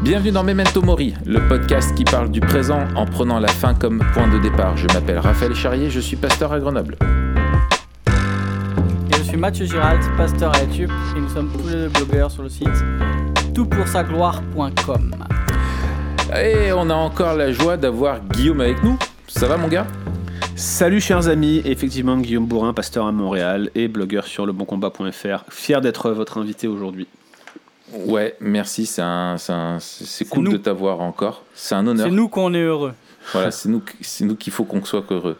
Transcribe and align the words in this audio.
Bienvenue 0.00 0.30
dans 0.30 0.44
Memento 0.44 0.80
Mori, 0.80 1.12
le 1.26 1.40
podcast 1.48 1.92
qui 1.96 2.04
parle 2.04 2.30
du 2.30 2.38
présent 2.38 2.86
en 2.94 3.04
prenant 3.04 3.40
la 3.40 3.48
fin 3.48 3.74
comme 3.74 3.98
point 4.14 4.28
de 4.28 4.38
départ. 4.38 4.76
Je 4.76 4.86
m'appelle 4.94 5.18
Raphaël 5.18 5.56
Charrier, 5.56 5.90
je 5.90 5.98
suis 5.98 6.14
pasteur 6.14 6.52
à 6.52 6.60
Grenoble. 6.60 6.96
Et 8.06 9.16
je 9.16 9.22
suis 9.24 9.36
Mathieu 9.36 9.66
Giralt, 9.66 10.00
pasteur 10.16 10.54
à 10.54 10.62
YouTube, 10.62 10.90
et 11.16 11.20
nous 11.20 11.28
sommes 11.28 11.50
tous 11.50 11.66
les 11.66 11.74
deux 11.74 11.88
blogueurs 11.88 12.30
sur 12.30 12.44
le 12.44 12.48
site 12.48 12.68
toutpoursagloire.com. 13.52 15.16
Et 16.44 16.72
on 16.72 16.90
a 16.90 16.94
encore 16.94 17.34
la 17.34 17.50
joie 17.50 17.76
d'avoir 17.76 18.20
Guillaume 18.20 18.60
avec 18.60 18.84
nous. 18.84 18.96
Ça 19.26 19.48
va 19.48 19.56
mon 19.56 19.66
gars? 19.66 19.88
Salut 20.54 21.00
chers 21.00 21.26
amis, 21.26 21.60
effectivement 21.64 22.16
Guillaume 22.18 22.46
Bourrin, 22.46 22.72
pasteur 22.72 23.06
à 23.06 23.10
Montréal 23.10 23.70
et 23.74 23.88
blogueur 23.88 24.26
sur 24.26 24.46
lebonCombat.fr. 24.46 25.44
Fier 25.50 25.80
d'être 25.80 26.10
votre 26.12 26.38
invité 26.38 26.68
aujourd'hui. 26.68 27.08
Ouais, 27.94 28.36
merci, 28.40 28.86
c'est 29.80 30.28
cool 30.28 30.44
nous. 30.44 30.52
de 30.52 30.56
t'avoir 30.58 31.00
encore. 31.00 31.44
C'est 31.54 31.74
un 31.74 31.86
honneur. 31.86 32.06
C'est 32.06 32.12
nous 32.14 32.28
qu'on 32.28 32.52
est 32.54 32.62
heureux. 32.62 32.94
Voilà, 33.32 33.50
c'est 33.50 33.68
nous, 33.68 33.82
nous 34.24 34.36
qu'il 34.36 34.52
faut 34.52 34.64
qu'on 34.64 34.84
soit 34.84 35.04
heureux. 35.10 35.38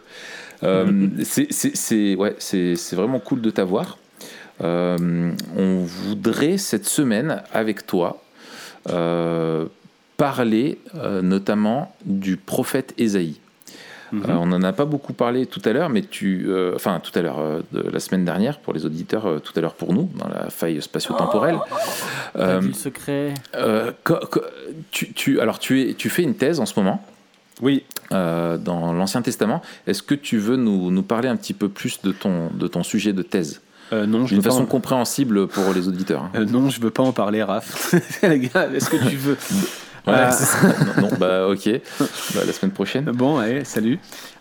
Euh, 0.63 1.07
c'est- 1.23 2.15
ouais, 2.15 2.35
vraiment 2.95 3.19
cool 3.19 3.41
de 3.41 3.49
t'avoir. 3.49 3.97
Euh, 4.61 5.31
on 5.55 5.77
voudrait 5.85 6.57
cette 6.57 6.85
semaine 6.85 7.41
avec 7.53 7.87
toi 7.87 8.21
euh, 8.89 9.65
parler 10.17 10.79
notamment 11.21 11.95
du 12.05 12.35
prophète 12.37 12.93
Ésaïe. 12.97 13.39
Mhm. 14.11 14.23
Euh, 14.29 14.33
on 14.37 14.45
n'en 14.47 14.61
a 14.63 14.73
pas 14.73 14.85
beaucoup 14.85 15.13
parlé 15.13 15.45
tout 15.45 15.61
à 15.65 15.71
l'heure, 15.73 15.89
mais 15.89 16.01
tu, 16.01 16.45
euh, 16.47 16.73
enfin 16.75 16.99
tout 16.99 17.11
à 17.17 17.21
l'heure 17.21 17.39
euh, 17.39 17.61
de 17.71 17.81
la 17.89 17.99
semaine 17.99 18.25
dernière 18.25 18.59
pour 18.59 18.73
les 18.73 18.85
auditeurs, 18.85 19.25
euh, 19.27 19.39
tout 19.39 19.53
à 19.55 19.61
l'heure 19.61 19.73
pour 19.75 19.93
nous 19.93 20.09
dans 20.15 20.27
la 20.27 20.49
faille 20.49 20.81
spatio-temporelle. 20.81 21.59
Euh, 22.37 22.59
dit 22.59 22.67
le 22.69 22.73
secret. 22.73 23.33
euh, 23.55 23.91
tu, 24.91 25.13
tu- 25.13 25.39
alors 25.39 25.59
tu, 25.59 25.81
es, 25.89 25.93
tu 25.93 26.09
fais 26.09 26.23
une 26.23 26.35
thèse 26.35 26.59
en 26.59 26.65
ce 26.65 26.79
moment 26.79 27.05
Oui, 27.61 27.83
euh, 28.11 28.57
dans 28.57 28.93
l'Ancien 28.93 29.21
Testament. 29.21 29.61
Est-ce 29.87 30.01
que 30.03 30.15
tu 30.15 30.37
veux 30.37 30.55
nous, 30.55 30.91
nous 30.91 31.03
parler 31.03 31.27
un 31.29 31.35
petit 31.35 31.53
peu 31.53 31.69
plus 31.69 32.01
de 32.01 32.11
ton, 32.11 32.49
de 32.53 32.67
ton 32.67 32.83
sujet 32.83 33.13
de 33.13 33.21
thèse? 33.21 33.61
Euh, 33.91 34.05
non, 34.05 34.25
je 34.25 34.29
D'une 34.35 34.37
veux 34.37 34.43
pas 34.43 34.49
façon 34.51 34.63
en- 34.63 34.67
compréhensible 34.67 35.47
pour 35.47 35.73
les 35.73 35.87
auditeurs. 35.87 36.23
hein. 36.23 36.31
euh, 36.35 36.45
non, 36.45 36.69
je 36.69 36.79
veux 36.79 36.91
pas 36.91 37.01
en 37.03 37.11
parler, 37.11 37.41
Raph. 37.41 37.93
Est-ce 38.23 38.89
que 38.89 39.09
tu 39.09 39.15
veux? 39.15 39.37
Ouais, 40.07 40.13
Euh, 40.13 40.31
ça. 40.31 40.67
non, 40.97 41.09
non, 41.09 41.15
bah 41.19 41.47
ok. 41.47 41.69
Bah, 41.99 42.41
la 42.45 42.53
semaine 42.53 42.71
prochaine. 42.71 43.05
Bon, 43.05 43.37
allez, 43.37 43.63
salut. 43.65 43.99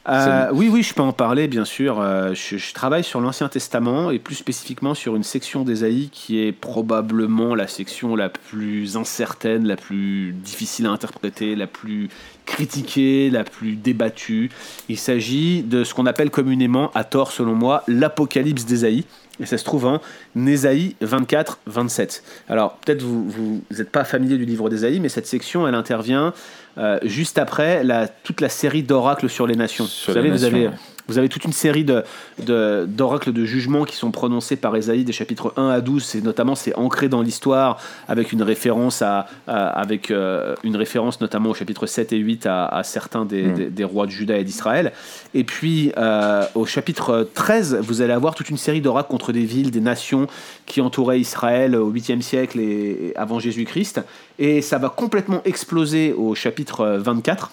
Euh, 0.08 0.24
Salut. 0.46 0.56
Oui, 0.58 0.68
oui, 0.72 0.82
je 0.82 0.94
peux 0.94 1.02
en 1.02 1.12
parler, 1.12 1.48
bien 1.48 1.66
sûr. 1.66 2.00
Euh, 2.00 2.32
je, 2.32 2.56
je 2.56 2.72
travaille 2.72 3.04
sur 3.04 3.20
l'Ancien 3.20 3.48
Testament 3.48 4.10
et 4.10 4.18
plus 4.18 4.36
spécifiquement 4.36 4.94
sur 4.94 5.16
une 5.16 5.22
section 5.22 5.64
d'Ésaïe 5.64 6.08
qui 6.10 6.40
est 6.42 6.52
probablement 6.52 7.54
la 7.54 7.66
section 7.68 8.16
la 8.16 8.30
plus 8.30 8.96
incertaine, 8.96 9.66
la 9.66 9.76
plus 9.76 10.32
difficile 10.32 10.86
à 10.86 10.90
interpréter, 10.90 11.54
la 11.56 11.66
plus 11.66 12.08
critiquée, 12.46 13.28
la 13.30 13.44
plus 13.44 13.76
débattue. 13.76 14.50
Il 14.88 14.98
s'agit 14.98 15.62
de 15.62 15.84
ce 15.84 15.92
qu'on 15.92 16.06
appelle 16.06 16.30
communément, 16.30 16.90
à 16.94 17.04
tort 17.04 17.30
selon 17.30 17.54
moi, 17.54 17.82
l'Apocalypse 17.86 18.64
d'Ésaïe. 18.64 19.04
Et 19.40 19.46
ça 19.46 19.58
se 19.58 19.64
trouve 19.64 19.86
en 19.86 20.00
Ésaïe 20.46 20.96
24-27. 21.02 22.22
Alors, 22.48 22.76
peut-être 22.76 23.02
vous 23.02 23.62
n'êtes 23.76 23.90
pas 23.90 24.04
familier 24.04 24.36
du 24.36 24.44
livre 24.44 24.68
d'Ésaïe, 24.68 25.00
mais 25.00 25.08
cette 25.08 25.26
section, 25.26 25.68
elle 25.68 25.74
intervient 25.74 26.32
euh, 26.78 26.98
juste 27.02 27.38
après 27.38 27.82
la, 27.84 28.08
toute 28.08 28.40
la 28.40 28.48
série 28.48 28.82
d'oracles 28.82 29.28
sur 29.28 29.46
les 29.46 29.56
nations. 29.56 29.86
Sur 29.86 30.12
vous 30.12 30.18
savez, 30.18 30.30
vous, 30.30 30.44
avez. 30.44 30.70
Vous 31.08 31.18
avez 31.18 31.28
toute 31.28 31.44
une 31.44 31.52
série 31.52 31.84
de, 31.84 32.04
de- 32.44 32.86
d'oracles 32.88 33.32
de 33.32 33.44
jugement 33.44 33.84
qui 33.84 33.96
sont 33.96 34.10
prononcés 34.10 34.56
par 34.56 34.76
Ésaïe 34.76 35.04
des 35.04 35.12
chapitres 35.12 35.52
1 35.56 35.68
à 35.70 35.80
12. 35.80 36.04
C'est 36.04 36.20
notamment 36.22 36.54
c'est 36.54 36.74
ancré 36.76 37.08
dans 37.08 37.22
l'histoire 37.22 37.78
avec 38.08 38.32
une 38.32 38.42
référence 38.42 39.02
à, 39.02 39.26
à- 39.46 39.68
avec 39.68 40.10
euh, 40.10 40.54
une 40.64 40.76
référence 40.76 41.20
notamment 41.20 41.50
au 41.50 41.54
chapitre 41.54 41.86
7 41.86 42.12
et 42.12 42.18
8 42.18 42.46
à, 42.46 42.66
à 42.66 42.82
certains 42.82 43.24
des, 43.24 43.42
Mm. 43.44 43.54
des- 43.54 43.70
des 43.70 43.84
rois 43.84 44.06
de 44.06 44.10
Juda 44.10 44.36
et 44.38 44.44
d'Israël. 44.44 44.92
Et 45.34 45.44
puis 45.44 45.92
euh, 45.96 46.44
au 46.54 46.66
chapitre 46.66 47.28
13, 47.34 47.78
vous 47.82 48.02
allez 48.02 48.12
avoir 48.12 48.34
toute 48.34 48.50
une 48.50 48.56
série 48.58 48.80
d'oracles 48.80 49.08
contre 49.10 49.32
des 49.32 49.44
villes, 49.44 49.70
des 49.70 49.80
nations 49.80 50.26
qui 50.66 50.80
entouraient 50.80 51.20
Israël 51.20 51.74
au 51.76 51.90
8e 51.92 52.20
siècle 52.22 52.60
et 52.60 52.68
et 52.68 53.16
avant 53.16 53.38
Jésus-Christ. 53.38 54.00
Et 54.38 54.60
ça 54.62 54.78
va 54.78 54.88
complètement 54.88 55.40
exploser 55.44 56.12
au 56.12 56.34
chapitre 56.34 56.86
24 56.98 57.50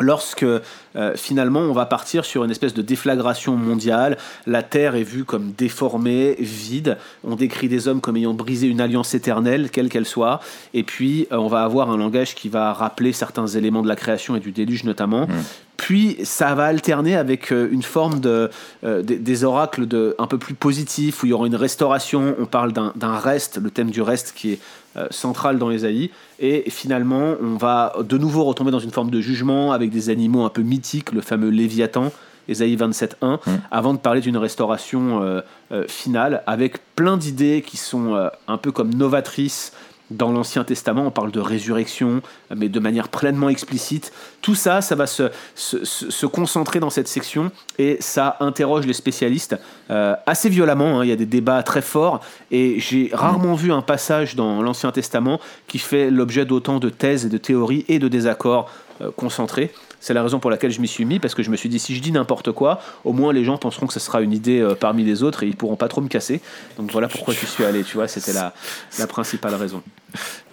lorsque 0.00 0.42
euh, 0.44 1.14
finalement 1.14 1.60
on 1.60 1.72
va 1.72 1.86
partir 1.86 2.24
sur 2.24 2.44
une 2.44 2.50
espèce 2.50 2.74
de 2.74 2.82
déflagration 2.82 3.56
mondiale, 3.56 4.18
la 4.46 4.62
Terre 4.62 4.94
est 4.94 5.02
vue 5.02 5.24
comme 5.24 5.52
déformée, 5.56 6.36
vide, 6.38 6.98
on 7.24 7.36
décrit 7.36 7.68
des 7.68 7.88
hommes 7.88 8.00
comme 8.00 8.16
ayant 8.16 8.34
brisé 8.34 8.66
une 8.66 8.80
alliance 8.80 9.14
éternelle, 9.14 9.70
quelle 9.70 9.88
qu'elle 9.88 10.06
soit, 10.06 10.40
et 10.74 10.82
puis 10.82 11.28
euh, 11.32 11.36
on 11.36 11.48
va 11.48 11.62
avoir 11.62 11.90
un 11.90 11.96
langage 11.96 12.34
qui 12.34 12.48
va 12.48 12.72
rappeler 12.72 13.12
certains 13.12 13.46
éléments 13.46 13.82
de 13.82 13.88
la 13.88 13.96
création 13.96 14.36
et 14.36 14.40
du 14.40 14.52
déluge 14.52 14.84
notamment. 14.84 15.28
Puis 15.76 16.18
ça 16.24 16.54
va 16.54 16.66
alterner 16.66 17.16
avec 17.16 17.52
euh, 17.52 17.68
une 17.72 17.82
forme 17.82 18.20
de, 18.20 18.50
des, 18.82 19.18
des 19.18 19.44
oracles 19.44 19.86
de, 19.86 20.14
un 20.18 20.26
peu 20.26 20.36
plus 20.36 20.54
positifs, 20.54 21.22
où 21.22 21.26
il 21.26 21.30
y 21.30 21.32
aura 21.32 21.46
une 21.46 21.56
restauration, 21.56 22.34
on 22.38 22.46
parle 22.46 22.72
d'un 22.72 23.18
reste, 23.18 23.58
le 23.62 23.70
thème 23.70 23.90
du 23.90 24.02
reste 24.02 24.34
qui 24.36 24.52
est 24.52 24.58
euh, 24.96 25.06
central 25.10 25.58
dans 25.58 25.70
Ésaïe, 25.70 26.10
et 26.38 26.68
finalement 26.70 27.34
on 27.42 27.56
va 27.56 27.94
de 28.02 28.18
nouveau 28.18 28.44
retomber 28.44 28.70
dans 28.70 28.78
une 28.78 28.90
forme 28.90 29.10
de 29.10 29.20
jugement 29.20 29.72
avec 29.72 29.90
des 29.90 30.10
animaux 30.10 30.44
un 30.44 30.48
peu 30.48 30.62
mythiques, 30.62 31.12
le 31.12 31.20
fameux 31.20 31.50
Léviathan, 31.50 32.10
Ésaïe 32.50 32.76
27.1, 32.76 33.38
avant 33.70 33.94
de 33.94 33.98
parler 33.98 34.20
d'une 34.20 34.36
restauration 34.36 35.22
euh, 35.22 35.40
euh, 35.72 35.84
finale, 35.86 36.42
avec 36.46 36.78
plein 36.96 37.16
d'idées 37.16 37.62
qui 37.66 37.76
sont 37.76 38.14
euh, 38.14 38.28
un 38.48 38.58
peu 38.58 38.72
comme 38.72 38.92
novatrices 38.92 39.72
dans 40.10 40.32
l'Ancien 40.32 40.64
Testament, 40.64 41.06
on 41.06 41.10
parle 41.10 41.30
de 41.30 41.40
résurrection, 41.40 42.22
mais 42.54 42.68
de 42.68 42.80
manière 42.80 43.08
pleinement 43.08 43.48
explicite. 43.48 44.12
Tout 44.42 44.54
ça, 44.54 44.80
ça 44.80 44.94
va 44.94 45.06
se, 45.06 46.26
concentrer 46.26 46.80
dans 46.80 46.90
cette 46.90 47.08
section 47.08 47.52
et 47.78 47.96
ça 48.00 48.36
interroge 48.40 48.86
les 48.86 48.92
spécialistes 48.92 49.56
euh, 49.90 50.14
assez 50.26 50.48
violemment. 50.48 51.00
hein. 51.00 51.04
Il 51.04 51.08
y 51.08 51.12
a 51.12 51.16
des 51.16 51.26
débats 51.26 51.62
très 51.62 51.82
forts 51.82 52.20
et 52.50 52.80
j'ai 52.80 53.10
rarement 53.12 53.54
vu 53.54 53.72
un 53.72 53.82
passage 53.82 54.34
dans 54.34 54.62
l'Ancien 54.62 54.92
Testament 54.92 55.40
qui 55.68 55.78
fait 55.78 56.10
l'objet 56.10 56.44
d'autant 56.44 56.78
de 56.78 56.88
thèses 56.88 57.26
et 57.26 57.28
de 57.28 57.38
théories 57.38 57.84
et 57.88 57.98
de 57.98 58.08
désaccords 58.08 58.70
euh, 59.00 59.10
concentrés. 59.16 59.72
C'est 60.00 60.14
la 60.14 60.22
raison 60.22 60.40
pour 60.40 60.50
laquelle 60.50 60.70
je 60.70 60.80
m'y 60.80 60.88
suis 60.88 61.04
mis, 61.04 61.18
parce 61.18 61.34
que 61.34 61.42
je 61.42 61.50
me 61.50 61.56
suis 61.56 61.68
dit, 61.68 61.78
si 61.78 61.94
je 61.94 62.00
dis 62.00 62.10
n'importe 62.10 62.52
quoi, 62.52 62.80
au 63.04 63.12
moins 63.12 63.32
les 63.34 63.44
gens 63.44 63.58
penseront 63.58 63.86
que 63.86 63.92
ce 63.92 64.00
sera 64.00 64.22
une 64.22 64.32
idée 64.32 64.58
euh, 64.60 64.74
parmi 64.74 65.04
les 65.04 65.22
autres 65.22 65.42
et 65.42 65.46
ils 65.46 65.56
pourront 65.56 65.76
pas 65.76 65.88
trop 65.88 66.00
me 66.00 66.08
casser. 66.08 66.40
Donc 66.78 66.90
voilà 66.90 67.06
pourquoi 67.08 67.34
je 67.34 67.44
suis 67.44 67.64
allé, 67.64 67.84
tu 67.84 67.94
vois, 67.96 68.08
c'était 68.08 68.32
la, 68.32 68.54
la 68.98 69.06
principale 69.06 69.54
raison. 69.54 69.82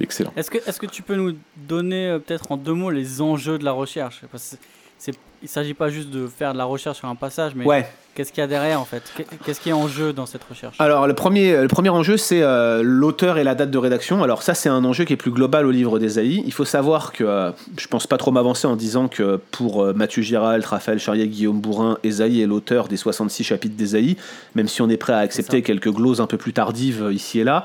Excellent. 0.02 0.34
Est-ce 0.36 0.52
que, 0.52 0.58
est-ce 0.68 0.80
que 0.80 0.86
tu 0.86 1.02
peux 1.02 1.16
nous 1.16 1.34
donner 1.56 2.10
euh, 2.10 2.20
peut-être 2.20 2.52
en 2.52 2.58
deux 2.58 2.74
mots 2.74 2.92
les 2.92 3.22
enjeux 3.22 3.58
de 3.58 3.64
la 3.66 3.72
recherche? 3.72 4.22
Parce 4.32 4.44
que 4.44 4.58
c'est, 5.00 5.12
c'est- 5.14 5.20
Il 5.42 5.46
ne 5.46 5.50
s'agit 5.50 5.74
pas 5.76 5.90
juste 5.90 6.10
de 6.10 6.26
faire 6.26 6.54
de 6.54 6.58
la 6.58 6.66
recherche 6.66 6.98
sur 6.98 7.08
un 7.08 7.14
passage, 7.16 7.54
mais 7.56 7.64
Ouais. 7.64 7.88
qu'est-ce 8.16 8.32
qu'il 8.32 8.42
y 8.42 8.44
a 8.44 8.48
derrière 8.48 8.82
en 8.82 8.86
fait 8.86 9.04
Qu'est- 9.16 9.28
Qu'est-ce 9.46 9.62
qui 9.62 9.70
est 9.70 9.74
en 9.74 9.88
jeu 9.88 10.12
dans 10.12 10.26
cette 10.26 10.44
recherche? 10.44 10.76
Alors 10.80 11.06
le 11.06 11.14
premier, 11.14 11.62
le 11.62 11.68
premier 11.68 11.90
enjeu 11.90 12.18
c'est 12.18 12.42
euh, 12.42 12.82
l'auteur 12.84 13.38
et 13.38 13.44
la 13.44 13.54
date 13.54 13.70
de 13.70 13.78
rédaction. 13.78 14.24
Alors 14.24 14.42
ça 14.42 14.56
c'est 14.56 14.68
un 14.70 14.84
enjeu 14.84 15.06
qui 15.06 15.14
est 15.14 15.18
plus 15.18 15.30
global 15.30 15.68
au 15.68 15.72
livre 15.72 16.00
d'Ésaïe. 16.00 16.42
Il 16.46 16.54
faut 16.54 16.66
savoir 16.66 17.14
que 17.14 17.24
euh, 17.24 17.52
je 17.78 17.88
pense 17.88 18.08
pas 18.08 18.18
trop 18.18 18.32
m'avancer 18.32 18.66
en 18.66 18.76
disant 18.76 19.08
que 19.08 19.40
pour 19.52 19.84
euh, 19.84 19.94
Mathieu 19.94 20.24
Giralt, 20.24 20.66
Raphaël 20.66 20.98
Charrier, 20.98 21.28
Guillaume 21.28 21.62
Bourrin, 21.62 22.00
Ésaïe 22.04 22.42
est 22.42 22.48
l'auteur 22.48 22.88
des 22.88 22.98
66 22.98 23.44
chapitres 23.44 23.76
d'Ésaïe, 23.76 24.18
même 24.56 24.68
si 24.68 24.82
on 24.82 24.90
est 24.90 24.98
prêt 24.98 25.14
à 25.14 25.20
accepter 25.20 25.62
quelques 25.62 25.92
gloses 25.92 26.20
un 26.20 26.28
peu 26.28 26.38
plus 26.38 26.54
tardives 26.54 27.04
euh, 27.04 27.14
ici 27.14 27.40
et 27.40 27.44
là. 27.44 27.64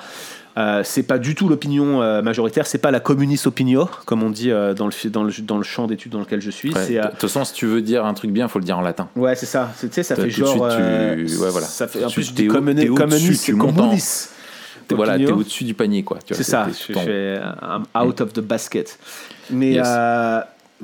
Euh, 0.58 0.82
c'est 0.84 1.04
pas 1.04 1.16
du 1.18 1.34
tout 1.34 1.48
l'opinion 1.48 2.02
euh, 2.02 2.20
majoritaire, 2.20 2.66
c'est 2.66 2.76
pas 2.76 2.90
la 2.90 3.00
communiste 3.00 3.46
opinio, 3.46 3.88
comme 4.04 4.22
on 4.22 4.28
dit 4.28 4.50
euh, 4.50 4.74
dans, 4.74 4.86
le, 4.86 5.10
dans, 5.10 5.24
le, 5.24 5.32
dans 5.42 5.56
le 5.56 5.62
champ 5.62 5.86
d'études 5.86 6.12
dans 6.12 6.18
lequel 6.20 6.42
je 6.42 6.50
suis. 6.50 6.74
Ouais, 6.74 6.84
c'est, 6.86 6.94
De 6.96 7.06
toute 7.08 7.20
façon, 7.20 7.44
si 7.46 7.54
tu 7.54 7.64
veux 7.66 7.80
dire 7.80 8.04
un 8.04 8.12
truc 8.12 8.30
bien, 8.32 8.46
il 8.46 8.50
faut 8.50 8.58
le 8.58 8.64
dire 8.66 8.76
en 8.76 8.82
latin. 8.82 9.08
Ouais, 9.16 9.34
c'est 9.34 9.46
ça. 9.46 9.70
C'est- 9.76 9.88
Tu 9.88 9.94
sais, 9.94 10.02
ça 10.02 10.14
fait 10.14 10.24
de 10.24 10.30
suite, 10.30 10.44
genre. 10.44 10.68
tu- 10.68 11.36
ouais, 11.38 11.50
voilà. 11.50 11.66
Ça 11.66 11.88
fait 11.88 12.04
en 12.04 12.10
plus 12.10 12.34
t'es 12.34 12.48
au-dessus, 12.50 12.94
communiste, 12.94 13.44
tu 13.44 13.52
montes 13.54 13.78
en- 13.78 13.82
communis. 13.84 14.28
T'es 14.88 14.94
voilà, 14.94 15.16
t'es 15.16 15.30
au-dessus 15.32 15.64
du 15.64 15.72
panier, 15.74 16.02
quoi. 16.02 16.18
C'est 16.30 16.42
ça. 16.42 16.66
Je 16.68 16.92
fais 16.92 17.36
I'm 17.62 17.84
out 18.06 18.20
of 18.20 18.32
the 18.34 18.40
basket. 18.40 18.98
Mais 19.50 19.72
Yes. 19.72 19.86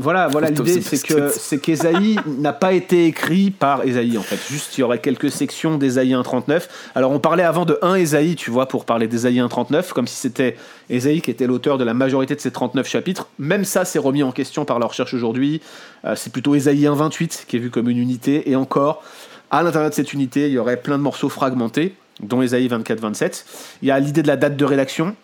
Voilà, 0.01 0.29
voilà 0.29 0.51
l'idée, 0.51 0.81
c'est 0.81 1.03
que 1.05 1.29
c'est 1.31 1.59
qu'Ésaïe 1.59 2.21
n'a 2.27 2.53
pas 2.53 2.73
été 2.73 3.07
écrit 3.07 3.51
par 3.51 3.85
Ésaïe 3.85 4.17
en 4.17 4.23
fait. 4.23 4.39
Juste, 4.49 4.79
il 4.79 4.83
y 4.83 4.85
aurait 4.85 5.01
quelques 5.01 5.31
sections 5.31 5.77
d'Ésaïe 5.77 6.13
1.39. 6.13 6.69
Alors, 6.95 7.11
on 7.11 7.19
parlait 7.19 7.43
avant 7.43 7.65
de 7.65 7.77
1 7.83 7.97
Ésaïe, 7.97 8.37
tu 8.37 8.53
vois, 8.53 8.67
pour 8.67 8.85
parler 8.85 9.09
d'Ésaïe 9.09 9.41
1.39, 9.41 9.93
comme 9.93 10.07
si 10.07 10.15
c'était 10.15 10.57
Ésaïe 10.89 11.21
qui 11.21 11.33
était 11.33 11.49
l'auteur 11.49 11.79
de 11.79 11.85
la 11.85 11.95
majorité 11.95 12.37
de 12.37 12.41
ces 12.41 12.53
39 12.53 12.89
chapitres. 12.89 13.29
Même 13.41 13.65
ça, 13.65 13.85
c'est 13.85 13.99
remis 13.99 14.23
en 14.23 14.31
question 14.31 14.65
par 14.65 14.79
la 14.79 14.87
recherche 14.87 15.15
aujourd'hui. 15.15 15.61
Euh, 16.05 16.15
c'est 16.15 16.33
plutôt 16.33 16.55
Ésaïe 16.55 16.85
1.28 16.85 17.47
qui 17.47 17.57
est 17.57 17.61
vu 17.61 17.71
comme 17.71 17.91
une 17.91 17.99
unité. 17.99 18.49
Et 18.49 18.55
encore, 18.55 19.03
à 19.51 19.65
l'intérieur 19.65 19.91
de 19.91 19.95
cette 19.97 20.13
unité, 20.13 20.47
il 20.47 20.53
y 20.53 20.59
aurait 20.59 20.77
plein 20.77 20.97
de 20.97 21.03
morceaux 21.03 21.29
fragmentés, 21.29 21.97
dont 22.21 22.41
Ésaïe 22.41 22.69
24-27. 22.69 23.45
Il 23.83 23.89
y 23.89 23.91
a 23.91 23.99
l'idée 23.99 24.23
de 24.23 24.29
la 24.29 24.37
date 24.37 24.57
de 24.57 24.65
rédaction. 24.65 25.17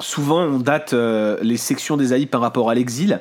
Souvent, 0.00 0.42
on 0.42 0.60
date 0.60 0.92
euh, 0.94 1.36
les 1.42 1.56
sections 1.56 1.98
d'Ésaïe 1.98 2.26
par 2.26 2.40
rapport 2.40 2.70
à 2.70 2.74
l'exil, 2.74 3.20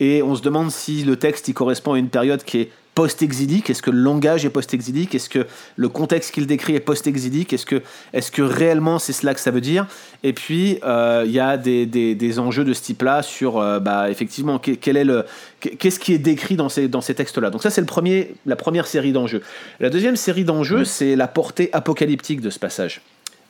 et 0.00 0.22
on 0.22 0.34
se 0.34 0.42
demande 0.42 0.70
si 0.70 1.04
le 1.04 1.16
texte 1.16 1.48
il 1.48 1.54
correspond 1.54 1.94
à 1.94 1.98
une 1.98 2.08
période 2.08 2.42
qui 2.42 2.58
est 2.58 2.70
post-exilique 2.96 3.68
Est-ce 3.68 3.82
que 3.82 3.90
le 3.90 4.00
langage 4.00 4.46
est 4.46 4.50
post-exilique? 4.50 5.14
Est-ce 5.14 5.28
que 5.28 5.46
le 5.76 5.88
contexte 5.88 6.32
qu'il 6.32 6.46
décrit 6.46 6.74
est 6.74 6.80
post-exilique? 6.80 7.52
Est-ce 7.52 7.66
que, 7.66 7.82
est 8.14 8.30
que 8.30 8.42
réellement 8.42 8.98
c'est 8.98 9.12
cela 9.12 9.34
que 9.34 9.40
ça 9.40 9.50
veut 9.50 9.60
dire? 9.60 9.86
Et 10.22 10.32
puis, 10.32 10.78
euh, 10.82 11.24
il 11.26 11.30
y 11.30 11.38
a 11.38 11.58
des, 11.58 11.84
des, 11.84 12.14
des, 12.14 12.38
enjeux 12.38 12.64
de 12.64 12.72
ce 12.72 12.82
type-là 12.82 13.22
sur, 13.22 13.58
euh, 13.58 13.80
bah, 13.80 14.10
effectivement, 14.10 14.58
quel 14.58 14.96
est 14.96 15.04
le, 15.04 15.26
qu'est-ce 15.60 16.00
qui 16.00 16.14
est 16.14 16.18
décrit 16.18 16.56
dans 16.56 16.70
ces, 16.70 16.88
dans 16.88 17.02
ces 17.02 17.14
textes-là? 17.14 17.50
Donc 17.50 17.62
ça, 17.62 17.68
c'est 17.68 17.82
le 17.82 17.86
premier, 17.86 18.34
la 18.46 18.56
première 18.56 18.86
série 18.86 19.12
d'enjeux. 19.12 19.42
La 19.78 19.90
deuxième 19.90 20.16
série 20.16 20.44
d'enjeux, 20.44 20.86
c'est 20.86 21.16
la 21.16 21.28
portée 21.28 21.68
apocalyptique 21.74 22.40
de 22.40 22.48
ce 22.48 22.58
passage. 22.58 23.02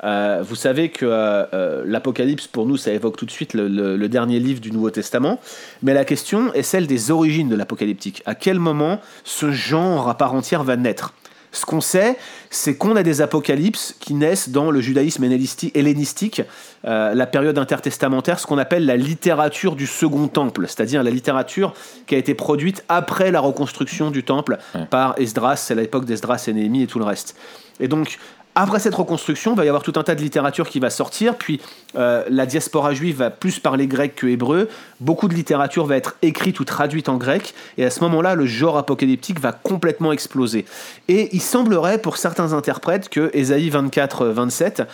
Euh, 0.05 0.43
vous 0.47 0.55
savez 0.55 0.91
que 0.91 1.07
euh, 1.07 1.45
euh, 1.55 1.85
l'Apocalypse, 1.87 2.47
pour 2.47 2.67
nous, 2.67 2.77
ça 2.77 2.93
évoque 2.93 3.17
tout 3.17 3.27
de 3.27 3.31
suite 3.31 3.55
le, 3.55 4.07
dernier 4.09 4.39
livre 4.39 4.61
du 4.61 4.71
Nouveau 4.71 4.91
Testament, 4.91 5.41
mais 5.83 5.95
la 5.95 6.05
question 6.05 6.53
est 6.55 6.63
celle 6.63 6.87
des 6.87 7.11
origines 7.11 7.49
de 7.49 7.57
l'apocalyptique. 7.57 8.23
À 8.27 8.35
quel 8.35 8.59
moment 8.59 9.01
ce 9.25 9.51
genre 9.51 10.09
à 10.09 10.17
part 10.17 10.35
entière 10.35 10.63
va 10.63 10.77
naître? 10.77 11.13
Ce 11.53 11.65
qu'on 11.65 11.81
sait, 11.81 12.19
c'est 12.51 12.77
qu'on 12.77 12.97
a 12.97 13.03
des 13.03 13.23
apocalypses 13.23 13.97
qui 13.99 14.13
naissent 14.13 14.51
dans 14.51 14.71
le 14.71 14.81
judaïsme 14.81 15.25
hellénistique, 15.25 16.43
la 16.85 17.27
période 17.27 17.57
intertestamentaire, 17.57 18.39
ce 18.39 18.47
qu'on 18.47 18.59
appelle 18.59 18.85
la 18.85 18.97
littérature 18.97 19.75
du 19.75 19.87
second 19.87 20.29
temple, 20.29 20.67
c'est-à-dire 20.67 21.03
la 21.03 21.11
littérature 21.11 21.73
qui 22.07 22.15
a 22.15 22.19
été 22.19 22.35
produite 22.35 22.85
après 22.91 23.31
la 23.31 23.41
reconstruction 23.41 24.11
du 24.11 24.23
temple 24.23 24.59
par 24.91 25.15
Esdras, 25.19 25.57
c'est 25.57 25.75
l'époque 25.75 26.05
d'Esdras 26.05 26.45
et 26.49 26.53
Néhémie 26.53 26.83
et 26.83 26.87
tout 26.87 26.99
le 26.99 27.07
reste. 27.07 27.37
Et 27.81 27.89
donc, 27.89 28.19
après 28.59 28.81
cette 28.81 28.95
reconstruction, 28.95 29.53
il 29.53 29.57
va 29.59 29.67
y 29.67 29.69
avoir 29.69 29.83
tout 29.83 29.93
un 29.97 30.03
tas 30.03 30.15
de 30.15 30.23
littérature 30.23 30.69
qui 30.71 30.81
va 30.81 30.89
sortir, 30.89 31.37
puis 31.37 31.61
euh, 31.95 32.25
la 32.31 32.47
diaspora 32.47 32.95
juive 32.95 33.19
va 33.19 33.31
plus 33.31 33.59
parler 33.59 33.87
grec 33.87 34.15
que 34.17 34.27
hébreu, 34.27 34.71
beaucoup 34.99 35.29
de 35.29 35.35
littérature 35.35 35.85
va 35.85 35.97
être 35.99 36.17
écrite 36.23 36.59
ou 36.59 36.65
traduite 36.65 37.11
en 37.11 37.19
grec, 37.19 37.55
et 37.77 37.85
à 37.85 37.91
ce 37.91 38.01
moment-là, 38.01 38.35
le 38.35 38.47
genre 38.47 38.79
apocalyptique 38.79 39.41
va 39.41 39.53
complètement 39.53 40.11
exploser. 40.11 40.65
Et 41.09 41.29
il 41.33 41.43
semblerait, 41.43 41.99
pour 41.99 42.17
certains 42.17 42.55
interprètes, 42.55 43.11
que 43.11 43.31
Ésaïe 43.35 43.69
24-27 43.69 44.87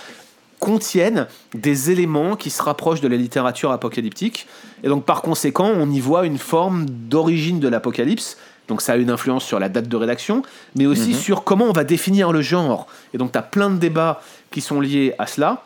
contiennent 0.58 1.29
des 1.55 1.93
éléments 1.93 2.35
qui 2.35 2.50
se 2.50 2.62
rapprochent 2.62 3.00
de 3.00 3.08
la 3.08 3.17
littérature 3.17 3.70
apocalyptique, 3.70 4.49
et 4.82 4.88
donc 4.88 5.05
par 5.05 5.23
conséquent, 5.23 5.70
on 5.73 5.88
y 5.88 6.00
voit 6.00 6.26
une 6.26 6.38
forme 6.38 6.87
d'origine 6.88 7.61
de 7.61 7.69
l'apocalypse, 7.69 8.38
donc 8.69 8.82
ça 8.82 8.93
a 8.93 8.97
une 8.97 9.11
influence 9.11 9.44
sur 9.44 9.59
la 9.59 9.69
date 9.69 9.88
de 9.88 9.97
rédaction, 9.97 10.43
mais 10.76 10.87
aussi 10.87 11.11
mhm. 11.11 11.17
sur 11.17 11.44
comment 11.44 11.67
on 11.67 11.73
va 11.73 11.85
définir 11.85 12.32
le 12.32 12.43
genre. 12.43 12.87
Et 13.14 13.19
donc 13.19 13.32
tu 13.32 13.38
as 13.38 13.43
plein 13.43 13.70
de 13.70 13.76
débats 13.76 14.20
qui 14.50 14.61
sont 14.61 14.81
liés 14.81 15.14
à 15.19 15.26
cela. 15.26 15.64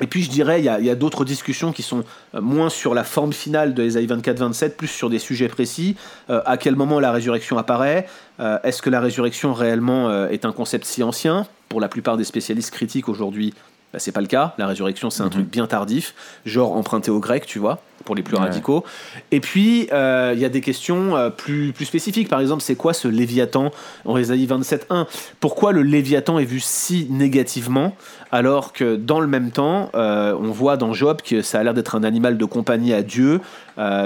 Et 0.00 0.08
puis 0.08 0.22
je 0.22 0.30
dirais, 0.30 0.60
il 0.60 0.64
y 0.64 0.90
a, 0.90 0.94
d'autres 0.96 1.24
discussions 1.24 1.72
qui 1.72 1.82
sont 1.82 2.02
euh, 2.34 2.40
moins 2.40 2.68
sur 2.68 2.94
la 2.94 3.04
forme 3.04 3.32
finale 3.32 3.74
de 3.74 3.84
Esaïe 3.84 4.06
24-27, 4.06 4.70
plus 4.70 4.88
sur 4.88 5.08
des 5.08 5.20
sujets 5.20 5.48
précis. 5.48 5.94
Euh, 6.30 6.42
à 6.46 6.56
quel 6.56 6.74
moment 6.74 6.98
la 6.98 7.12
résurrection 7.12 7.58
apparaît? 7.58 8.08
Euh, 8.40 8.58
Est-ce 8.64 8.82
que 8.82 8.90
la 8.90 9.00
résurrection 9.00 9.54
réellement 9.54 10.26
est 10.26 10.44
un 10.44 10.52
concept 10.52 10.84
si 10.84 11.02
ancien? 11.04 11.46
Pour 11.68 11.80
la 11.80 11.88
plupart 11.88 12.16
des 12.16 12.24
spécialistes 12.24 12.72
critiques 12.72 13.08
aujourd'hui, 13.08 13.54
bah, 13.92 14.00
c'est 14.00 14.12
pas 14.12 14.20
le 14.20 14.26
cas. 14.26 14.54
La 14.58 14.66
résurrection, 14.66 15.10
c'est 15.10 15.22
un 15.22 15.26
mhm. 15.26 15.30
truc 15.30 15.50
bien 15.50 15.68
tardif, 15.68 16.14
genre 16.44 16.72
emprunté 16.72 17.12
au 17.12 17.20
grec, 17.20 17.46
tu 17.46 17.60
vois 17.60 17.80
pour 18.04 18.14
les 18.14 18.22
plus 18.22 18.36
radicaux. 18.36 18.84
Et 19.30 19.40
puis, 19.40 19.88
euh, 19.92 20.32
il 20.34 20.40
y 20.40 20.44
a 20.44 20.48
des 20.48 20.60
questions 20.60 21.16
euh, 21.16 21.30
plus, 21.30 21.72
plus 21.72 21.84
spécifiques. 21.84 22.28
Par 22.28 22.40
exemple, 22.40 22.62
c'est 22.62 22.76
quoi 22.76 22.92
ce 22.92 23.08
Léviathan? 23.08 23.70
En 24.04 24.16
Ésaïe 24.16 24.46
27.1 24.46 25.06
Pourquoi 25.40 25.72
le 25.72 25.82
Léviathan 25.82 26.38
est 26.38 26.44
vu 26.44 26.60
si 26.60 27.06
négativement? 27.10 27.96
Alors 28.34 28.72
que 28.72 28.96
dans 28.96 29.20
le 29.20 29.28
même 29.28 29.52
temps, 29.52 29.90
euh, 29.94 30.34
on 30.38 30.50
voit 30.50 30.76
dans 30.76 30.92
Job 30.92 31.18
que 31.24 31.40
ça 31.40 31.60
a 31.60 31.62
l'air 31.62 31.72
d'être 31.72 31.94
un 31.94 32.02
animal 32.02 32.36
de 32.36 32.44
compagnie 32.44 32.92
à 32.92 33.02
Dieu. 33.02 33.40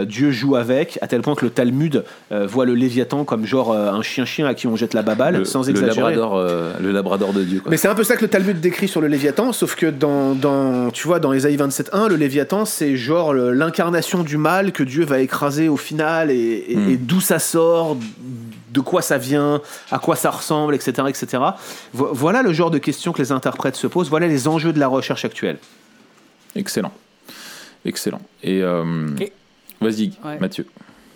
Dieu 0.06 0.30
joue 0.30 0.56
avec, 0.56 0.98
à 1.02 1.06
tel 1.08 1.20
point 1.20 1.34
que 1.34 1.44
le 1.44 1.50
Talmud 1.50 2.02
voit 2.30 2.64
le 2.64 2.74
Léviathan 2.74 3.24
comme 3.24 3.44
genre 3.44 3.76
un 3.76 4.00
chien-chien 4.00 4.46
à 4.46 4.54
qui 4.54 4.66
on 4.66 4.76
jette 4.76 4.94
la 4.94 5.02
baballe, 5.02 5.44
sans 5.44 5.68
exagérer. 5.68 6.14
Le 6.14 6.20
labrador, 6.20 6.46
le 6.80 6.90
labrador 6.90 7.32
de 7.34 7.42
Dieu. 7.42 7.60
Mais 7.68 7.76
c'est 7.76 7.88
un 7.88 7.94
peu 7.94 8.02
ça 8.02 8.16
que 8.16 8.22
le 8.22 8.28
Talmud 8.28 8.58
décrit 8.60 8.88
sur 8.88 9.02
le 9.02 9.08
Léviathan, 9.08 9.52
sauf 9.52 9.74
que 9.74 9.84
dans, 9.84 10.34
dans 10.34 10.90
tu 10.90 11.06
vois, 11.06 11.20
dans 11.20 11.34
Ésaïe 11.34 11.58
27.1, 11.58 12.08
le 12.08 12.16
Léviathan, 12.16 12.64
c'est 12.64 12.96
genre 12.96 13.34
l'incarnation 13.34 14.22
du 14.22 14.38
mal 14.38 14.72
que 14.72 14.82
Dieu 14.82 15.04
va 15.04 15.20
écraser 15.20 15.68
au 15.68 15.76
final 15.76 16.30
et, 16.30 16.74
hmm. 16.74 16.96
d'où 17.00 17.20
ça 17.20 17.38
sort, 17.38 17.98
de 18.70 18.80
quoi 18.80 19.02
ça 19.02 19.18
vient, 19.18 19.60
à 19.90 19.98
quoi 19.98 20.16
ça 20.16 20.30
ressemble, 20.30 20.74
etc. 20.74 21.04
etc. 21.08 21.42
Voilà 21.92 22.42
le 22.42 22.52
genre 22.52 22.70
de 22.70 22.78
questions 22.78 23.12
que 23.12 23.22
les 23.22 23.32
interprètes 23.32 23.76
se 23.76 23.86
posent, 23.86 24.10
voilà 24.10 24.26
les 24.26 24.48
enjeux 24.48 24.72
de 24.72 24.80
la 24.80 24.88
recherche 24.88 25.24
actuelle. 25.24 25.58
Excellent. 26.54 26.92
Excellent. 27.84 28.20
Et, 28.42 28.62
euh, 28.62 29.08
vas-y, 29.80 30.12
Mathieu. 30.40 30.66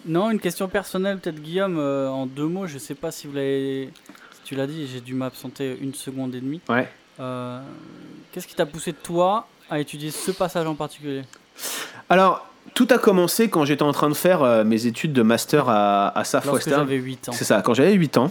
Non, 0.05 0.31
une 0.31 0.41
question 0.41 0.69
personnelle, 0.69 1.19
peut-être 1.19 1.41
Guillaume, 1.41 1.79
euh, 1.79 2.09
en 2.09 2.27
deux 2.27 2.47
mots, 2.47 2.67
je 2.67 2.79
sais 2.79 2.95
pas 2.95 3.11
si 3.13 3.27
vous 3.27 3.35
l'avez. 3.35 3.91
tu 4.45 4.57
l'as 4.57 4.67
dit, 4.67 4.89
j'ai 4.93 5.01
dû 5.01 5.15
m'absenter 5.15 5.79
une 5.81 5.95
seconde 5.95 6.35
et 6.35 6.41
demie. 6.41 6.61
Ouais. 6.69 6.89
Euh, 7.21 7.61
qu'est-ce 8.33 8.49
qui 8.49 8.55
t'a 8.55 8.67
poussé 8.67 8.93
toi 8.93 9.47
à 9.71 9.79
étudier 9.79 10.11
ce 10.11 10.33
passage 10.33 10.67
en 10.67 10.75
particulier? 10.75 11.23
Alors, 12.09 12.52
tout 12.75 12.89
a 12.91 12.99
commencé 12.99 13.49
quand 13.49 13.65
j'étais 13.65 13.83
en 13.83 13.93
train 13.93 14.09
de 14.09 14.15
faire 14.15 14.43
euh, 14.43 14.65
mes 14.65 14.87
études 14.87 15.13
de 15.13 15.23
master 15.23 15.69
à, 15.69 16.17
à 16.19 16.25
SAF 16.25 16.47
Lorsque 16.47 16.69
j'avais 16.69 16.97
8 16.97 17.29
ans. 17.29 17.33
C'est 17.33 17.45
ça, 17.45 17.63
quand 17.63 17.75
j'avais 17.75 17.93
8 17.93 18.17
ans. 18.17 18.31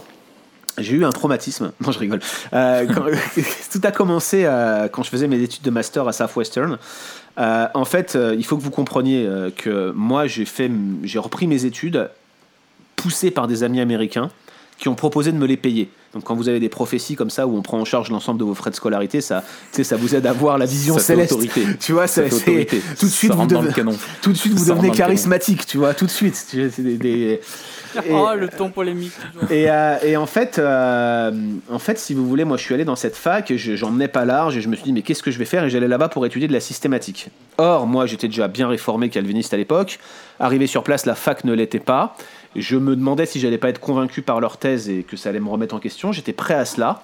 J'ai 0.78 0.96
eu 0.96 1.06
un 1.06 1.12
traumatisme. 1.12 1.74
Non, 1.82 1.92
je 1.92 2.00
rigole. 2.00 2.22
Euh, 2.54 2.88
tout 3.72 3.82
a 3.84 3.92
commencé 3.92 4.46
euh, 4.46 4.88
quand 4.88 5.04
je 5.04 5.10
faisais 5.10 5.28
mes 5.28 5.42
études 5.42 5.64
de 5.64 5.70
master 5.70 6.08
à 6.08 6.14
Southwestern. 6.14 6.78
en 7.38 7.86
fait, 7.86 8.18
il 8.38 8.46
faut 8.46 8.58
que 8.58 8.64
vous 8.64 8.72
compreniez 8.72 9.30
que 9.58 9.92
moi, 9.92 10.28
j'ai 10.28 10.46
fait, 10.46 10.72
j'ai 11.04 11.20
repris 11.20 11.48
mes 11.48 11.66
études 11.66 12.10
poussé 12.96 13.32
par 13.32 13.48
des 13.48 13.64
amis 13.64 13.82
américains 13.82 14.30
qui 14.82 14.90
ont 14.90 14.96
proposé 14.96 15.32
de 15.32 15.38
me 15.38 15.46
les 15.46 15.58
payer. 15.58 15.90
Donc 16.12 16.24
quand 16.24 16.36
vous 16.36 16.50
avez 16.50 16.60
des 16.60 16.68
prophéties 16.68 17.16
comme 17.16 17.30
ça 17.30 17.46
où 17.46 17.56
on 17.56 17.62
prend 17.62 17.80
en 17.80 17.86
charge 17.86 18.10
l'ensemble 18.10 18.40
de 18.40 18.44
vos 18.44 18.56
frais 18.56 18.72
de 18.72 18.76
scolarité, 18.76 19.22
ça, 19.22 19.44
ça 19.72 19.96
vous 19.96 20.16
aide 20.16 20.26
à 20.26 20.34
voir 20.34 20.58
la 20.58 20.66
vision 20.66 20.98
céleste. 20.98 21.34
Autorité. 21.34 21.66
Tu 21.80 21.94
vois, 21.94 22.08
c'est 22.08 22.30
tout 23.00 23.06
de 23.06 23.12
suite 23.12 23.32
vous 23.32 23.46
devenez, 23.46 23.72
tout 24.24 24.32
de 24.32 24.38
suite 24.38 24.54
vous 24.54 24.66
devenez 24.66 24.90
charismatique, 24.90 25.68
tu 25.68 25.78
vois, 25.78 25.94
tout 25.94 26.08
de 26.08 26.12
suite. 26.12 26.56
des, 26.56 27.40
oh, 28.12 28.30
le 28.36 28.48
ton 28.48 28.70
polémique. 28.70 29.12
Et, 29.50 29.70
euh, 29.70 29.98
et, 30.04 30.18
en 30.18 30.26
fait, 30.26 30.58
euh, 30.58 31.32
en 31.70 31.80
fait, 31.80 32.00
si 32.00 32.14
vous 32.14 32.28
voulez, 32.28 32.46
moi, 32.46 32.58
je 32.58 32.64
suis 32.64 32.74
allé 32.74 32.86
dans 32.86 32.96
cette 32.96 33.16
fac, 33.16 33.54
j'en 33.56 33.92
menais 33.92 34.08
pas 34.08 34.26
large, 34.26 34.58
et 34.58 34.62
je 34.62 34.70
me 34.70 34.76
suis 34.76 34.86
dit, 34.86 34.94
mais 34.94 35.02
qu'est-ce 35.02 35.24
que 35.24 35.32
je 35.32 35.38
vais 35.38 35.46
faire? 35.46 35.64
Et 35.66 35.70
j'allais 35.70 35.88
là-bas 35.88 36.10
pour 36.10 36.26
étudier 36.26 36.48
de 36.48 36.54
la 36.54 36.60
systématique. 36.60 37.30
Or, 37.58 37.88
moi, 37.88 38.06
j'étais 38.06 38.28
déjà 38.28 38.48
bien 38.48 38.68
réformé 38.68 39.10
calviniste 39.10 39.54
à 39.54 39.58
l'époque. 39.58 40.00
Arrivé 40.40 40.68
sur 40.68 40.84
place, 40.84 41.06
la 41.06 41.16
fac 41.16 41.44
ne 41.44 41.54
l'était 41.54 41.80
pas. 41.80 42.16
Je 42.56 42.76
me 42.76 42.96
demandais 42.96 43.26
si 43.26 43.40
j'allais 43.40 43.58
pas 43.58 43.70
être 43.70 43.80
convaincu 43.80 44.22
par 44.22 44.42
leur 44.42 44.58
thèse 44.58 44.90
et 44.90 45.04
que 45.04 45.16
ça 45.16 45.30
allait 45.30 45.40
me 45.40 45.50
remettre 45.50 45.76
en 45.76 45.80
question. 45.80 46.12
J'étais 46.12 46.34
prêt 46.34 46.54
à 46.54 46.66
cela, 46.66 47.04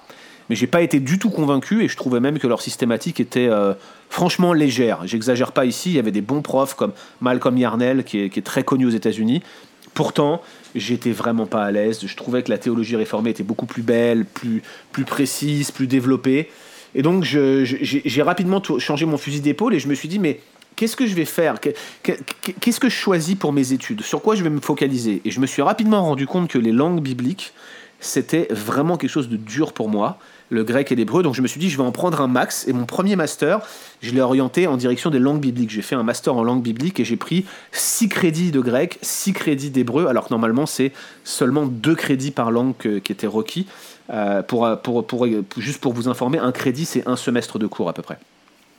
mais 0.50 0.56
j'ai 0.56 0.66
pas 0.66 0.82
été 0.82 1.00
du 1.00 1.18
tout 1.18 1.30
convaincu 1.30 1.82
et 1.82 1.88
je 1.88 1.96
trouvais 1.96 2.20
même 2.20 2.38
que 2.38 2.46
leur 2.46 2.60
systématique 2.60 3.18
était 3.20 3.48
euh, 3.48 3.72
franchement 4.10 4.52
légère. 4.52 5.06
J'exagère 5.06 5.52
pas 5.52 5.64
ici. 5.64 5.90
Il 5.90 5.96
y 5.96 5.98
avait 5.98 6.10
des 6.10 6.20
bons 6.20 6.42
profs 6.42 6.74
comme 6.74 6.92
Malcolm 7.20 7.56
Yarnell 7.56 8.04
qui 8.04 8.18
est, 8.20 8.44
très 8.44 8.62
connu 8.62 8.86
aux 8.86 8.90
États-Unis. 8.90 9.42
Pourtant, 9.94 10.42
j'étais 10.74 11.12
vraiment 11.12 11.46
pas 11.46 11.64
à 11.64 11.70
l'aise. 11.70 12.00
Je 12.04 12.16
trouvais 12.16 12.42
que 12.42 12.50
la 12.50 12.58
théologie 12.58 12.96
réformée 12.96 13.30
était 13.30 13.42
beaucoup 13.42 13.66
plus 13.66 13.82
belle, 13.82 14.26
plus, 14.26 14.62
plus 14.92 15.04
précise, 15.04 15.70
plus 15.70 15.86
développée. 15.86 16.50
Et 16.94 17.02
donc, 17.02 17.24
j'ai 17.24 18.22
rapidement 18.22 18.62
changé 18.78 19.06
mon 19.06 19.18
fusil 19.18 19.40
d'épaule 19.40 19.74
et 19.74 19.78
je 19.78 19.88
me 19.88 19.94
suis 19.94 20.08
dit, 20.08 20.18
mais 20.18 20.40
qu'est-ce 20.78 20.96
que 20.96 21.06
je 21.06 21.14
vais 21.16 21.24
faire 21.24 21.56
Qu'est-ce 21.60 22.78
que 22.78 22.88
je 22.88 22.94
choisis 22.94 23.34
pour 23.34 23.52
mes 23.52 23.72
études 23.72 24.02
Sur 24.02 24.22
quoi 24.22 24.36
je 24.36 24.44
vais 24.44 24.50
me 24.50 24.60
focaliser 24.60 25.20
Et 25.24 25.32
je 25.32 25.40
me 25.40 25.46
suis 25.46 25.60
rapidement 25.60 26.02
rendu 26.04 26.26
compte 26.26 26.48
que 26.48 26.58
les 26.58 26.70
langues 26.70 27.02
bibliques, 27.02 27.52
c'était 27.98 28.46
vraiment 28.50 28.96
quelque 28.96 29.10
chose 29.10 29.28
de 29.28 29.36
dur 29.36 29.72
pour 29.72 29.88
moi, 29.88 30.18
le 30.50 30.62
grec 30.62 30.92
et 30.92 30.94
l'hébreu. 30.94 31.24
Donc 31.24 31.34
je 31.34 31.42
me 31.42 31.48
suis 31.48 31.58
dit, 31.58 31.68
je 31.68 31.76
vais 31.76 31.82
en 31.82 31.90
prendre 31.90 32.20
un 32.20 32.28
max. 32.28 32.68
Et 32.68 32.72
mon 32.72 32.86
premier 32.86 33.16
master, 33.16 33.60
je 34.02 34.12
l'ai 34.12 34.20
orienté 34.20 34.68
en 34.68 34.76
direction 34.76 35.10
des 35.10 35.18
langues 35.18 35.40
bibliques. 35.40 35.70
J'ai 35.70 35.82
fait 35.82 35.96
un 35.96 36.04
master 36.04 36.36
en 36.36 36.44
langue 36.44 36.62
biblique 36.62 37.00
et 37.00 37.04
j'ai 37.04 37.16
pris 37.16 37.44
6 37.72 38.08
crédits 38.08 38.52
de 38.52 38.60
grec, 38.60 39.00
6 39.02 39.32
crédits 39.32 39.70
d'hébreu, 39.70 40.06
alors 40.06 40.28
que 40.28 40.32
normalement 40.32 40.66
c'est 40.66 40.92
seulement 41.24 41.66
2 41.66 41.96
crédits 41.96 42.30
par 42.30 42.52
langue 42.52 42.76
qui 42.76 43.12
étaient 43.12 43.26
requis. 43.26 43.66
Euh, 44.10 44.42
pour, 44.42 44.80
pour, 44.80 45.26
juste 45.56 45.80
pour 45.80 45.92
vous 45.92 46.08
informer, 46.08 46.38
un 46.38 46.52
crédit 46.52 46.84
c'est 46.84 47.06
un 47.08 47.16
semestre 47.16 47.58
de 47.58 47.66
cours 47.66 47.88
à 47.88 47.92
peu 47.92 48.02
près. 48.02 48.18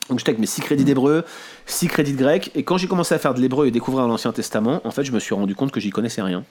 Donc 0.10 0.20
j'étais 0.20 0.30
avec 0.30 0.40
mes 0.40 0.48
6 0.48 0.62
crédits 0.62 0.84
d'hébreu, 0.84 1.24
6 1.68 1.88
crédits 1.88 2.14
de 2.14 2.18
grec, 2.18 2.52
et 2.56 2.64
quand 2.64 2.78
j'ai 2.78 2.88
commencé 2.88 3.14
à 3.14 3.20
faire 3.20 3.34
de 3.34 3.40
l'hébreu 3.40 3.68
et 3.68 3.72
découvrir 3.72 4.08
l'Ancien 4.08 4.32
Testament, 4.32 4.82
en 4.84 4.92
fait 4.92 5.04
je 5.04 5.12
me 5.12 5.20
suis 5.20 5.36
rendu 5.36 5.56
compte 5.56 5.72
que 5.72 5.80
j'y 5.80 5.92
connaissais 5.92 6.22
rien. 6.22 6.44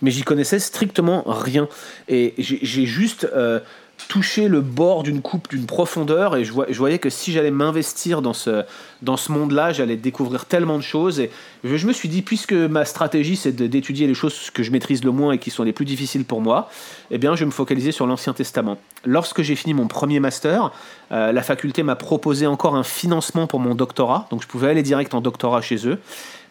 Mais 0.00 0.10
j'y 0.10 0.22
connaissais 0.22 0.60
strictement 0.60 1.24
rien. 1.26 1.68
Et 2.08 2.34
j'ai 2.38 2.86
juste 2.86 3.28
euh, 3.34 3.58
toucher 4.06 4.48
le 4.48 4.60
bord 4.60 5.02
d'une 5.02 5.20
coupe 5.20 5.48
d'une 5.50 5.66
profondeur 5.66 6.36
et 6.36 6.44
je, 6.44 6.52
voyais 6.52 6.98
que 6.98 7.10
si 7.10 7.32
j'allais 7.32 7.50
m'investir 7.50 8.22
dans 8.22 8.32
ce, 8.32 8.64
dans 9.02 9.16
ce 9.16 9.32
monde-là, 9.32 9.72
j'allais 9.72 9.96
découvrir 9.96 10.46
tellement 10.46 10.76
de 10.76 10.82
choses 10.82 11.18
et 11.18 11.30
je, 11.64 11.86
me 11.86 11.92
suis 11.92 12.08
dit, 12.08 12.22
puisque 12.22 12.52
ma 12.52 12.84
stratégie 12.84 13.36
c'est 13.36 13.52
d'étudier 13.52 14.06
les 14.06 14.14
choses 14.14 14.50
que 14.50 14.62
je 14.62 14.70
maîtrise 14.70 15.04
le 15.04 15.10
moins 15.10 15.32
et 15.32 15.38
qui 15.38 15.50
sont 15.50 15.64
les 15.64 15.72
plus 15.72 15.84
difficiles 15.84 16.24
pour 16.24 16.40
moi, 16.40 16.70
eh 17.10 17.18
bien 17.18 17.34
je 17.34 17.44
me 17.44 17.50
focaliser 17.50 17.90
sur 17.90 18.06
l'Ancien 18.06 18.32
Testament. 18.32 18.78
Lorsque 19.04 19.42
j'ai 19.42 19.56
fini 19.56 19.74
mon 19.74 19.88
premier 19.88 20.20
master, 20.20 20.70
euh, 21.10 21.32
la 21.32 21.42
faculté 21.42 21.82
m'a 21.82 21.96
proposé 21.96 22.46
encore 22.46 22.76
un 22.76 22.84
financement 22.84 23.46
pour 23.46 23.58
mon 23.58 23.74
doctorat, 23.74 24.28
donc 24.30 24.42
je 24.42 24.46
pouvais 24.46 24.68
aller 24.68 24.82
direct 24.82 25.12
en 25.14 25.20
doctorat 25.20 25.60
chez 25.60 25.88
eux, 25.88 25.98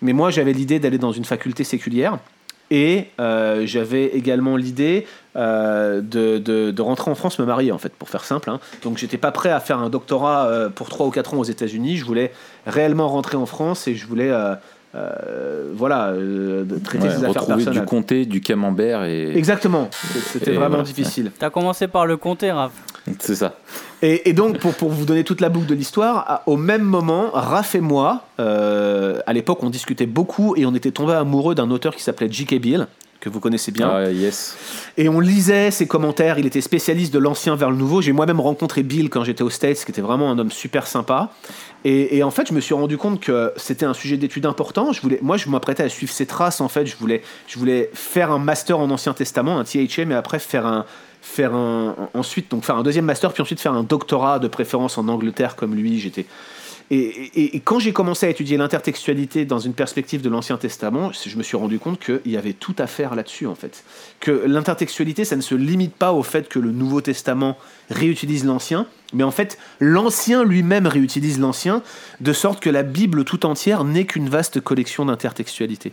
mais 0.01 0.13
moi 0.13 0.31
j'avais 0.31 0.53
l'idée 0.53 0.79
d'aller 0.79 0.97
dans 0.97 1.11
une 1.11 1.25
faculté 1.25 1.63
séculière 1.63 2.19
Et 2.69 3.05
euh, 3.19 3.65
j'avais 3.65 4.07
également 4.07 4.57
l'idée 4.57 5.07
euh, 5.37 6.01
de, 6.01 6.37
de, 6.39 6.71
de, 6.71 6.81
rentrer 6.81 7.11
en 7.11 7.15
France 7.15 7.37
me 7.39 7.45
marier, 7.45 7.71
en 7.71 7.77
fait, 7.77 7.93
pour 7.93 8.09
faire 8.09 8.23
simple. 8.23 8.49
Hein. 8.49 8.59
Donc 8.83 8.97
j'étais 8.97 9.17
pas 9.17 9.31
prêt 9.31 9.51
à 9.51 9.59
faire 9.59 9.79
un 9.79 9.89
doctorat 9.89 10.47
euh, 10.47 10.69
pour 10.69 10.89
3 10.89 11.05
ou 11.05 11.11
4 11.11 11.35
ans 11.35 11.37
aux 11.37 11.43
États-Unis. 11.43 11.97
Je 11.97 12.05
voulais 12.05 12.31
réellement 12.65 13.07
rentrer 13.07 13.37
en 13.37 13.45
France 13.45 13.87
et 13.87 13.95
je 13.95 14.07
voulais. 14.07 14.31
Euh, 14.95 15.71
voilà, 15.75 16.11
traiter 16.83 17.09
ses 17.09 17.23
affaires 17.23 17.45
personnelles. 17.45 17.81
du 17.81 17.85
comté, 17.85 18.25
du 18.25 18.41
camembert 18.41 19.03
et. 19.03 19.37
Exactement. 19.37 19.89
C'était 19.91 20.53
vraiment 20.53 20.81
difficile. 20.81 21.31
T'as 21.37 21.51
commencé 21.51 21.87
par 21.87 22.07
le 22.07 22.17
comté, 22.17 22.51
Raph. 22.51 22.71
C'est 23.19 23.35
ça. 23.35 23.53
Et, 24.01 24.29
et, 24.29 24.33
donc, 24.33 24.59
pour, 24.59 24.73
pour 24.73 24.89
vous 24.89 25.05
donner 25.05 25.23
toute 25.23 25.41
la 25.41 25.49
boucle 25.49 25.65
de 25.65 25.73
l'histoire, 25.73 26.41
au 26.45 26.57
même 26.57 26.83
moment, 26.83 27.31
Raph 27.33 27.75
et 27.75 27.79
moi, 27.79 28.23
euh, 28.39 29.19
à 29.25 29.33
l'époque, 29.33 29.63
on 29.63 29.69
discutait 29.69 30.05
beaucoup 30.05 30.55
et 30.55 30.65
on 30.65 30.75
était 30.75 30.91
tombé 30.91 31.13
amoureux 31.13 31.55
d'un 31.55 31.71
auteur 31.71 31.95
qui 31.95 32.03
s'appelait 32.03 32.31
J.K. 32.31 32.55
Bill, 32.55 32.87
que 33.19 33.29
vous 33.29 33.39
connaissez 33.39 33.71
bien. 33.71 33.89
Ah, 33.89 34.11
yes. 34.11 34.55
Et 34.97 35.09
on 35.09 35.19
lisait 35.19 35.71
ses 35.71 35.87
commentaires, 35.87 36.39
il 36.39 36.45
était 36.45 36.61
spécialiste 36.61 37.13
de 37.13 37.19
l'ancien 37.19 37.55
vers 37.55 37.71
le 37.71 37.77
nouveau. 37.77 38.01
J'ai 38.01 38.11
moi-même 38.11 38.39
rencontré 38.39 38.83
Bill 38.83 39.09
quand 39.09 39.23
j'étais 39.23 39.43
aux 39.43 39.49
States, 39.49 39.83
qui 39.83 39.91
était 39.91 40.01
vraiment 40.01 40.29
un 40.31 40.37
homme 40.39 40.51
super 40.51 40.87
sympa. 40.87 41.31
Et, 41.83 42.17
et 42.17 42.23
en 42.23 42.31
fait, 42.31 42.47
je 42.47 42.53
me 42.53 42.59
suis 42.59 42.73
rendu 42.73 42.97
compte 42.97 43.19
que 43.19 43.53
c'était 43.55 43.85
un 43.85 43.93
sujet 43.93 44.17
d'étude 44.17 44.45
important. 44.45 44.91
Je 44.93 45.01
voulais, 45.01 45.19
moi, 45.21 45.37
je 45.37 45.49
m'apprêtais 45.49 45.83
à 45.83 45.89
suivre 45.89 46.11
ses 46.11 46.25
traces, 46.25 46.61
en 46.61 46.67
fait. 46.67 46.85
Je 46.85 46.95
voulais, 46.97 47.21
je 47.47 47.57
voulais 47.57 47.89
faire 47.93 48.31
un 48.31 48.39
master 48.39 48.79
en 48.79 48.89
Ancien 48.91 49.13
Testament, 49.13 49.57
un 49.57 49.63
THM, 49.63 50.11
et 50.11 50.15
après 50.15 50.39
faire 50.39 50.65
un, 50.65 50.85
faire 51.21 51.53
un, 51.53 51.95
ensuite 52.13 52.49
donc 52.51 52.63
faire 52.63 52.77
un 52.77 52.83
deuxième 52.83 53.05
master, 53.05 53.33
puis 53.33 53.41
ensuite 53.41 53.59
faire 53.59 53.73
un 53.73 53.83
doctorat 53.83 54.39
de 54.39 54.47
préférence 54.47 54.97
en 54.97 55.07
Angleterre 55.07 55.55
comme 55.55 55.75
lui. 55.75 55.99
J'étais 55.99 56.25
et, 56.89 57.61
quand 57.65 57.79
j'ai 57.79 57.91
commencé 57.91 58.25
à 58.25 58.29
étudier 58.29 58.55
l'intertextualité 58.55 59.43
dans 59.43 59.59
une 59.59 59.73
perspective 59.73 60.21
de 60.21 60.29
l'Ancien 60.29 60.57
Testament, 60.57 61.11
je 61.11 61.37
me 61.37 61.43
suis 61.43 61.57
rendu 61.57 61.79
compte 61.79 61.99
qu'il 61.99 62.31
y 62.31 62.37
avait 62.37 62.53
tout 62.53 62.75
à 62.77 62.87
faire 62.87 63.13
là-dessus 63.13 63.45
en 63.45 63.55
fait. 63.55 63.83
Que 64.21 64.31
l'intertextualité, 64.31 65.25
ça 65.25 65.35
ne 65.35 65.41
se 65.41 65.53
limite 65.53 65.93
pas 65.93 66.13
au 66.13 66.23
fait 66.23 66.47
que 66.47 66.59
le 66.59 66.71
Nouveau 66.71 67.01
Testament 67.01 67.57
réutilise 67.89 68.45
l'Ancien, 68.45 68.87
mais 69.13 69.23
en 69.23 69.31
fait 69.31 69.57
l'Ancien 69.81 70.45
lui-même 70.45 70.87
réutilise 70.87 71.39
l'Ancien, 71.39 71.83
de 72.21 72.31
sorte 72.31 72.61
que 72.61 72.69
la 72.69 72.83
Bible 72.83 73.25
tout 73.25 73.45
entière 73.45 73.83
n'est 73.83 74.05
qu'une 74.05 74.29
vaste 74.29 74.61
collection 74.61 75.05
d'intertextualité. 75.05 75.91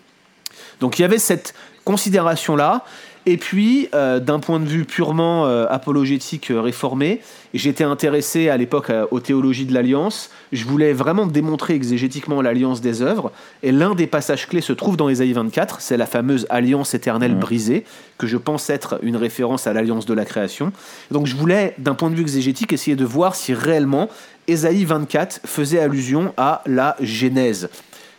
Donc 0.78 0.98
il 0.98 1.02
y 1.02 1.04
avait 1.04 1.18
cette 1.18 1.54
considération-là, 1.84 2.84
et 3.26 3.38
puis, 3.38 3.88
euh, 3.94 4.20
d'un 4.20 4.38
point 4.38 4.60
de 4.60 4.66
vue 4.66 4.84
purement 4.84 5.46
euh, 5.46 5.64
apologétique 5.70 6.50
euh, 6.50 6.60
réformé, 6.60 7.22
j'étais 7.54 7.84
intéressé 7.84 8.50
à 8.50 8.58
l'époque 8.58 8.92
aux 9.10 9.20
théologies 9.20 9.64
de 9.64 9.72
l'Alliance. 9.72 10.30
Je 10.52 10.66
voulais 10.66 10.92
vraiment 10.92 11.26
démontrer 11.26 11.74
exégétiquement 11.74 12.42
l'alliance 12.42 12.82
des 12.82 13.00
œuvres. 13.00 13.32
Et 13.62 13.72
l'un 13.72 13.94
des 13.94 14.06
passages 14.06 14.46
clés 14.46 14.60
se 14.60 14.74
trouve 14.74 14.98
dans 14.98 15.08
Ésaïe 15.08 15.32
24, 15.32 15.80
c'est 15.80 15.96
la 15.96 16.04
fameuse 16.04 16.46
alliance 16.50 16.92
éternelle 16.92 17.34
brisée, 17.34 17.84
que 18.18 18.26
je 18.26 18.36
pense 18.36 18.68
être 18.68 18.98
une 19.02 19.16
référence 19.16 19.66
à 19.66 19.72
l'alliance 19.72 20.04
de 20.04 20.12
la 20.12 20.26
création. 20.26 20.70
Donc 21.10 21.26
je 21.26 21.34
voulais, 21.34 21.74
d'un 21.78 21.94
point 21.94 22.10
de 22.10 22.16
vue 22.16 22.22
exégétique, 22.22 22.74
essayer 22.74 22.96
de 22.96 23.06
voir 23.06 23.36
si 23.36 23.54
réellement 23.54 24.10
Ésaïe 24.48 24.84
24 24.84 25.40
faisait 25.46 25.80
allusion 25.80 26.34
à 26.36 26.62
la 26.66 26.96
Genèse. 27.00 27.70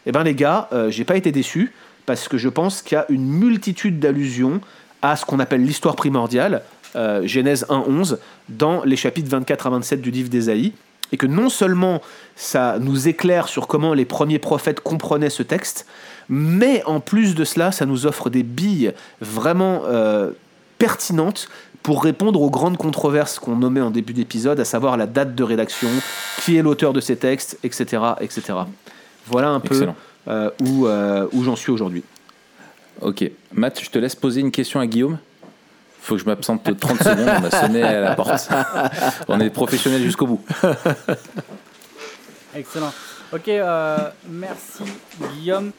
Eh 0.07 0.11
bien 0.11 0.23
les 0.23 0.33
gars, 0.35 0.69
j'ai 0.89 1.03
pas 1.03 1.17
été 1.17 1.31
déçu 1.31 1.73
parce 2.05 2.27
que 2.27 2.37
je 2.37 2.49
pense 2.49 2.81
qu'il 2.81 2.95
y 2.95 2.99
a 2.99 3.05
une 3.09 3.27
multitude 3.27 3.99
d'allusions 3.99 4.61
à 5.01 5.15
ce 5.15 5.25
qu'on 5.25 5.39
appelle 5.39 5.63
l'histoire 5.63 5.95
primordiale, 5.95 6.63
euh, 6.95 7.27
Genèse 7.27 7.65
1.11, 7.69 8.17
dans 8.49 8.83
les 8.83 8.95
chapitres 8.95 9.29
24 9.29 9.67
à 9.67 9.69
27 9.71 10.01
du 10.01 10.11
livre 10.11 10.29
d'Ésaïe, 10.29 10.73
et 11.11 11.17
que 11.17 11.27
non 11.27 11.49
seulement 11.49 12.01
ça 12.35 12.77
nous 12.79 13.07
éclaire 13.07 13.47
sur 13.47 13.67
comment 13.67 13.93
les 13.93 14.05
premiers 14.05 14.39
prophètes 14.39 14.79
comprenaient 14.79 15.29
ce 15.29 15.43
texte, 15.43 15.85
mais 16.29 16.83
en 16.85 16.99
plus 16.99 17.35
de 17.35 17.43
cela, 17.43 17.71
ça 17.71 17.85
nous 17.85 18.05
offre 18.05 18.29
des 18.29 18.43
billes 18.43 18.93
vraiment 19.21 19.81
euh, 19.85 20.31
pertinentes 20.77 21.49
pour 21.83 22.03
répondre 22.03 22.41
aux 22.41 22.49
grandes 22.49 22.77
controverses 22.77 23.37
qu'on 23.37 23.57
nommait 23.57 23.81
en 23.81 23.91
début 23.91 24.13
d'épisode, 24.13 24.59
à 24.59 24.65
savoir 24.65 24.97
la 24.97 25.05
date 25.05 25.35
de 25.35 25.43
rédaction, 25.43 25.89
qui 26.41 26.57
est 26.57 26.63
l'auteur 26.63 26.93
de 26.93 27.01
ces 27.01 27.15
textes, 27.15 27.59
etc. 27.63 28.01
etc. 28.21 28.53
Voilà 29.27 29.49
un 29.49 29.59
peu 29.59 29.87
euh, 30.27 30.49
où, 30.61 30.87
où 30.87 31.43
j'en 31.43 31.55
suis 31.55 31.71
aujourd'hui. 31.71 32.03
Ok. 33.01 33.29
Matt, 33.53 33.81
je 33.83 33.89
te 33.89 33.99
laisse 33.99 34.15
poser 34.15 34.41
une 34.41 34.51
question 34.51 34.79
à 34.79 34.87
Guillaume. 34.87 35.17
Faut 36.01 36.15
que 36.15 36.21
je 36.21 36.25
m'absente 36.25 36.63
30 36.63 36.97
secondes, 36.99 37.31
on 37.41 37.43
a 37.45 37.51
sonné 37.51 37.81
à 37.81 37.99
la 37.99 38.15
porte. 38.15 38.47
On 39.27 39.39
est 39.39 39.49
professionnel 39.49 40.03
jusqu'au 40.03 40.27
bout. 40.27 40.45
Excellent. 42.55 42.93
Ok, 43.33 43.47
euh, 43.47 43.97
merci 44.29 44.83
Guillaume. 45.33 45.71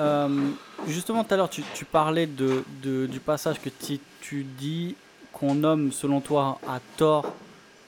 Euh, 0.00 0.28
justement, 0.88 1.22
tout 1.22 1.32
à 1.32 1.36
l'heure, 1.36 1.48
tu, 1.48 1.62
parlais 1.84 2.26
de, 2.26 2.64
du 2.82 3.20
passage 3.20 3.60
que 3.60 3.70
tu, 3.70 4.44
dis 4.58 4.96
qu'on 5.32 5.54
nomme, 5.54 5.92
selon 5.92 6.20
toi, 6.20 6.58
à 6.66 6.80
tort, 6.96 7.32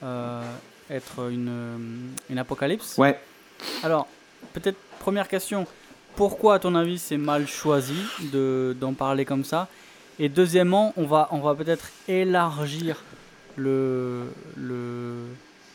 euh, 0.04 0.42
être 0.88 1.28
une, 1.28 2.12
une 2.30 2.38
apocalypse. 2.38 2.96
Ouais. 2.98 3.20
Alors, 3.82 4.06
peut-être 4.52 4.78
première 5.00 5.26
question 5.26 5.66
pourquoi, 6.16 6.54
à 6.54 6.58
ton 6.58 6.74
avis, 6.74 6.98
c'est 6.98 7.16
mal 7.16 7.46
choisi 7.46 7.96
d'en 8.32 8.94
parler 8.94 9.24
comme 9.24 9.44
ça? 9.44 9.68
Et 10.18 10.28
deuxièmement, 10.28 10.92
on 10.96 11.06
va, 11.06 11.28
on 11.30 11.40
va 11.40 11.54
peut-être 11.54 11.88
élargir 12.06 13.02
le, 13.56 14.24
le, 14.56 15.14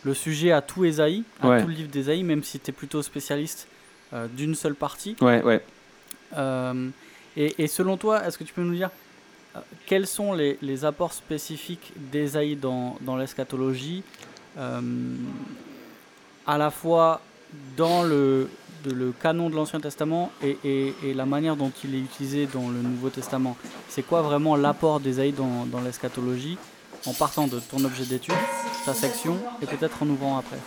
le, 0.03 0.13
sujet 0.13 0.51
à 0.51 0.61
tout 0.61 0.85
Esaïe, 0.85 1.23
à 1.41 1.61
tout 1.61 1.67
le 1.67 1.73
livre 1.73 1.89
d'Esaïe, 1.89 2.23
même 2.23 2.43
si 2.43 2.59
tu 2.59 2.69
es 2.69 2.73
plutôt 2.73 3.01
spécialiste 3.01 3.67
euh, 4.13 4.27
d'une 4.27 4.53
seule 4.53 4.75
partie. 4.75 5.15
Ouais, 5.19 5.41
ouais. 5.41 5.63
Euh, 6.37 6.89
et, 7.35 7.55
et, 7.63 7.67
selon 7.67 7.97
toi, 7.97 8.25
est-ce 8.25 8.37
que 8.37 8.43
tu 8.43 8.53
peux 8.53 8.61
nous 8.61 8.75
dire 8.75 8.91
euh, 9.55 9.59
quels 9.87 10.05
sont 10.05 10.33
les, 10.33 10.59
les 10.61 10.85
apports 10.85 11.13
spécifiques 11.13 11.91
d'Esaïe 12.11 12.55
dans, 12.55 12.97
dans 13.01 13.17
l'eschatologie, 13.17 14.03
à 16.47 16.57
la 16.57 16.69
fois 16.69 17.19
dans 17.75 18.03
le, 18.03 18.49
le 18.91 19.13
canon 19.21 19.49
de 19.49 19.55
l'Ancien 19.55 19.79
Testament 19.79 20.31
et, 20.43 20.93
la 21.15 21.25
manière 21.25 21.55
dont 21.55 21.71
il 21.83 21.95
est 21.95 21.99
utilisé 21.99 22.47
dans 22.51 22.69
le 22.69 22.81
Nouveau 22.81 23.09
Testament. 23.09 23.55
C'est 23.89 24.03
quoi 24.03 24.21
vraiment 24.21 24.55
l'apport 24.55 24.99
d'Ésaïe 24.99 25.31
dans, 25.31 25.65
dans 25.65 25.81
l'eschatologie 25.81 26.57
en 27.05 27.13
partant 27.13 27.47
de 27.47 27.59
ton 27.59 27.83
objet 27.83 28.05
d'étude, 28.05 28.33
ta 28.85 28.93
section, 28.93 29.37
et 29.61 29.65
peut-être 29.65 30.01
en 30.01 30.07
ouvrant 30.07 30.37
après? 30.37 30.57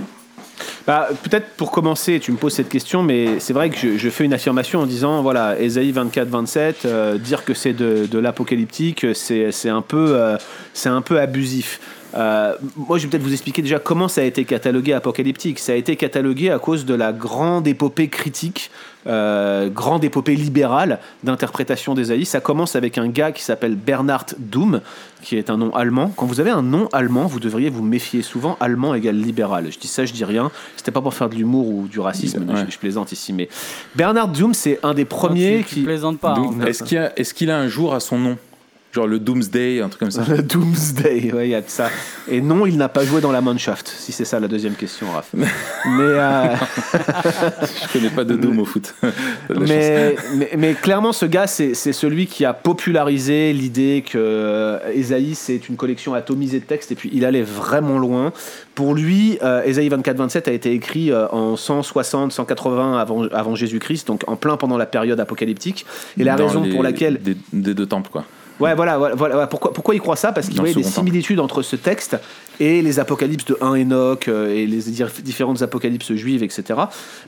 Bah, 0.89 1.09
Peut-être 1.23 1.51
pour 1.57 1.71
commencer, 1.71 2.19
tu 2.19 2.33
me 2.33 2.39
poses 2.39 2.55
cette 2.55 2.71
question, 2.71 3.03
mais 3.03 3.41
c'est 3.41 3.53
vrai 3.53 3.69
que 3.69 3.99
je, 3.99 4.09
fais 4.09 4.25
une 4.25 4.33
affirmation 4.33 4.81
en 4.81 4.87
disant, 4.87 5.21
voilà, 5.21 5.61
Ésaïe 5.61 5.93
24-27, 5.93 6.75
euh, 6.87 7.19
dire 7.19 7.45
que 7.45 7.53
c'est 7.53 7.75
de, 7.75 8.19
l'apocalyptique, 8.19 9.05
c'est 9.15 9.69
un, 9.69 9.85
euh, 9.93 10.39
un 10.87 11.03
peu 11.03 11.21
abusif. 11.21 11.79
Euh, 12.15 12.55
moi, 12.77 12.99
je 12.99 13.05
vais 13.05 13.11
peut-être 13.11 13.23
vous 13.23 13.33
expliquer 13.33 13.63
déjà 13.63 13.79
comment 13.79 14.09
ça 14.09 14.23
a 14.23 14.25
été 14.25 14.45
catalogué 14.45 14.93
apocalyptique. 14.93 15.59
Ça 15.59 15.73
a 15.73 15.75
été 15.75 15.97
catalogué 15.97 16.51
à 16.51 16.59
cause 16.59 16.85
de 16.85 16.95
la 16.95 17.13
grande 17.13 17.67
épopée 17.67 18.09
critique, 18.09 18.71
euh, 19.07 19.69
grande 19.69 20.05
épopée 20.05 20.35
libérale 20.35 21.01
d'interprétation 21.23 21.95
d'Esaïe. 21.95 22.25
Ça 22.25 22.41
commence 22.41 22.77
avec 22.77 22.99
un 22.99 23.09
gars 23.09 23.33
qui 23.33 23.43
s'appelle 23.43 23.75
Bernard 23.75 24.27
Doom, 24.39 24.81
qui 25.23 25.37
est 25.37 25.51
un 25.51 25.59
nom 25.59 25.75
allemand. 25.75 26.13
Quand 26.17 26.27
vous 26.27 26.41
avez 26.41 26.51
un 26.51 26.63
nom 26.63 26.89
allemand, 26.93 27.27
vous 27.27 27.41
devriez 27.41 27.69
vous 27.69 27.83
méfier 27.83 28.23
souvent. 28.23 28.57
Allemand 28.61 28.95
égale 28.95 29.17
libéral. 29.17 29.71
Je 29.71 29.79
dis 29.79 29.89
ça, 29.89 30.05
je 30.05 30.13
dis 30.13 30.25
rien. 30.25 30.51
C'était 30.77 30.91
pas 30.93 31.03
pour 31.03 31.15
faire 31.15 31.29
de 31.29 31.35
l'humour 31.35 31.69
ou 31.69 31.89
du 31.89 32.01
racisme. 32.01 32.47
Je, 32.69 32.79
plaisante 32.79 33.13
ici, 33.13 33.33
mais 33.33 33.49
Bernard 33.97 34.29
Doom, 34.29 34.55
c'est 34.55 34.79
un 34.83 34.95
des 34.95 35.05
premiers 35.05 35.65
qui. 35.67 35.83
plaisante 35.83 36.19
pas. 36.19 36.35
Hein. 36.39 36.65
Est-ce 36.65 37.35
qu'il 37.35 37.49
est 37.49 37.53
a 37.53 37.59
un 37.59 37.69
jour 37.69 37.95
à 37.95 38.01
son 38.01 38.19
nom? 38.19 38.39
Genre 38.91 39.07
le 39.07 39.19
Doomsday, 39.19 39.83
un 39.83 39.89
truc 39.89 40.01
comme 40.01 40.11
ça. 40.11 40.25
Le 40.29 40.43
Doomsday, 40.43 41.31
oui, 41.35 41.45
il 41.45 41.51
y 41.51 41.55
a 41.55 41.61
de 41.61 41.69
ça. 41.69 41.91
Et 42.27 42.41
non, 42.41 42.65
il 42.65 42.79
n'a 42.79 42.89
pas 42.89 43.05
joué 43.05 43.21
dans 43.21 43.33
la 43.33 43.43
Mannschaft, 43.43 43.87
si 43.87 44.13
c'est 44.13 44.25
ça 44.25 44.41
la 44.41 44.49
deuxième 44.49 44.75
question, 44.75 45.11
Raph. 45.13 45.29
Mais. 45.35 45.45
Euh... 45.99 46.55
Je 47.83 47.93
connais 47.93 48.09
pas 48.09 48.25
de 48.25 48.35
Doom 48.37 48.61
au 48.61 48.65
foot. 48.65 48.95
mais, 49.51 50.17
mais, 50.57 50.73
clairement, 50.75 51.13
ce 51.13 51.27
gars, 51.27 51.47
c'est 51.47 51.75
celui 51.75 52.27
qui 52.27 52.47
a 52.47 52.55
popularisé 52.55 53.53
l'idée 53.53 54.05
que 54.09 54.79
Esaïe, 54.95 55.35
c'est 55.35 55.69
une 55.69 55.77
collection 55.77 56.15
atomisée 56.15 56.61
de 56.61 56.65
textes, 56.65 56.91
et 56.91 56.95
puis 56.95 57.11
il 57.13 57.25
allait 57.27 57.43
vraiment 57.43 57.99
loin. 57.99 58.33
Pour 58.75 58.95
lui, 58.95 59.39
euh, 59.43 59.63
Esaïe 59.65 59.89
24-27 59.89 60.49
a 60.49 60.53
été 60.53 60.73
écrit 60.73 61.11
euh, 61.11 61.27
en 61.29 61.57
160, 61.57 62.33
180 62.33 62.99
avant, 62.99 63.25
avant 63.29 63.55
Jésus-Christ, 63.55 64.07
donc 64.07 64.23
en 64.29 64.37
plein 64.37 64.57
pendant 64.57 64.79
la 64.79 64.87
période 64.87 65.21
apocalyptique. 65.21 65.85
Et 66.19 66.25
la 66.25 66.37
raison 66.37 66.69
pour 66.71 66.83
laquelle. 66.83 67.21
Des, 67.21 67.37
des 67.53 67.75
deux 67.75 67.87
temples, 67.87 68.11
quoi. 68.11 68.25
Ouais, 68.61 68.75
voilà, 68.75 68.99
voilà, 68.99 69.47
Pourquoi, 69.47 69.73
pourquoi 69.73 69.95
il 69.95 70.01
croit 70.01 70.17
ça? 70.17 70.33
Parce 70.33 70.49
qu'il 70.49 70.59
voyait 70.59 70.75
des 70.75 70.83
similitudes 70.83 71.41
entre 71.41 71.63
ce 71.63 71.77
texte 71.77 72.17
et 72.61 72.83
les 72.83 72.99
apocalypses 72.99 73.45
de 73.45 73.57
1 73.61 73.75
Enoch 73.83 74.27
euh, 74.29 74.53
et 74.53 74.67
les 74.67 74.91
différentes 75.23 75.63
apocalypses 75.63 76.13
juives, 76.15 76.43
etc. 76.43 76.81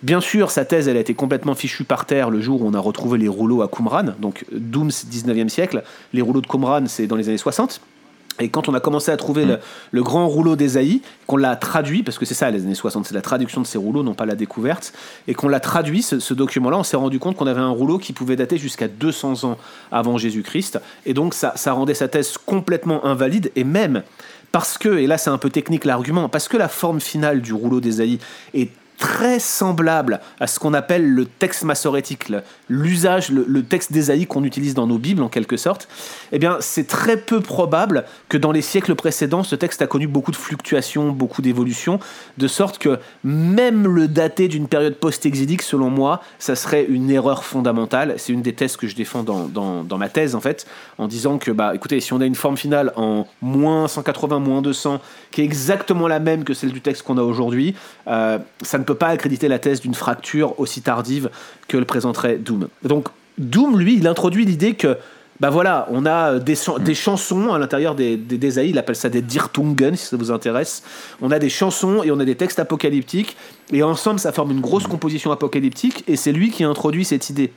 Bien 0.02 0.20
sûr, 0.20 0.50
sa 0.50 0.64
thèse, 0.64 0.88
elle 0.88 0.96
a 0.96 1.00
été 1.00 1.14
complètement 1.14 1.54
fichue 1.54 1.84
par 1.84 2.04
terre 2.04 2.30
le 2.30 2.40
jour 2.40 2.62
où 2.62 2.66
on 2.66 2.74
a 2.74 2.80
retrouvé 2.80 3.18
les 3.18 3.28
rouleaux 3.28 3.62
à 3.62 3.68
Qumran, 3.68 4.14
donc 4.18 4.44
Dooms 4.52 4.88
19e 4.90 5.48
siècle. 5.48 5.84
Les 6.12 6.22
rouleaux 6.22 6.40
de 6.40 6.48
Qumran, 6.48 6.84
c'est 6.86 7.06
dans 7.06 7.16
les 7.16 7.28
années 7.28 7.38
60. 7.38 7.80
Et 8.40 8.48
quand 8.48 8.68
on 8.68 8.74
a 8.74 8.80
commencé 8.80 9.10
à 9.10 9.16
trouver 9.16 9.44
le, 9.44 9.58
le 9.90 10.02
grand 10.02 10.26
rouleau 10.26 10.56
d'Ésaïe, 10.56 11.02
qu'on 11.26 11.36
l'a 11.36 11.56
traduit, 11.56 12.02
parce 12.02 12.18
que 12.18 12.24
c'est 12.24 12.34
ça 12.34 12.50
les 12.50 12.62
années 12.62 12.74
60, 12.74 13.06
c'est 13.06 13.14
la 13.14 13.22
traduction 13.22 13.60
de 13.60 13.66
ces 13.66 13.78
rouleaux, 13.78 14.02
non 14.02 14.14
pas 14.14 14.26
la 14.26 14.34
découverte, 14.34 14.92
et 15.28 15.34
qu'on 15.34 15.48
l'a 15.48 15.60
traduit, 15.60 16.02
ce, 16.02 16.18
ce 16.18 16.34
document-là, 16.34 16.78
on 16.78 16.82
s'est 16.82 16.96
rendu 16.96 17.18
compte 17.18 17.36
qu'on 17.36 17.46
avait 17.46 17.60
un 17.60 17.70
rouleau 17.70 17.98
qui 17.98 18.12
pouvait 18.12 18.36
dater 18.36 18.58
jusqu'à 18.58 18.88
200 18.88 19.44
ans 19.44 19.58
avant 19.92 20.18
Jésus-Christ, 20.18 20.80
et 21.06 21.14
donc 21.14 21.34
ça, 21.34 21.52
ça 21.56 21.72
rendait 21.72 21.94
sa 21.94 22.08
thèse 22.08 22.36
complètement 22.38 23.04
invalide, 23.04 23.52
et 23.56 23.64
même 23.64 24.02
parce 24.52 24.78
que, 24.78 24.88
et 24.88 25.06
là 25.06 25.18
c'est 25.18 25.30
un 25.30 25.38
peu 25.38 25.50
technique 25.50 25.84
l'argument, 25.84 26.28
parce 26.28 26.48
que 26.48 26.56
la 26.56 26.68
forme 26.68 27.00
finale 27.00 27.40
du 27.40 27.52
rouleau 27.52 27.80
d'Ésaïe 27.80 28.18
est 28.54 28.70
très 29.00 29.40
semblable 29.40 30.20
à 30.38 30.46
ce 30.46 30.60
qu'on 30.60 30.74
appelle 30.74 31.10
le 31.10 31.24
texte 31.24 31.64
massorétique, 31.64 32.30
l'usage, 32.68 33.30
le, 33.30 33.44
le 33.48 33.64
texte 33.64 33.92
d'Ésaïe 33.92 34.26
qu'on 34.26 34.44
utilise 34.44 34.74
dans 34.74 34.86
nos 34.86 34.98
Bibles 34.98 35.22
en 35.22 35.28
quelque 35.28 35.56
sorte, 35.56 35.88
eh 36.30 36.38
bien 36.38 36.58
c'est 36.60 36.86
très 36.86 37.16
peu 37.16 37.40
probable 37.40 38.04
que 38.28 38.36
dans 38.36 38.52
les 38.52 38.62
siècles 38.62 38.94
précédents, 38.94 39.42
ce 39.42 39.56
texte 39.56 39.82
a 39.82 39.86
connu 39.86 40.06
beaucoup 40.06 40.30
de 40.30 40.36
fluctuations, 40.36 41.10
beaucoup 41.10 41.42
d'évolutions, 41.42 41.98
de 42.38 42.46
sorte 42.46 42.78
que 42.78 42.98
même 43.24 43.86
le 43.86 44.06
dater 44.06 44.48
d'une 44.48 44.68
période 44.68 44.94
post-exilique, 44.96 45.62
selon 45.62 45.90
moi, 45.90 46.20
ça 46.38 46.54
serait 46.54 46.84
une 46.84 47.10
erreur 47.10 47.44
fondamentale. 47.44 48.14
C'est 48.18 48.32
une 48.32 48.42
des 48.42 48.52
thèses 48.52 48.76
que 48.76 48.86
je 48.86 48.94
défends 48.94 49.22
dans 49.22 49.98
ma 49.98 50.08
thèse, 50.08 50.34
en 50.34 50.40
fait, 50.40 50.66
en 50.98 51.08
disant 51.08 51.38
que, 51.38 51.50
bah, 51.50 51.74
écoutez, 51.74 52.00
si 52.00 52.12
on 52.12 52.20
a 52.20 52.26
une 52.26 52.34
forme 52.34 52.56
finale 52.56 52.92
en 52.96 53.26
moins 53.40 53.88
180, 53.88 54.38
moins 54.38 54.62
200, 54.62 55.00
qui 55.30 55.40
est 55.40 55.44
exactement 55.44 56.08
la 56.08 56.20
même 56.20 56.44
que 56.44 56.54
celle 56.54 56.72
du 56.72 56.80
texte 56.80 57.02
qu'on 57.02 57.18
a 57.18 57.22
aujourd'hui, 57.22 57.74
euh, 58.06 58.38
ça 58.62 58.78
ne 58.78 58.84
peut 58.84 58.89
pas 58.92 59.08
accréditer 59.08 59.48
la 59.48 59.58
thèse 59.58 59.80
d'une 59.80 59.94
fracture 59.94 60.58
aussi 60.58 60.82
tardive 60.82 61.30
que 61.68 61.76
le 61.76 61.84
présenterait 61.84 62.36
Doom. 62.36 62.68
Donc, 62.82 63.08
Doom, 63.38 63.78
lui, 63.78 63.96
il 63.96 64.06
introduit 64.06 64.44
l'idée 64.44 64.74
que 64.74 64.96
bah 65.40 65.48
voilà, 65.48 65.88
on 65.90 66.04
a 66.04 66.38
des, 66.38 66.54
chan- 66.54 66.78
des 66.78 66.94
chansons 66.94 67.54
à 67.54 67.58
l'intérieur 67.58 67.94
des, 67.94 68.18
des 68.18 68.36
d'Ésaïe, 68.36 68.70
il 68.70 68.78
appelle 68.78 68.94
ça 68.94 69.08
des 69.08 69.22
Dirtungen, 69.22 69.96
si 69.96 70.04
ça 70.04 70.18
vous 70.18 70.30
intéresse. 70.30 70.82
On 71.22 71.30
a 71.30 71.38
des 71.38 71.48
chansons 71.48 72.02
et 72.02 72.10
on 72.10 72.20
a 72.20 72.26
des 72.26 72.34
textes 72.34 72.58
apocalyptiques, 72.58 73.38
et 73.72 73.82
ensemble, 73.82 74.20
ça 74.20 74.32
forme 74.32 74.50
une 74.50 74.60
grosse 74.60 74.86
composition 74.86 75.32
apocalyptique, 75.32 76.04
et 76.06 76.16
c'est 76.16 76.32
lui 76.32 76.50
qui 76.50 76.62
introduit 76.62 77.06
cette 77.06 77.30
idée. 77.30 77.54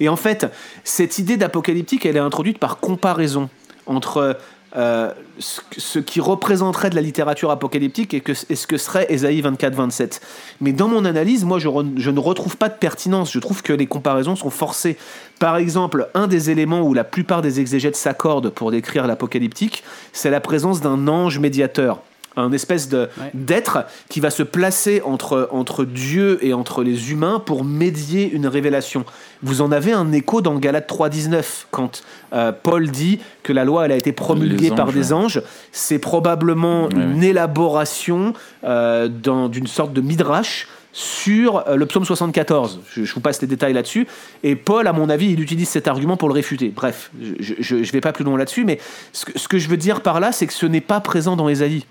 Et 0.00 0.08
en 0.08 0.16
fait, 0.16 0.46
cette 0.82 1.18
idée 1.18 1.36
d'apocalyptique, 1.36 2.06
elle 2.06 2.16
est 2.16 2.20
introduite 2.20 2.58
par 2.58 2.78
comparaison 2.78 3.50
entre 3.84 4.38
euh, 4.76 5.10
ce, 5.38 5.98
qui 5.98 6.20
représenterait 6.20 6.90
de 6.90 6.94
la 6.94 7.00
littérature 7.00 7.50
apocalyptique 7.50 8.12
et, 8.14 8.22
ce 8.32 8.66
que 8.66 8.76
serait 8.76 9.06
Ésaïe 9.08 9.40
24-27. 9.40 10.20
Mais 10.60 10.72
dans 10.72 10.88
mon 10.88 11.04
analyse, 11.04 11.44
moi, 11.44 11.58
je 11.58 11.68
ne 12.10 12.18
retrouve 12.18 12.56
pas 12.56 12.68
de 12.68 12.74
pertinence. 12.74 13.32
Je 13.32 13.38
trouve 13.38 13.62
que 13.62 13.72
les 13.72 13.86
comparaisons 13.86 14.36
sont 14.36 14.50
forcées. 14.50 14.98
Par 15.38 15.56
exemple, 15.56 16.08
un 16.14 16.26
des 16.26 16.50
éléments 16.50 16.82
où 16.82 16.92
la 16.94 17.04
plupart 17.04 17.42
des 17.42 17.60
exégètes 17.60 17.96
s'accordent 17.96 18.50
pour 18.50 18.70
décrire 18.70 19.06
l'apocalyptique, 19.06 19.82
c'est 20.12 20.30
la 20.30 20.40
présence 20.40 20.80
d'un 20.80 21.08
ange 21.08 21.38
médiateur. 21.38 22.02
Un 22.36 22.52
espèce 22.52 22.88
de, 22.88 23.08
Ouais. 23.18 23.30
d'être 23.34 23.86
qui 24.10 24.20
va 24.20 24.28
se 24.30 24.42
placer 24.42 25.00
entre, 25.04 25.48
entre 25.52 25.84
Dieu 25.84 26.38
et 26.44 26.52
entre 26.52 26.82
les 26.82 27.10
humains 27.10 27.40
pour 27.44 27.64
médier 27.64 28.30
une 28.30 28.46
révélation. 28.46 29.04
Vous 29.42 29.62
en 29.62 29.72
avez 29.72 29.92
un 29.92 30.12
écho 30.12 30.40
dans 30.42 30.54
Galates 30.56 30.88
3.19, 30.90 31.66
quand 31.70 32.02
euh, 32.34 32.52
Paul 32.52 32.90
dit 32.90 33.20
que 33.42 33.52
la 33.52 33.64
loi 33.64 33.86
elle 33.86 33.92
a 33.92 33.96
été 33.96 34.12
promulguée 34.12 34.70
par 34.70 34.92
des 34.92 35.12
anges. 35.12 35.40
C'est 35.72 35.98
probablement 35.98 36.84
Ouais, 36.84 36.94
une 36.94 37.22
élaboration 37.22 38.34
euh, 38.64 39.08
dans- 39.08 39.48
d'une 39.48 39.66
sorte 39.66 39.92
de 39.92 40.00
midrash 40.00 40.68
sur 40.92 41.66
euh, 41.68 41.76
le 41.76 41.86
psaume 41.86 42.04
74. 42.04 42.80
Je, 42.90 43.04
je 43.04 43.14
vous 43.14 43.20
passe 43.20 43.40
les 43.42 43.46
détails 43.48 43.72
là-dessus. 43.74 44.06
Et 44.42 44.56
Paul, 44.56 44.86
à 44.86 44.92
mon 44.92 45.08
avis, 45.10 45.30
il 45.32 45.40
utilise 45.40 45.68
cet 45.68 45.88
argument 45.88 46.16
pour 46.16 46.28
le 46.28 46.34
réfuter. 46.34 46.68
Bref, 46.74 47.10
je 47.40 47.74
ne 47.76 47.82
vais 47.84 48.00
pas 48.00 48.12
plus 48.12 48.24
loin 48.24 48.36
là-dessus, 48.38 48.64
mais 48.64 48.78
ce 49.12 49.24
que, 49.26 49.38
ce 49.38 49.48
que 49.48 49.58
je 49.58 49.68
veux 49.68 49.76
dire 49.76 50.00
par 50.00 50.20
là, 50.20 50.32
c'est 50.32 50.46
que 50.46 50.52
ce 50.54 50.66
n'est 50.66 50.80
pas 50.80 51.00
présent 51.00 51.36
dans 51.36 51.48
Ésaïe. 51.48 51.84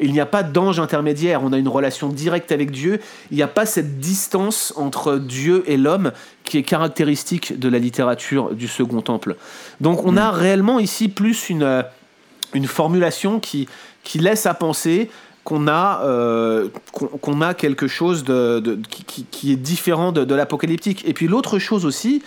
Il 0.00 0.12
n'y 0.12 0.20
a 0.20 0.26
pas 0.26 0.42
d'ange 0.42 0.78
intermédiaire, 0.80 1.42
on 1.42 1.52
a 1.52 1.58
une 1.58 1.68
relation 1.68 2.08
directe 2.08 2.52
avec 2.52 2.70
Dieu. 2.70 3.00
Il 3.30 3.36
n'y 3.36 3.42
a 3.42 3.48
pas 3.48 3.66
cette 3.66 3.98
distance 3.98 4.72
entre 4.76 5.16
Dieu 5.16 5.64
et 5.66 5.76
l'homme 5.76 6.12
qui 6.44 6.58
est 6.58 6.62
caractéristique 6.62 7.58
de 7.58 7.68
la 7.68 7.78
littérature 7.78 8.54
du 8.54 8.68
Second 8.68 9.00
Temple. 9.02 9.36
Donc 9.80 10.04
on 10.04 10.16
a 10.16 10.30
réellement 10.30 10.78
ici 10.78 11.08
plus 11.08 11.50
une, 11.50 11.62
euh, 11.64 11.82
une 12.54 12.66
formulation 12.66 13.40
qui, 13.40 13.68
qui 14.04 14.18
laisse 14.18 14.46
à 14.46 14.54
penser 14.54 15.10
qu'on 15.44 15.66
a, 15.66 16.02
euh, 16.04 16.68
qu'on 16.92 17.06
qu'on 17.06 17.40
a 17.40 17.54
quelque 17.54 17.86
chose 17.88 18.22
de, 18.22 18.60
de- 18.60 18.78
qui, 18.90 19.02
qui- 19.04 19.24
qui 19.30 19.52
est 19.52 19.56
différent 19.56 20.12
de, 20.12 20.24
de 20.24 20.34
l'apocalyptique. 20.34 21.02
Et 21.08 21.14
puis 21.14 21.26
l'autre 21.26 21.58
chose 21.58 21.86
aussi, 21.86 22.22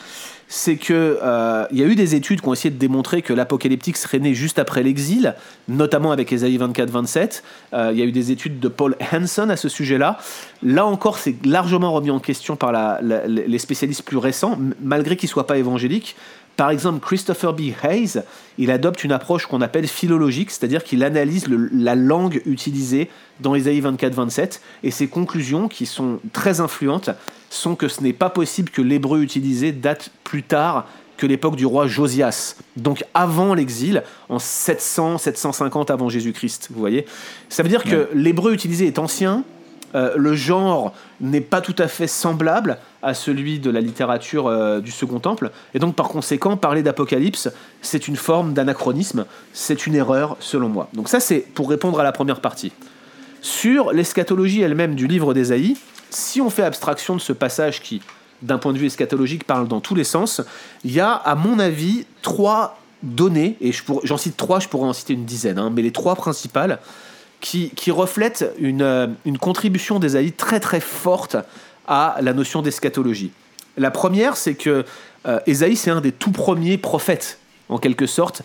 c'est 0.54 0.76
que 0.76 1.18
euh, 1.24 1.66
il 1.72 1.80
y 1.80 1.84
a 1.84 1.86
eu 1.86 1.96
des 1.96 2.14
études 2.14 2.42
qui 2.42 2.48
ont 2.50 2.52
essayé 2.52 2.72
de 2.72 2.78
démontrer 2.78 3.22
que 3.22 3.32
l'apocalyptique 3.32 3.96
serait 3.96 4.20
né 4.20 4.34
juste 4.34 4.60
après 4.60 4.84
l'exil, 4.84 5.34
notamment 5.70 6.12
avec 6.12 6.34
Ésaïe 6.34 6.58
24-27. 6.58 7.42
Euh, 7.74 7.92
il 7.94 7.98
y 7.98 8.02
a 8.02 8.06
eu 8.06 8.12
des 8.12 8.32
études 8.32 8.60
de 8.60 8.68
Paul 8.68 8.98
Hanson 9.14 9.50
à 9.50 9.56
ce 9.56 9.70
sujet-là. 9.70 10.20
Là 10.62 10.86
encore, 10.86 11.20
c'est 11.20 11.38
largement 11.46 11.94
remis 11.94 12.12
en 12.12 12.20
question 12.20 12.58
par 12.58 13.00
les 13.02 13.60
spécialistes 13.60 14.04
plus 14.04 14.18
récents, 14.18 14.60
malgré 14.82 15.16
qu'ils 15.16 15.30
soient 15.30 15.48
pas 15.48 15.58
évangéliques. 15.58 16.18
Par 16.62 16.70
exemple, 16.70 17.04
Christopher 17.04 17.54
B. 17.54 17.72
Hayes, 17.84 18.22
il 18.60 18.70
adopte 18.70 19.04
une 19.04 19.12
approche 19.12 19.48
qu'on 19.48 19.62
appelle 19.62 19.88
philologique, 19.88 20.52
c'est-à-dire 20.52 20.84
qu'il 20.84 21.04
analyse 21.04 21.48
le- 21.48 21.72
la 21.74 21.96
langue 21.96 22.40
utilisée 22.46 23.10
dans 23.40 23.56
Ésaïe 23.56 23.82
24-27, 23.82 24.62
et 24.84 24.92
ses 24.92 25.08
conclusions, 25.08 25.68
qui 25.68 25.88
sont 25.88 26.20
très 26.34 26.60
influentes, 26.60 27.10
sont 27.50 27.74
que 27.74 27.88
ce 27.88 28.02
n'est 28.02 28.14
pas 28.14 28.30
possible 28.30 28.70
que 28.70 28.84
l'hébreu 28.84 29.24
utilisé 29.24 29.72
date 29.72 30.12
plus 30.24 30.44
tard 30.44 30.86
que 31.18 31.26
l'époque 31.26 31.56
du 31.56 31.66
roi 31.66 31.88
Josias, 31.88 32.58
donc 32.78 33.06
avant 33.16 33.56
l'exil, 33.56 34.04
en 34.30 34.38
700-750 34.38 35.90
avant 35.90 36.10
Jésus-Christ, 36.10 36.68
vous 36.72 36.80
voyez 36.80 37.08
Ça 37.50 37.64
veut 37.64 37.70
dire 37.70 37.84
que 37.84 38.08
l'hébreu 38.14 38.54
utilisé 38.54 38.86
est 38.86 39.00
ancien, 39.00 39.44
euh, 39.96 40.14
le 40.16 40.36
genre 40.36 40.94
n'est 41.20 41.42
pas 41.42 41.62
tout 41.62 41.76
à 41.78 41.88
fait 41.88 42.08
semblable 42.08 42.78
à 43.02 43.14
celui 43.14 43.60
de 43.60 43.70
la 43.70 43.82
littérature 43.82 44.48
euh, 44.48 44.80
du 44.80 44.92
Second 44.92 45.20
Temple, 45.20 45.52
et 45.74 45.80
donc 45.80 45.96
par 45.96 46.10
conséquent, 46.10 46.58
parler 46.58 46.84
d'Apocalypse, 46.84 47.50
c'est 47.82 48.08
une 48.08 48.16
forme 48.16 48.54
d'anachronisme, 48.54 49.26
c'est 49.54 49.88
une 49.88 49.96
erreur 49.96 50.38
selon 50.40 50.70
moi. 50.70 50.90
Donc 50.94 51.10
ça, 51.10 51.20
c'est 51.20 51.40
pour 51.40 51.70
répondre 51.70 52.00
à 52.00 52.04
la 52.04 52.12
première 52.12 52.42
partie. 52.42 52.72
Sur 53.42 53.92
l'eschatologie 53.92 54.62
elle-même 54.62 54.96
du 54.96 55.08
livre 55.08 55.34
d'Ésaïe, 55.34 55.78
si 56.10 56.42
on 56.42 56.50
fait 56.50 56.64
abstraction 56.64 57.16
de 57.16 57.22
ce 57.22 57.34
passage 57.34 57.82
qui, 57.82 58.02
d'un 58.42 58.58
point 58.58 58.74
de 58.74 58.78
vue 58.78 58.88
eschatologique, 58.88 59.46
parle 59.46 59.68
dans 59.68 59.80
tous 59.80 59.96
les 59.96 60.04
sens, 60.04 60.42
il 60.84 60.92
y 60.92 61.00
a, 61.00 61.12
à 61.12 61.36
mon 61.36 61.58
avis, 61.58 62.06
trois 62.22 62.78
données, 63.02 63.58
et 63.62 63.72
j'en 64.04 64.18
cite 64.18 64.38
trois, 64.38 64.60
je 64.60 64.68
pourrais 64.68 64.88
en 64.88 64.94
citer 64.94 65.14
une 65.14 65.26
dizaine, 65.26 65.58
hein, 65.58 65.72
mais 65.74 65.82
les 65.82 65.92
trois 65.92 66.16
principales, 66.16 66.80
qui, 67.42 67.72
qui 67.72 67.92
reflètent 67.92 68.50
une, 68.60 68.82
euh, 68.82 69.08
une 69.26 69.38
contribution 69.38 70.00
d'Ésaïe 70.00 70.32
très 70.32 70.60
très 70.60 70.80
forte 70.80 71.36
à 71.88 72.18
la 72.22 72.34
notion 72.34 72.62
d'eschatologie. 72.62 73.32
La 73.78 73.92
première, 73.92 74.38
c'est 74.38 74.54
que 74.54 74.86
euh, 75.26 75.40
Ésaïe, 75.46 75.76
c'est 75.76 75.92
un 75.92 76.02
des 76.02 76.12
tout 76.12 76.32
premiers 76.32 76.78
prophètes, 76.78 77.40
en 77.70 77.78
quelque 77.78 78.06
sorte, 78.06 78.44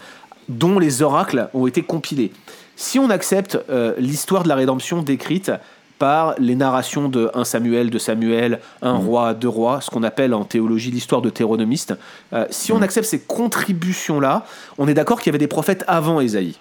dont 0.49 0.79
les 0.79 1.03
oracles 1.03 1.49
ont 1.55 1.67
été 1.67 1.83
compilés. 1.83 2.33
Si 2.77 2.99
on 2.99 3.11
accepte 3.11 3.59
euh, 3.71 3.95
l'histoire 3.99 4.43
de 4.43 4.49
la 4.49 4.55
rédemption 4.55 5.03
décrite 5.03 5.51
par 5.99 6.35
les 6.39 6.55
narrations 6.55 7.09
de 7.09 7.31
1 7.33 7.45
Samuel, 7.45 7.89
de 7.89 7.99
Samuel, 7.99 8.61
un 8.83 8.93
roi, 8.93 9.33
deux 9.33 9.49
rois, 9.49 9.81
ce 9.81 9.91
qu'on 9.91 10.03
appelle 10.03 10.35
en 10.35 10.45
théologie 10.45 10.91
l'histoire 10.91 11.23
de 11.23 11.31
Théronomiste, 11.31 11.95
euh, 12.35 12.47
si 12.51 12.73
on 12.73 12.83
accepte 12.83 13.07
ces 13.07 13.21
contributions-là, 13.21 14.45
on 14.77 14.89
est 14.89 14.95
d'accord 14.95 15.21
qu'il 15.21 15.29
y 15.29 15.31
avait 15.31 15.39
des 15.39 15.47
prophètes 15.47 15.85
avant 15.89 16.21
Ésaïe. 16.21 16.57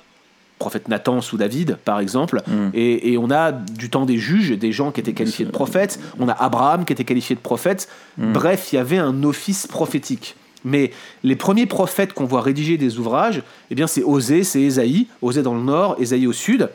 Prophète 0.57 0.87
Nathan 0.87 1.19
sous 1.21 1.35
David, 1.37 1.77
par 1.83 1.99
exemple, 1.99 2.41
et, 2.73 3.11
et 3.11 3.17
on 3.17 3.29
a 3.29 3.51
du 3.51 3.89
temps 3.89 4.05
des 4.05 4.17
juges, 4.17 4.51
des 4.51 4.71
gens 4.71 4.91
qui 4.91 5.01
étaient 5.01 5.11
qualifiés 5.13 5.45
de 5.45 5.51
prophètes, 5.51 5.99
on 6.17 6.29
a 6.29 6.33
Abraham 6.33 6.85
qui 6.85 6.93
était 6.93 7.03
qualifié 7.03 7.35
de 7.35 7.41
prophète, 7.41 7.89
bref, 8.17 8.69
il 8.71 8.77
y 8.77 8.79
avait 8.79 8.97
un 8.97 9.23
office 9.23 9.67
prophétique. 9.67 10.35
Mais 10.63 10.91
les 11.23 11.35
premiers 11.35 11.65
prophètes 11.65 12.13
qu'on 12.13 12.25
voit 12.25 12.41
rédiger 12.41 12.77
des 12.77 12.97
ouvrages, 12.97 13.43
eh 13.69 13.75
bien 13.75 13.85
c'est 13.85 14.01
Osée, 14.03 14.43
c'est 14.43 14.61
Ésaïe, 14.61 15.07
Osée 15.21 15.43
dans 15.43 15.53
le 15.53 15.61
nord, 15.61 15.97
Ésaïe 15.99 16.25
au 16.25 16.33
sud. 16.33 16.69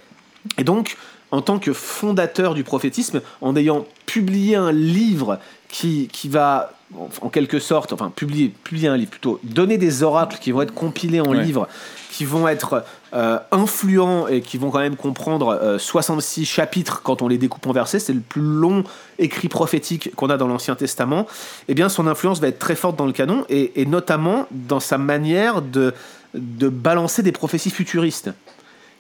Et 0.59 0.63
donc, 0.65 0.97
en 1.33 1.41
tant 1.41 1.59
que 1.59 1.73
fondateur 1.73 2.55
du 2.55 2.65
prophétisme, 2.65 3.21
en 3.41 3.57
ayant 3.57 3.87
publié 4.07 4.57
un 4.57 4.73
livre 4.73 5.39
qui, 5.69 6.09
qui 6.13 6.29
va, 6.29 6.73
en- 6.97 7.09
en 7.23 7.29
quelque 7.31 7.59
sorte, 7.59 7.93
enfin, 7.93 8.13
publier, 8.15 8.53
publier 8.63 8.89
un 8.89 8.97
livre 8.97 9.11
plutôt, 9.11 9.41
donner 9.43 9.79
des 9.79 10.03
oracles 10.03 10.39
qui 10.41 10.51
vont 10.53 10.63
être 10.63 10.75
compilés 10.75 11.21
en 11.21 11.31
Ouais. 11.31 11.43
livres, 11.43 11.67
qui 12.13 12.25
vont 12.25 12.47
être 12.49 12.85
euh, 13.13 13.39
influents 13.51 14.29
et 14.29 14.41
qui 14.41 14.57
vont 14.57 14.71
quand 14.71 14.79
même 14.79 14.97
comprendre 14.97 15.49
euh, 15.49 15.79
66 15.79 16.45
chapitres 16.45 17.03
quand 17.03 17.23
on 17.23 17.29
les 17.29 17.39
découpe 17.39 17.67
en 17.67 17.73
versets, 17.73 17.99
c'est 17.99 18.13
le 18.13 18.21
plus 18.21 18.41
long 18.41 18.85
écrit 19.19 19.49
prophétique 19.49 20.15
qu'on 20.15 20.31
a 20.31 20.37
dans 20.37 20.47
l'Ancien 20.47 20.77
Testament, 20.77 21.27
eh 21.69 21.75
bien 21.75 21.89
son 21.89 22.07
influence 22.07 22.41
va 22.41 22.49
être 22.49 22.59
très 22.59 22.77
forte 22.77 22.97
dans 22.97 23.07
le 23.07 23.13
canon 23.13 23.45
et, 23.49 23.81
et 23.81 23.87
notamment 23.87 24.47
dans 24.53 24.81
sa 24.81 24.97
manière 24.97 25.61
de, 25.61 25.93
de 26.35 26.69
balancer 26.69 27.23
des 27.23 27.33
prophéties 27.33 27.71
futuristes. 27.71 28.31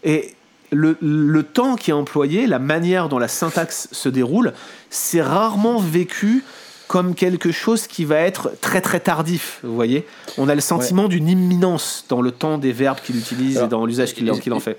Et 0.03 0.35
le, 0.73 0.97
le 1.01 1.43
temps 1.43 1.77
qui 1.77 1.91
est 1.91 1.95
employé, 1.95 2.47
la 2.47 2.59
manière 2.59 3.09
dont 3.09 3.19
la 3.19 3.29
syntaxe 3.29 3.89
se 3.93 4.09
déroule, 4.09 4.55
c'est 4.91 5.23
rarement 5.23 5.79
vécu 5.79 6.45
comme 6.91 7.15
quelque 7.15 7.53
chose 7.53 7.87
qui 7.87 8.05
va 8.05 8.17
être 8.17 8.51
très 8.61 8.81
très 8.81 8.99
tardif, 8.99 9.61
vous 9.63 9.77
voyez 9.77 10.05
On 10.39 10.49
a 10.49 10.57
le 10.57 10.61
sentiment 10.61 11.07
d'une 11.07 11.29
imminence 11.29 12.05
dans 12.09 12.21
le 12.21 12.33
temps 12.33 12.59
des 12.59 12.73
verbes 12.73 12.99
qu'il 13.01 13.17
utilise 13.17 13.59
et 13.59 13.69
dans 13.69 13.87
l'usage 13.87 14.13
qu'il 14.13 14.29
en 14.29 14.59
fait. 14.59 14.77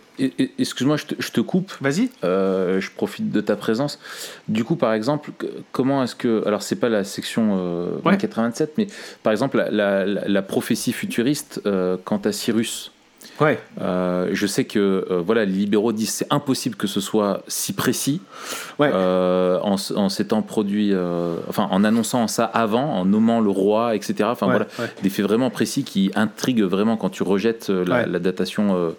Excuse-moi, 0.59 0.97
je 0.97 1.05
te, 1.05 1.15
je 1.17 1.31
te 1.31 1.39
coupe. 1.39 1.71
Vas-y. 1.79 2.09
Euh, 2.25 2.81
je 2.81 2.91
profite 2.91 3.31
de 3.31 3.39
ta 3.39 3.55
présence. 3.55 3.97
Du 4.49 4.65
coup, 4.65 4.75
par 4.75 4.91
exemple, 4.93 5.31
comment 5.71 6.03
est-ce 6.03 6.15
que... 6.15 6.45
Alors, 6.45 6.63
c'est 6.63 6.75
pas 6.75 6.89
la 6.89 7.05
section 7.05 7.57
euh, 8.03 8.17
87, 8.19 8.73
mais 8.77 8.87
par 9.23 9.31
exemple, 9.31 9.65
la, 9.71 10.05
la, 10.05 10.27
la 10.27 10.41
prophétie 10.41 10.91
futuriste 10.91 11.61
euh, 11.65 11.95
quant 12.03 12.19
à 12.25 12.33
Cyrus. 12.33 12.90
Ouais. 13.41 13.59
Euh, 13.81 14.29
je 14.33 14.45
sais 14.47 14.65
que 14.65 14.79
euh, 15.09 15.21
voilà, 15.25 15.45
les 15.45 15.51
libéraux 15.51 15.91
disent 15.91 16.11
c'est 16.11 16.27
impossible 16.31 16.75
que 16.75 16.87
ce 16.87 17.01
soit 17.01 17.41
si 17.47 17.73
précis 17.73 18.21
ouais. 18.79 18.91
euh, 18.93 19.59
en, 19.63 19.75
en 19.95 20.09
s'étant 20.09 20.41
produit, 20.43 20.91
euh, 20.93 21.35
enfin 21.49 21.67
en 21.71 21.83
annonçant 21.83 22.27
ça 22.27 22.45
avant, 22.45 22.83
en 22.93 23.03
nommant 23.05 23.39
le 23.41 23.49
roi, 23.49 23.95
etc. 23.95 24.13
Enfin 24.25 24.45
Ouais, 24.47 24.51
voilà, 24.53 24.67
ouais. 24.79 24.85
des 25.01 25.09
faits 25.09 25.25
vraiment 25.25 25.49
précis 25.49 25.83
qui 25.83 26.11
intriguent 26.15 26.63
vraiment 26.63 26.97
quand 26.97 27.09
tu 27.09 27.23
rejettes 27.23 27.69
la, 27.69 28.01
Ouais. 28.01 28.05
la 28.07 28.19
datation 28.19 28.75
euh, 28.75 28.91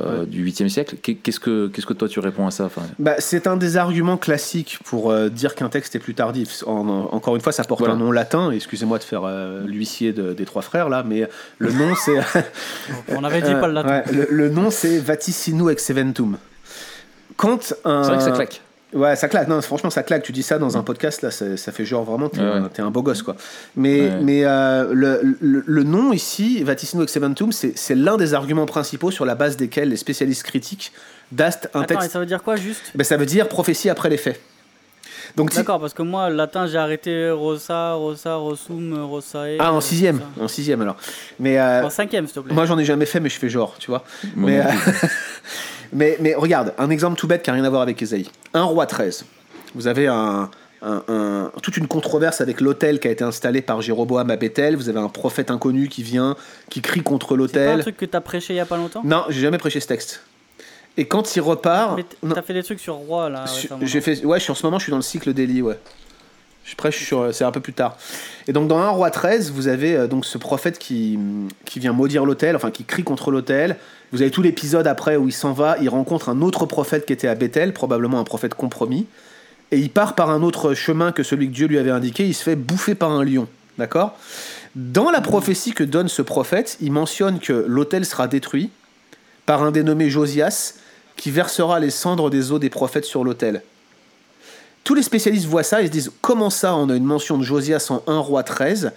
euh, 0.00 0.24
du 0.26 0.44
8e 0.44 0.68
siècle. 0.68 0.96
Qu'est- 1.02 1.14
Qu'est-ce 1.14 1.40
que 1.40 1.68
qu'est-ce 1.68 1.86
que 1.86 1.94
toi 1.94 2.08
tu 2.08 2.20
réponds 2.20 2.46
à 2.46 2.50
ça 2.50 2.64
enfin, 2.66 2.82
Bah, 2.98 3.14
c'est 3.18 3.46
un 3.46 3.56
des 3.56 3.76
arguments 3.78 4.16
classiques 4.18 4.78
pour 4.84 5.10
euh, 5.10 5.28
dire 5.30 5.54
qu'un 5.54 5.68
texte 5.70 5.96
est 5.96 6.00
plus 6.00 6.14
tardif. 6.14 6.62
En- 6.66 6.86
en- 6.88 7.14
encore 7.14 7.34
une 7.34 7.40
fois, 7.42 7.52
ça 7.52 7.64
porte 7.64 7.80
Voilà. 7.80 7.94
un 7.94 7.98
nom 7.98 8.12
latin. 8.12 8.50
Excusez-moi 8.50 8.98
de 8.98 9.04
faire 9.04 9.22
euh, 9.24 9.64
l'huissier 9.66 10.12
de- 10.12 10.34
des 10.34 10.44
trois 10.44 10.62
frères 10.62 10.88
là, 10.90 11.02
mais 11.06 11.26
le 11.58 11.72
nom 11.72 11.94
c'est. 11.94 12.16
On 13.08 13.24
avait 13.24 13.40
dit 13.42 13.52
pas 13.54 13.66
le 13.68 13.72
latin. 13.72 13.85
Ouais, 13.86 14.04
le, 14.12 14.26
le 14.30 14.48
nom 14.50 14.70
c'est 14.70 14.98
Vaticinu 14.98 15.70
ex 15.70 15.88
eventum. 15.90 16.36
Quand 17.36 17.74
un. 17.84 18.02
C'est 18.02 18.08
vrai 18.10 18.18
que 18.18 18.24
ça 18.24 18.30
claque. 18.32 18.60
Ouais, 18.92 19.16
ça 19.16 19.28
claque. 19.28 19.48
Non, 19.48 19.60
franchement, 19.60 19.90
ça 19.90 20.02
claque. 20.02 20.22
Tu 20.22 20.32
dis 20.32 20.42
ça 20.44 20.58
dans 20.58 20.78
un 20.78 20.82
podcast, 20.82 21.20
là, 21.20 21.30
ça, 21.30 21.56
ça 21.56 21.72
fait 21.72 21.84
genre 21.84 22.04
vraiment, 22.04 22.28
t'es 22.28 22.38
Ouais, 22.40 22.46
un, 22.46 22.62
ouais. 22.62 22.68
t'es 22.72 22.80
un 22.82 22.90
beau 22.90 23.02
gosse, 23.02 23.20
quoi. 23.20 23.36
Mais, 23.74 24.02
Ouais. 24.02 24.18
mais 24.22 24.44
euh, 24.44 24.94
le, 24.94 25.20
le, 25.40 25.62
le 25.66 25.82
nom 25.82 26.12
ici, 26.12 26.62
Vaticino 26.62 27.02
ex 27.02 27.14
eventum, 27.16 27.52
c'est 27.52 27.76
c'est 27.76 27.94
l'un 27.96 28.16
des 28.16 28.32
arguments 28.32 28.64
principaux 28.64 29.10
sur 29.10 29.26
la 29.26 29.34
base 29.34 29.56
desquels 29.56 29.88
les 29.90 29.96
spécialistes 29.96 30.44
critiques 30.44 30.92
dastent 31.32 31.68
un 31.74 31.80
Attends, 31.82 31.94
et 31.96 31.98
texte. 31.98 32.12
ça 32.12 32.20
veut 32.20 32.26
dire 32.26 32.42
quoi 32.42 32.56
juste? 32.56 32.80
Ben, 32.94 33.04
ça 33.04 33.16
veut 33.16 33.26
dire 33.26 33.48
prophétie 33.48 33.90
après 33.90 34.08
les 34.08 34.16
faits. 34.16 34.40
Donc, 35.36 35.54
D'accord, 35.54 35.80
parce 35.80 35.94
que 35.94 36.02
moi, 36.02 36.30
le 36.30 36.36
latin, 36.36 36.66
j'ai 36.66 36.78
arrêté 36.78 37.30
rosa, 37.30 37.94
rosa, 37.94 38.36
rosum, 38.36 38.94
rosae. 39.04 39.56
Ah, 39.58 39.72
en 39.72 39.78
euh, 39.78 39.80
sixième, 39.80 40.20
en 40.40 40.48
sixième 40.48 40.82
alors. 40.82 40.96
Mais 41.40 41.58
euh. 41.58 41.84
En 41.84 41.90
cinquième, 41.90 42.26
s'il 42.26 42.34
te 42.36 42.40
plaît. 42.40 42.54
moi, 42.54 42.66
j'en 42.66 42.78
ai 42.78 42.84
jamais 42.84 43.06
fait, 43.06 43.20
mais 43.20 43.28
je 43.28 43.38
fais 43.38 43.48
genre, 43.48 43.74
tu 43.78 43.90
vois. 43.90 44.04
Mais, 44.36 44.60
euh, 44.60 44.64
mais, 45.92 46.16
mais 46.20 46.34
regarde, 46.34 46.74
un 46.78 46.90
exemple 46.90 47.18
tout 47.18 47.26
bête 47.26 47.42
qui 47.42 47.50
n'a 47.50 47.54
rien 47.54 47.64
à 47.64 47.70
voir 47.70 47.82
avec 47.82 48.00
Ésaïe. 48.00 48.28
Un 48.54 48.62
roi 48.64 48.86
13. 48.86 49.24
Vous 49.74 49.86
avez 49.86 50.06
un, 50.06 50.50
un- 50.82 51.02
un- 51.08 51.52
toute 51.62 51.76
une 51.76 51.86
controverse 51.88 52.40
avec 52.40 52.60
l'autel 52.60 53.00
qui 53.00 53.08
a 53.08 53.10
été 53.10 53.24
installé 53.24 53.62
par 53.62 53.80
Jéroboam 53.82 54.30
à 54.30 54.36
Bethel. 54.36 54.76
Vous 54.76 54.88
avez 54.88 55.00
un 55.00 55.08
prophète 55.08 55.50
inconnu 55.50 55.88
qui 55.88 56.02
vient, 56.02 56.36
qui 56.70 56.80
crie 56.80 57.02
contre 57.02 57.26
C'est 57.26 57.28
pas 57.28 57.34
un 57.34 57.36
l'autel. 57.38 57.80
truc 57.80 57.96
que 57.96 58.04
t'as 58.06 58.20
prêché 58.20 58.54
il 58.54 58.56
y 58.56 58.60
a 58.60 58.66
pas 58.66 58.76
longtemps? 58.76 59.02
Non, 59.04 59.24
j'ai 59.28 59.40
jamais 59.40 59.58
prêché 59.58 59.80
ce 59.80 59.86
texte. 59.86 60.22
Et 60.96 61.06
quand 61.06 61.36
il 61.36 61.40
repart. 61.40 61.96
Mais 61.96 62.34
t'as 62.34 62.42
fait 62.42 62.54
des 62.54 62.62
trucs 62.62 62.80
sur 62.80 62.94
roi 62.94 63.28
là. 63.28 63.44
j'ai 63.82 64.00
fait, 64.00 64.24
ouais, 64.24 64.38
je 64.38 64.44
suis 64.44 64.52
en 64.52 64.54
ce 64.54 64.64
moment, 64.64 64.78
je 64.78 64.84
suis 64.84 64.90
dans 64.90 64.96
le 64.96 65.02
cycle 65.02 65.32
d'Élie, 65.32 65.62
ouais. 65.62 65.78
Je 66.64 66.74
prêche 66.74 67.04
sur, 67.04 67.32
c'est 67.32 67.44
un 67.44 67.52
peu 67.52 67.60
plus 67.60 67.74
tard. 67.74 67.96
Et 68.48 68.52
donc 68.52 68.66
dans 68.66 68.78
1 68.78 68.88
roi 68.88 69.10
13, 69.10 69.52
vous 69.52 69.68
avez 69.68 69.94
euh, 69.94 70.06
donc 70.08 70.24
ce 70.24 70.36
prophète 70.36 70.78
qui, 70.78 71.16
qui 71.64 71.78
vient 71.78 71.92
maudire 71.92 72.24
l'autel, 72.24 72.56
enfin 72.56 72.72
qui 72.72 72.82
crie 72.82 73.04
contre 73.04 73.30
l'autel. 73.30 73.76
Vous 74.10 74.20
avez 74.20 74.32
tout 74.32 74.42
l'épisode 74.42 74.86
après 74.88 75.16
où 75.16 75.28
il 75.28 75.32
s'en 75.32 75.52
va, 75.52 75.76
il 75.80 75.88
rencontre 75.88 76.28
un 76.28 76.42
autre 76.42 76.66
prophète 76.66 77.06
qui 77.06 77.12
était 77.12 77.28
à 77.28 77.36
Bethel, 77.36 77.72
probablement 77.72 78.18
un 78.18 78.24
prophète 78.24 78.54
compromis, 78.54 79.06
et 79.70 79.78
il 79.78 79.90
part 79.90 80.14
par 80.16 80.30
un 80.30 80.42
autre 80.42 80.74
chemin 80.74 81.12
que 81.12 81.22
celui 81.22 81.48
que 81.48 81.52
Dieu 81.52 81.68
lui 81.68 81.78
avait 81.78 81.90
indiqué, 81.90 82.26
il 82.26 82.34
se 82.34 82.42
fait 82.42 82.56
bouffer 82.56 82.94
par 82.94 83.12
un 83.12 83.24
lion. 83.24 83.46
D'accord? 83.78 84.16
Dans 84.74 85.10
la 85.10 85.20
prophétie 85.20 85.72
que 85.72 85.84
donne 85.84 86.08
ce 86.08 86.22
prophète, 86.22 86.78
il 86.80 86.92
mentionne 86.92 87.38
que 87.38 87.52
l'autel 87.52 88.04
sera 88.04 88.26
détruit 88.26 88.70
par 89.44 89.62
un 89.62 89.70
dénommé 89.70 90.10
Josias 90.10 90.74
qui 91.16 91.30
versera 91.30 91.80
les 91.80 91.90
cendres 91.90 92.30
des 92.30 92.52
eaux 92.52 92.58
des 92.58 92.70
prophètes 92.70 93.04
sur 93.04 93.24
l'autel. 93.24 93.62
Tous 94.84 94.94
les 94.94 95.02
spécialistes 95.02 95.46
voient 95.46 95.62
ça 95.62 95.82
et 95.82 95.86
se 95.86 95.90
disent 95.90 96.12
comment 96.20 96.50
ça 96.50 96.76
on 96.76 96.88
a 96.90 96.94
une 96.94 97.04
mention 97.04 97.38
de 97.38 97.42
Josias 97.42 97.88
en 97.90 98.02
1 98.06 98.18
roi 98.18 98.42
13 98.42 98.92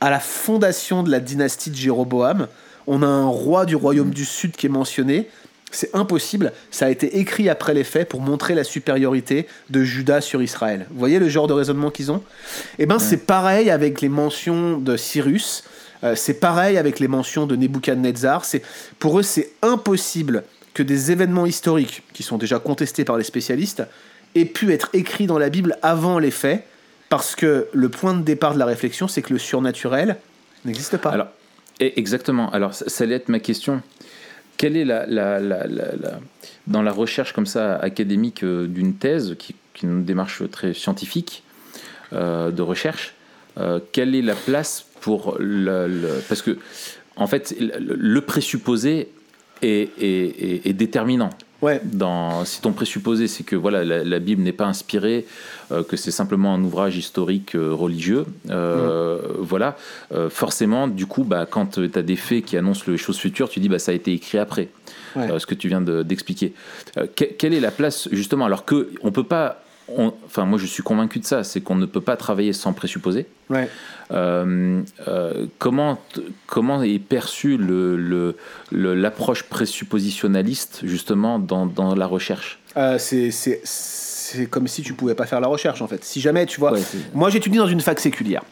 à 0.00 0.10
la 0.10 0.20
fondation 0.20 1.02
de 1.02 1.10
la 1.10 1.20
dynastie 1.20 1.70
de 1.70 1.76
Jéroboam, 1.76 2.48
on 2.86 3.02
a 3.02 3.06
un 3.06 3.26
roi 3.26 3.66
du 3.66 3.76
royaume 3.76 4.10
du 4.10 4.24
sud 4.24 4.56
qui 4.56 4.66
est 4.66 4.70
mentionné. 4.70 5.28
C'est 5.70 5.94
impossible, 5.94 6.52
ça 6.72 6.86
a 6.86 6.88
été 6.88 7.18
écrit 7.18 7.48
après 7.48 7.74
les 7.74 7.84
faits 7.84 8.08
pour 8.08 8.20
montrer 8.20 8.56
la 8.56 8.64
supériorité 8.64 9.46
de 9.68 9.84
Juda 9.84 10.20
sur 10.20 10.42
Israël. 10.42 10.86
Vous 10.90 10.98
voyez 10.98 11.20
le 11.20 11.28
genre 11.28 11.46
de 11.46 11.52
raisonnement 11.52 11.90
qu'ils 11.90 12.10
ont? 12.10 12.24
Eh 12.80 12.86
ben 12.86 12.98
c'est 12.98 13.18
pareil 13.18 13.70
avec 13.70 14.00
les 14.00 14.08
mentions 14.08 14.78
de 14.78 14.96
Cyrus, 14.96 15.62
euh, 16.02 16.16
c'est 16.16 16.34
pareil 16.34 16.76
avec 16.76 16.98
les 16.98 17.06
mentions 17.06 17.46
de 17.46 17.54
Nebuchadnezzar. 17.54 18.44
Pour 18.98 19.20
eux 19.20 19.22
c'est 19.22 19.52
impossible 19.62 20.42
que 20.74 20.82
des 20.82 21.10
événements 21.10 21.46
historiques 21.46 22.02
qui 22.12 22.22
sont 22.22 22.38
déjà 22.38 22.58
contestés 22.58 23.04
par 23.04 23.16
les 23.16 23.24
spécialistes 23.24 23.82
aient 24.34 24.44
pu 24.44 24.72
être 24.72 24.90
écrits 24.92 25.26
dans 25.26 25.38
la 25.38 25.50
Bible 25.50 25.76
avant 25.82 26.18
les 26.18 26.30
faits, 26.30 26.64
parce 27.08 27.34
que 27.34 27.66
le 27.72 27.88
point 27.88 28.14
de 28.14 28.22
départ 28.22 28.54
de 28.54 28.58
la 28.58 28.66
réflexion 28.66 29.08
c'est 29.08 29.22
que 29.22 29.32
le 29.32 29.38
surnaturel 29.38 30.16
n'existe 30.64 30.96
pas. 30.98 31.10
Alors, 31.10 31.28
exactement. 31.80 32.50
Alors, 32.50 32.74
ça, 32.74 32.88
ça 32.88 33.04
allait 33.04 33.16
être 33.16 33.28
ma 33.28 33.40
question. 33.40 33.82
Quelle 34.56 34.76
est 34.76 34.84
la, 34.84 35.06
dans 36.66 36.82
la 36.82 36.92
recherche 36.92 37.32
comme 37.32 37.46
ça 37.46 37.76
académique 37.76 38.44
euh, 38.44 38.66
d'une 38.66 38.94
thèse, 38.94 39.34
qui, 39.38 39.54
est 39.76 39.82
une 39.82 40.04
démarche 40.04 40.42
très 40.50 40.74
scientifique 40.74 41.42
euh, 42.12 42.50
de 42.50 42.60
recherche, 42.60 43.14
euh, 43.56 43.80
quelle 43.92 44.14
est 44.14 44.20
la 44.20 44.34
place 44.34 44.84
pour 45.00 45.36
le, 45.38 46.20
parce 46.28 46.42
que 46.42 46.58
en 47.16 47.26
fait 47.26 47.54
le 47.58 48.20
présupposé 48.20 49.08
est, 49.62 50.66
est- 50.66 50.72
déterminant. 50.72 51.30
Ouais. 51.62 51.78
Dans, 51.84 52.46
si 52.46 52.62
ton 52.62 52.72
présupposé 52.72 53.28
c'est 53.28 53.44
que 53.44 53.54
voilà 53.54 53.84
la, 53.84 54.02
la 54.02 54.18
Bible 54.18 54.40
n'est 54.42 54.52
pas 54.52 54.64
inspirée, 54.64 55.26
euh, 55.72 55.82
que 55.82 55.96
c'est 55.98 56.10
simplement 56.10 56.54
un 56.54 56.64
ouvrage 56.64 56.96
historique 56.96 57.54
euh, 57.54 57.74
religieux, 57.74 58.24
euh, 58.48 59.18
voilà, 59.38 59.76
euh, 60.14 60.30
forcément 60.30 60.88
du 60.88 61.04
coup 61.04 61.22
bah, 61.22 61.46
quand 61.50 61.66
tu 61.78 61.90
as 61.94 62.02
des 62.02 62.16
faits 62.16 62.46
qui 62.46 62.56
annoncent 62.56 62.84
les 62.90 62.96
choses 62.96 63.18
futures, 63.18 63.50
tu 63.50 63.60
dis 63.60 63.68
bah 63.68 63.78
ça 63.78 63.92
a 63.92 63.94
été 63.94 64.12
écrit 64.12 64.38
après, 64.38 64.68
Ouais. 65.16 65.26
Ce 65.40 65.44
que 65.44 65.56
tu 65.56 65.66
viens 65.68 65.80
de- 65.80 66.02
d'expliquer. 66.04 66.52
Que- 67.16 67.24
quelle 67.24 67.52
est 67.52 67.58
la 67.60 67.72
place 67.72 68.08
justement 68.12 68.44
alors 68.46 68.64
que 68.64 68.90
on 69.02 69.10
peut 69.10 69.24
pas, 69.24 69.62
on- 69.96 70.12
enfin 70.26 70.44
moi 70.44 70.58
je 70.58 70.66
suis 70.66 70.82
convaincu 70.82 71.18
de 71.18 71.24
ça, 71.24 71.44
c'est 71.44 71.60
qu'on 71.60 71.74
ne 71.76 71.86
peut 71.86 72.00
pas 72.00 72.16
travailler 72.16 72.52
sans 72.52 72.72
présupposer. 72.72 73.26
Ouais. 73.48 73.68
Euh, 74.12 74.82
euh, 75.08 75.46
comment, 75.58 75.98
est 76.82 76.98
perçue 76.98 77.56
le, 77.56 77.96
le- 77.96 78.36
le- 78.70 78.94
l'approche 78.94 79.44
présuppositionnaliste 79.44 80.80
justement 80.84 81.38
dans, 81.38 81.66
dans 81.66 81.94
la 81.94 82.06
recherche? 82.06 82.58
Euh, 82.76 82.98
c'est, 82.98 83.30
comme 84.50 84.68
si 84.68 84.82
tu 84.82 84.94
pouvais 84.94 85.14
pas 85.14 85.26
faire 85.26 85.40
la 85.40 85.48
recherche 85.48 85.82
en 85.82 85.88
fait. 85.88 86.04
Si 86.04 86.20
jamais 86.20 86.46
tu 86.46 86.60
vois, 86.60 86.72
Ouais, 86.72 86.80
moi 87.14 87.30
j'étudie 87.30 87.58
dans 87.58 87.66
une 87.66 87.80
fac 87.80 87.98
séculière. 88.00 88.42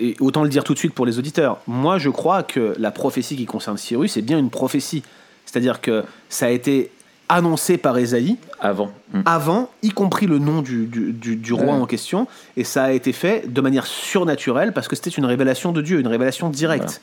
Et 0.00 0.16
autant 0.18 0.42
le 0.42 0.48
dire 0.48 0.64
tout 0.64 0.74
de 0.74 0.78
suite 0.78 0.92
pour 0.92 1.06
les 1.06 1.18
auditeurs. 1.20 1.58
Moi 1.68 1.98
je 1.98 2.10
crois 2.10 2.42
que 2.42 2.74
la 2.78 2.90
prophétie 2.90 3.36
qui 3.36 3.46
concerne 3.46 3.76
Cyrus 3.76 4.16
est 4.16 4.22
bien 4.22 4.38
une 4.38 4.50
prophétie. 4.50 5.04
C'est-à-dire 5.44 5.80
que 5.80 6.02
ça 6.28 6.46
a 6.46 6.50
été 6.50 6.90
annoncé 7.28 7.76
par 7.78 7.98
Ésaïe 7.98 8.36
Avant. 8.60 8.90
Mm. 9.12 9.20
avant, 9.24 9.70
y 9.82 9.90
compris 9.90 10.26
le 10.26 10.38
nom 10.38 10.62
du, 10.62 10.86
du, 10.86 11.12
du- 11.12 11.36
du 11.36 11.52
roi 11.52 11.64
Ouais. 11.74 11.80
en 11.82 11.86
question, 11.86 12.26
et 12.56 12.64
ça 12.64 12.84
a 12.84 12.92
été 12.92 13.12
fait 13.12 13.52
de 13.52 13.60
manière 13.60 13.86
surnaturelle 13.86 14.72
parce 14.72 14.88
que 14.88 14.96
c'était 14.96 15.10
une 15.10 15.24
révélation 15.26 15.72
de 15.72 15.82
Dieu, 15.82 15.98
une 16.00 16.06
révélation 16.06 16.48
directe. 16.50 17.00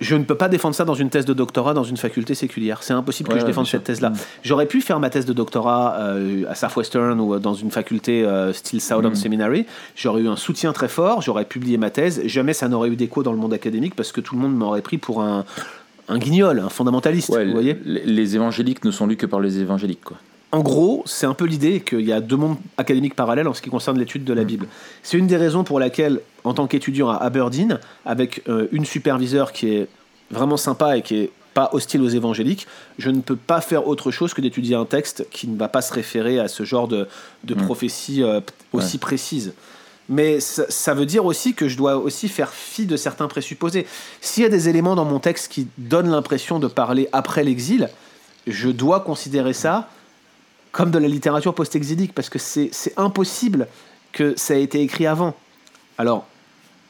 Je 0.00 0.16
ne 0.16 0.24
peux 0.24 0.34
pas 0.34 0.48
défendre 0.48 0.74
ça 0.74 0.84
dans 0.84 0.94
une 0.96 1.08
thèse 1.08 1.24
de 1.24 1.32
doctorat 1.32 1.72
dans 1.72 1.84
une 1.84 1.96
faculté 1.96 2.34
séculière. 2.34 2.82
C'est 2.82 2.92
impossible 2.92 3.28
que 3.28 3.38
je 3.38 3.44
défende 3.46 3.66
cette 3.68 3.84
thèse-là. 3.84 4.12
J'aurais 4.42 4.66
pu 4.66 4.80
faire 4.80 4.98
ma 4.98 5.08
thèse 5.08 5.24
de 5.24 5.32
doctorat 5.32 5.94
euh, 5.98 6.44
à 6.50 6.56
Southwestern 6.56 7.20
ou 7.20 7.38
dans 7.38 7.54
une 7.54 7.70
faculté 7.70 8.24
euh, 8.24 8.52
style 8.52 8.80
Southern 8.80 9.12
Mm. 9.12 9.16
Seminary. 9.16 9.66
J'aurais 9.94 10.22
eu 10.22 10.28
un 10.28 10.34
soutien 10.36 10.72
très 10.72 10.88
fort, 10.88 11.22
j'aurais 11.22 11.44
publié 11.44 11.78
ma 11.78 11.90
thèse. 11.90 12.22
Jamais 12.26 12.54
ça 12.54 12.66
n'aurait 12.68 12.88
eu 12.88 12.96
d'écho 12.96 13.22
dans 13.22 13.30
le 13.32 13.38
monde 13.38 13.52
académique 13.54 13.94
parce 13.94 14.10
que 14.10 14.20
tout 14.20 14.34
le 14.34 14.40
monde 14.40 14.56
m'aurait 14.56 14.82
pris 14.82 14.98
pour 14.98 15.22
un, 15.22 15.44
un 16.08 16.18
guignol, 16.18 16.58
un 16.60 16.68
fondamentaliste. 16.68 17.30
Ouais, 17.30 17.44
vous 17.44 17.52
voyez 17.52 17.76
les, 17.84 18.36
évangéliques 18.36 18.84
ne 18.84 18.90
sont 18.90 19.06
lus 19.06 19.16
que 19.16 19.26
par 19.26 19.40
les 19.40 19.58
évangéliques. 19.58 20.04
Quoi. 20.04 20.16
en 20.52 20.60
gros, 20.60 21.02
c'est 21.06 21.26
un 21.26 21.34
peu 21.34 21.46
l'idée 21.46 21.80
qu'il 21.80 22.02
y 22.02 22.12
a 22.12 22.20
deux 22.20 22.36
mondes 22.36 22.56
académiques 22.76 23.14
parallèles 23.14 23.48
en 23.48 23.54
ce 23.54 23.62
qui 23.62 23.70
concerne 23.70 23.98
l'étude 23.98 24.24
de 24.24 24.32
la 24.32 24.44
Bible. 24.44 24.66
C'est 25.02 25.18
une 25.18 25.26
des 25.26 25.36
raisons 25.36 25.64
pour 25.64 25.80
laquelle, 25.80 26.20
en 26.44 26.54
tant 26.54 26.66
qu'étudiant 26.66 27.08
à 27.08 27.16
Aberdeen, 27.16 27.80
avec 28.04 28.42
euh, 28.48 28.68
une 28.72 28.84
superviseure 28.84 29.52
qui 29.52 29.68
est 29.68 29.88
vraiment 30.30 30.56
sympa 30.56 30.96
et 30.96 31.02
qui 31.02 31.16
est 31.16 31.30
pas 31.54 31.70
hostile 31.72 32.02
aux 32.02 32.08
évangéliques, 32.08 32.66
je 32.98 33.10
ne 33.10 33.20
peux 33.20 33.36
pas 33.36 33.60
faire 33.60 33.86
autre 33.86 34.10
chose 34.10 34.34
que 34.34 34.40
d'étudier 34.40 34.74
un 34.74 34.84
texte 34.84 35.26
qui 35.30 35.46
ne 35.46 35.56
va 35.56 35.68
pas 35.68 35.82
se 35.82 35.92
référer 35.92 36.40
à 36.40 36.48
ce 36.48 36.64
genre 36.64 36.88
de, 36.88 37.06
de 37.44 37.54
Mm. 37.54 37.62
prophétie 37.64 38.22
euh, 38.22 38.40
aussi 38.72 38.98
précise. 38.98 39.54
Mais 40.08 40.38
ça, 40.40 40.94
veut 40.94 41.06
dire 41.06 41.24
aussi 41.24 41.54
que 41.54 41.66
je 41.66 41.76
dois 41.76 41.96
aussi 41.96 42.28
faire 42.28 42.50
fi 42.50 42.84
de 42.84 42.96
certains 42.96 43.26
présupposés. 43.26 43.86
S'il 44.20 44.42
y 44.42 44.46
a 44.46 44.50
des 44.50 44.68
éléments 44.68 44.94
dans 44.94 45.06
mon 45.06 45.18
texte 45.18 45.50
qui 45.50 45.66
donnent 45.78 46.10
l'impression 46.10 46.58
de 46.58 46.66
parler 46.66 47.08
après 47.12 47.42
l'exil, 47.42 47.88
je 48.46 48.68
dois 48.68 49.00
considérer 49.00 49.54
ça 49.54 49.88
comme 50.72 50.90
de 50.90 50.98
la 50.98 51.08
littérature 51.08 51.54
post-exilique, 51.54 52.12
parce 52.14 52.28
que 52.28 52.38
c'est 52.38 52.70
impossible 52.96 53.68
que 54.12 54.34
ça 54.36 54.54
a 54.54 54.56
été 54.56 54.82
écrit 54.82 55.06
avant. 55.06 55.34
Alors, 55.98 56.26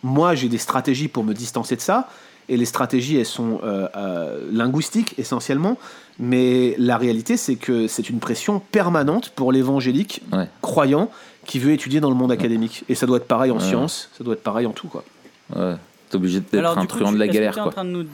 moi, 0.02 0.34
j'ai 0.34 0.48
des 0.48 0.58
stratégies 0.58 1.08
pour 1.08 1.22
me 1.22 1.34
distancer 1.34 1.76
de 1.76 1.82
ça, 1.82 2.08
et 2.48 2.56
les 2.56 2.64
stratégies, 2.64 3.18
elles 3.18 3.26
sont 3.26 3.60
euh, 3.62 3.86
euh, 3.94 4.48
linguistiques 4.50 5.14
essentiellement, 5.18 5.78
mais 6.18 6.74
la 6.78 6.96
réalité, 6.96 7.36
c'est 7.36 7.56
que 7.56 7.86
c'est 7.88 8.08
une 8.08 8.20
pression 8.20 8.60
permanente 8.60 9.30
pour 9.30 9.52
l'évangélique 9.52 10.22
Ouais. 10.32 10.48
croyant 10.62 11.10
qui 11.46 11.58
veut 11.58 11.72
étudier 11.72 12.00
dans 12.00 12.08
le 12.10 12.16
monde 12.16 12.32
académique. 12.32 12.84
Et 12.88 12.94
ça 12.94 13.06
doit 13.06 13.16
être 13.18 13.26
pareil 13.28 13.50
en 13.50 13.56
Ouais. 13.58 13.60
sciences, 13.64 14.08
ça 14.16 14.24
doit 14.24 14.34
être 14.34 14.42
pareil 14.42 14.66
en 14.66 14.72
tout. 14.72 14.88
Quoi. 14.88 15.04
Ouais. 15.54 15.74
T'es 16.08 16.16
obligé 16.16 16.40
d'être 16.40 16.54
Alors, 16.54 16.78
un 16.78 16.86
truand 16.86 17.08
tu- 17.08 17.14
de 17.14 17.18
la 17.18 17.26
galère, 17.28 17.54
quoi. 17.54 17.70
train 17.72 17.84
de 17.84 17.90
nous- 17.90 18.06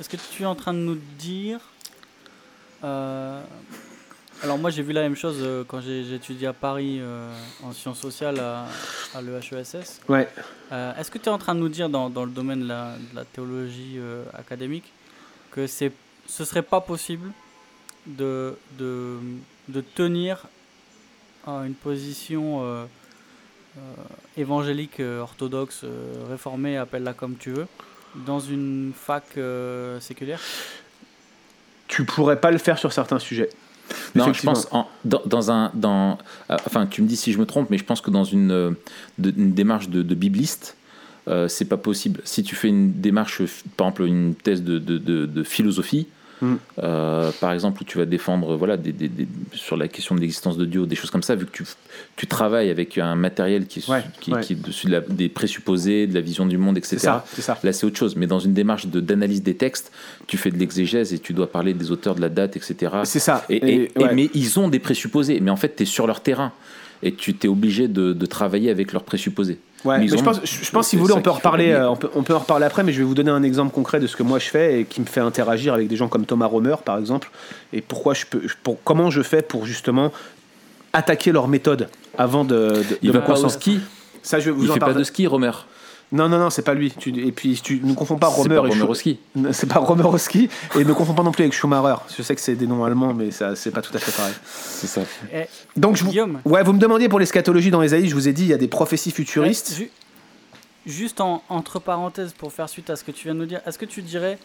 Est-ce 0.00 0.08
que 0.08 0.16
tu 0.32 0.42
es 0.42 0.46
en 0.46 0.54
train 0.54 0.72
de 0.74 0.78
nous 0.78 0.98
dire. 1.18 1.58
euh, 2.84 3.40
Alors, 4.44 4.56
moi, 4.58 4.70
j'ai 4.70 4.82
vu 4.82 4.92
la 4.92 5.00
même 5.02 5.16
chose 5.16 5.38
euh, 5.40 5.64
quand 5.66 5.80
j'ai 5.80 6.04
j'ai 6.04 6.14
étudié 6.14 6.46
à 6.46 6.52
Paris 6.52 6.98
euh, 7.00 7.28
en 7.64 7.72
sciences 7.72 7.98
sociales 7.98 8.38
à, 8.38 8.66
à 9.16 9.20
l'EHESS. 9.20 10.00
Ouais. 10.08 10.28
Euh, 10.70 10.92
Est-ce 10.96 11.10
que 11.10 11.18
tu 11.18 11.24
es 11.24 11.28
en 11.28 11.38
train 11.38 11.56
de 11.56 11.60
nous 11.60 11.68
dire 11.68 11.88
dans, 11.88 12.08
dans 12.08 12.24
le 12.24 12.30
domaine 12.30 12.60
de 12.60 12.68
la, 12.68 12.92
de 13.10 13.16
la 13.16 13.24
théologie 13.24 13.96
euh, 13.96 14.22
académique 14.34 14.84
que 15.50 15.66
c'est, 15.66 15.90
ce 16.28 16.44
serait 16.44 16.62
pas 16.62 16.80
possible 16.80 17.32
de, 18.06 18.54
de, 18.78 19.16
de 19.68 19.80
tenir 19.80 20.46
à 21.46 21.64
une 21.66 21.74
position 21.74 22.62
euh, 22.62 22.84
euh, 23.76 23.80
évangélique, 24.36 25.00
euh, 25.00 25.20
orthodoxe, 25.20 25.80
euh, 25.84 26.12
réformée, 26.30 26.76
appelle-la 26.76 27.12
comme 27.14 27.36
tu 27.36 27.50
veux, 27.50 27.66
dans 28.26 28.40
une 28.40 28.92
fac 28.94 29.24
euh, 29.36 29.98
séculière 30.00 30.40
Tu 31.86 32.04
pourrais 32.04 32.40
pas 32.40 32.50
le 32.50 32.58
faire 32.58 32.78
sur 32.78 32.92
certains 32.92 33.18
sujets. 33.18 33.50
Non, 34.14 34.32
je 34.34 34.42
pense 34.42 34.68
en- 34.70 34.86
dans, 35.06 35.22
dans 35.24 35.50
un 35.50 35.70
dans 35.72 36.18
euh, 36.50 36.56
enfin 36.66 36.86
tu 36.86 37.00
me 37.00 37.06
dis 37.08 37.16
si 37.16 37.32
je 37.32 37.38
me 37.38 37.46
trompe 37.46 37.70
mais 37.70 37.78
je 37.78 37.84
pense 37.84 38.02
que 38.02 38.10
dans 38.10 38.24
une, 38.24 38.50
euh, 38.50 38.70
de- 39.16 39.32
une 39.34 39.52
démarche 39.54 39.88
de, 39.88 40.02
de 40.02 40.14
bibliste 40.14 40.76
euh, 41.26 41.48
c'est 41.48 41.64
pas 41.64 41.78
possible. 41.78 42.20
Si 42.24 42.42
tu 42.42 42.54
fais 42.54 42.68
une 42.68 42.92
démarche 42.92 43.40
f- 43.40 43.62
par 43.78 43.86
exemple 43.88 44.02
une 44.04 44.34
thèse 44.34 44.62
de, 44.62 44.78
de, 44.78 44.98
de- 44.98 45.24
de 45.24 45.42
philosophie 45.42 46.06
Mm. 46.40 46.54
euh, 46.82 47.30
par 47.40 47.52
exemple 47.52 47.82
où 47.82 47.84
tu 47.84 47.98
vas 47.98 48.04
défendre 48.06 48.56
voilà 48.56 48.76
des, 48.76 48.92
des- 48.92 49.08
des- 49.08 49.26
sur 49.54 49.76
la 49.76 49.88
question 49.88 50.14
de 50.14 50.20
l'existence 50.20 50.56
de 50.56 50.64
Dieu 50.64 50.86
des 50.86 50.94
choses 50.94 51.10
comme 51.10 51.22
ça 51.22 51.34
vu 51.34 51.46
que 51.46 51.50
tu, 51.50 51.64
tu 52.16 52.26
travailles 52.26 52.70
avec 52.70 52.96
un 52.98 53.16
matériel 53.16 53.66
qui, 53.66 53.80
est- 53.80 53.88
Ouais, 53.90 54.04
qui, 54.20 54.32
ouais. 54.32 54.40
qui 54.42 54.52
est 54.52 54.56
dessus 54.56 54.86
de 54.86 54.92
la- 54.92 55.00
des 55.00 55.28
présupposés 55.28 56.06
de 56.06 56.14
la 56.14 56.20
vision 56.20 56.46
du 56.46 56.56
monde 56.58 56.78
etc 56.78 56.98
ça, 56.98 57.24
ça. 57.38 57.58
Là, 57.62 57.72
c'est 57.72 57.86
autre 57.86 57.96
chose. 57.98 58.14
Mais 58.16 58.26
dans 58.26 58.38
une 58.38 58.52
démarche 58.54 58.86
de- 58.86 59.00
d'analyse 59.00 59.42
des 59.42 59.54
textes, 59.56 59.90
tu 60.26 60.36
fais 60.36 60.50
de 60.50 60.58
l'exégèse 60.58 61.12
et 61.12 61.18
tu 61.18 61.32
dois 61.32 61.50
parler 61.50 61.74
des 61.74 61.90
auteurs 61.90 62.14
de 62.14 62.20
la 62.20 62.28
date, 62.28 62.56
etc. 62.56 62.92
C'est 63.04 63.18
ça. 63.18 63.44
Et, 63.48 63.56
Et- 63.56 63.74
et- 63.74 63.92
et- 63.96 64.02
ouais. 64.04 64.14
mais 64.14 64.30
ils 64.34 64.58
ont 64.60 64.68
des 64.68 64.78
présupposés. 64.78 65.40
Mais 65.40 65.50
en 65.50 65.56
fait, 65.56 65.74
tu 65.76 65.82
es 65.82 65.86
sur 65.86 66.06
leur 66.06 66.20
terrain. 66.20 66.52
Et 67.02 67.14
tu 67.14 67.34
t'es 67.34 67.46
obligé 67.48 67.86
de, 67.88 68.12
de 68.12 68.26
travailler 68.26 68.70
avec 68.70 68.92
leurs 68.92 69.04
présupposés. 69.04 69.58
Ouais, 69.84 69.98
Mais 69.98 70.08
je 70.08 70.16
pense, 70.16 70.40
je 70.44 70.70
pense 70.70 70.88
si 70.88 70.96
vous 70.96 71.02
voulez, 71.02 71.14
on 71.14 71.22
peut, 71.22 71.30
reparler, 71.30 71.70
euh, 71.70 71.88
on, 71.88 71.96
peut, 71.96 72.10
on 72.16 72.24
peut 72.24 72.34
en 72.34 72.40
reparler 72.40 72.66
après, 72.66 72.82
mais 72.82 72.92
je 72.92 72.98
vais 72.98 73.04
vous 73.04 73.14
donner 73.14 73.30
un 73.30 73.44
exemple 73.44 73.72
concret 73.72 74.00
de 74.00 74.08
ce 74.08 74.16
que 74.16 74.24
moi 74.24 74.40
je 74.40 74.48
fais 74.48 74.80
et 74.80 74.84
qui 74.84 75.00
me 75.00 75.06
fait 75.06 75.20
interagir 75.20 75.74
avec 75.74 75.86
des 75.86 75.94
gens 75.94 76.08
comme 76.08 76.26
Thomas 76.26 76.46
Romer, 76.46 76.74
par 76.84 76.98
exemple, 76.98 77.30
et 77.72 77.80
pourquoi 77.80 78.14
je 78.14 78.26
peux, 78.26 78.42
pour, 78.64 78.82
comment 78.82 79.10
je 79.10 79.22
fais 79.22 79.40
pour 79.40 79.66
justement 79.66 80.12
attaquer 80.92 81.30
leur 81.30 81.46
méthode 81.46 81.88
avant 82.16 82.44
de. 82.44 82.54
de 82.54 82.98
Il 83.02 83.12
de 83.12 83.18
va 83.18 83.24
pas 83.24 83.40
au 83.40 83.48
ski. 83.48 83.80
Ça, 84.22 84.40
je 84.40 84.50
vous 84.50 84.64
Il 84.64 84.70
en 84.70 84.74
fait 84.74 84.80
pas 84.80 84.94
de 84.94 85.04
ski, 85.04 85.26
Romer. 85.26 85.52
Non, 86.10 86.28
non, 86.28 86.38
non, 86.38 86.48
c'est 86.48 86.62
pas 86.62 86.72
lui. 86.74 86.90
Tu, 86.90 87.10
et 87.26 87.32
puis, 87.32 87.60
tu 87.62 87.80
ne 87.84 87.92
confonds 87.92 88.16
pas 88.16 88.30
C'est 88.30 88.36
Romer 88.42 88.48
pas 88.48 88.54
et 88.54 88.68
Romer 88.70 88.74
Schu- 88.82 88.88
au 88.88 88.94
ski. 88.94 89.18
C'est 89.52 89.66
pas 89.68 89.78
Romer 89.78 90.04
au 90.04 90.16
ski, 90.16 90.48
et 90.78 90.84
ne 90.84 90.92
confonds 90.94 91.12
pas 91.14 91.22
non 91.22 91.32
plus 91.32 91.42
avec 91.42 91.52
Schumacher. 91.52 91.96
Je 92.16 92.22
sais 92.22 92.34
que 92.34 92.40
c'est 92.40 92.54
des 92.56 92.66
noms 92.66 92.82
allemands, 92.84 93.12
mais 93.12 93.30
ça, 93.30 93.54
c'est 93.56 93.70
pas 93.70 93.82
tout 93.82 93.94
à 93.94 93.98
fait 93.98 94.12
pareil. 94.16 94.32
C'est 94.46 94.86
ça. 94.86 95.02
Eh, 95.34 95.44
Donc, 95.76 95.96
je 95.96 96.04
vous, 96.04 96.10
Guillaume 96.10 96.40
ouais, 96.46 96.62
vous 96.62 96.72
me 96.72 96.78
demandiez 96.78 97.08
pour 97.10 97.18
l'eschatologie 97.20 97.70
dans 97.70 97.82
Ésaïe, 97.82 98.08
je 98.08 98.14
vous 98.14 98.26
ai 98.26 98.32
dit, 98.32 98.42
il 98.44 98.48
y 98.48 98.54
a 98.54 98.58
des 98.58 98.68
prophéties 98.68 99.10
futuristes. 99.10 99.74
Ju- 99.76 99.90
juste 100.86 101.20
en, 101.20 101.42
entre 101.50 101.78
parenthèses, 101.78 102.32
pour 102.32 102.52
faire 102.54 102.68
suite 102.70 102.88
à 102.88 102.96
ce 102.96 103.04
que 103.04 103.10
tu 103.10 103.24
viens 103.24 103.34
de 103.34 103.40
nous 103.40 103.46
dire, 103.46 103.60
est-ce 103.66 103.78
que 103.78 103.84
tu 103.84 104.00
dirais, 104.00 104.38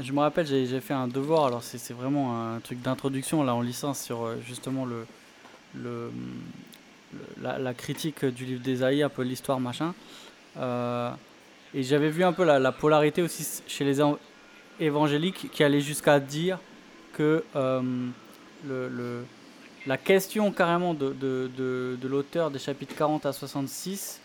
je 0.00 0.12
me 0.12 0.20
rappelle, 0.20 0.46
j'ai 0.46 0.80
fait 0.80 0.94
un 0.94 1.08
devoir, 1.08 1.44
alors 1.44 1.62
c'est 1.62 1.76
c'est 1.76 1.92
vraiment 1.92 2.54
un 2.54 2.60
truc 2.60 2.80
d'introduction 2.80 3.42
là 3.42 3.54
en 3.54 3.60
licence 3.60 4.00
sur 4.00 4.24
euh, 4.24 4.36
justement 4.48 4.86
le, 4.86 5.04
le, 5.74 6.10
le- 7.12 7.42
la, 7.42 7.58
la 7.58 7.74
critique 7.74 8.24
du 8.24 8.46
livre 8.46 8.62
d'Ésaïe, 8.62 9.02
un 9.02 9.10
peu 9.10 9.20
l'histoire 9.22 9.60
machin. 9.60 9.92
Euh, 10.58 11.10
et 11.74 11.82
j'avais 11.82 12.10
vu 12.10 12.24
un 12.24 12.32
peu 12.32 12.44
la, 12.44 12.58
la 12.58 12.72
polarité 12.72 13.22
aussi 13.22 13.46
chez 13.66 13.84
les 13.84 14.00
évan- 14.00 14.18
évangéliques 14.80 15.48
qui 15.50 15.64
allait 15.64 15.80
jusqu'à 15.80 16.20
dire 16.20 16.58
que 17.14 17.44
euh, 17.56 17.80
le, 18.66 18.88
le- 18.88 19.24
la 19.86 19.96
question 19.96 20.52
carrément 20.52 20.94
de, 20.94 21.08
de, 21.12 21.50
de, 21.56 21.98
de 22.00 22.08
l'auteur 22.08 22.50
des 22.50 22.58
chapitres 22.58 22.94
40 22.96 23.26
à 23.26 23.32
66, 23.32 24.20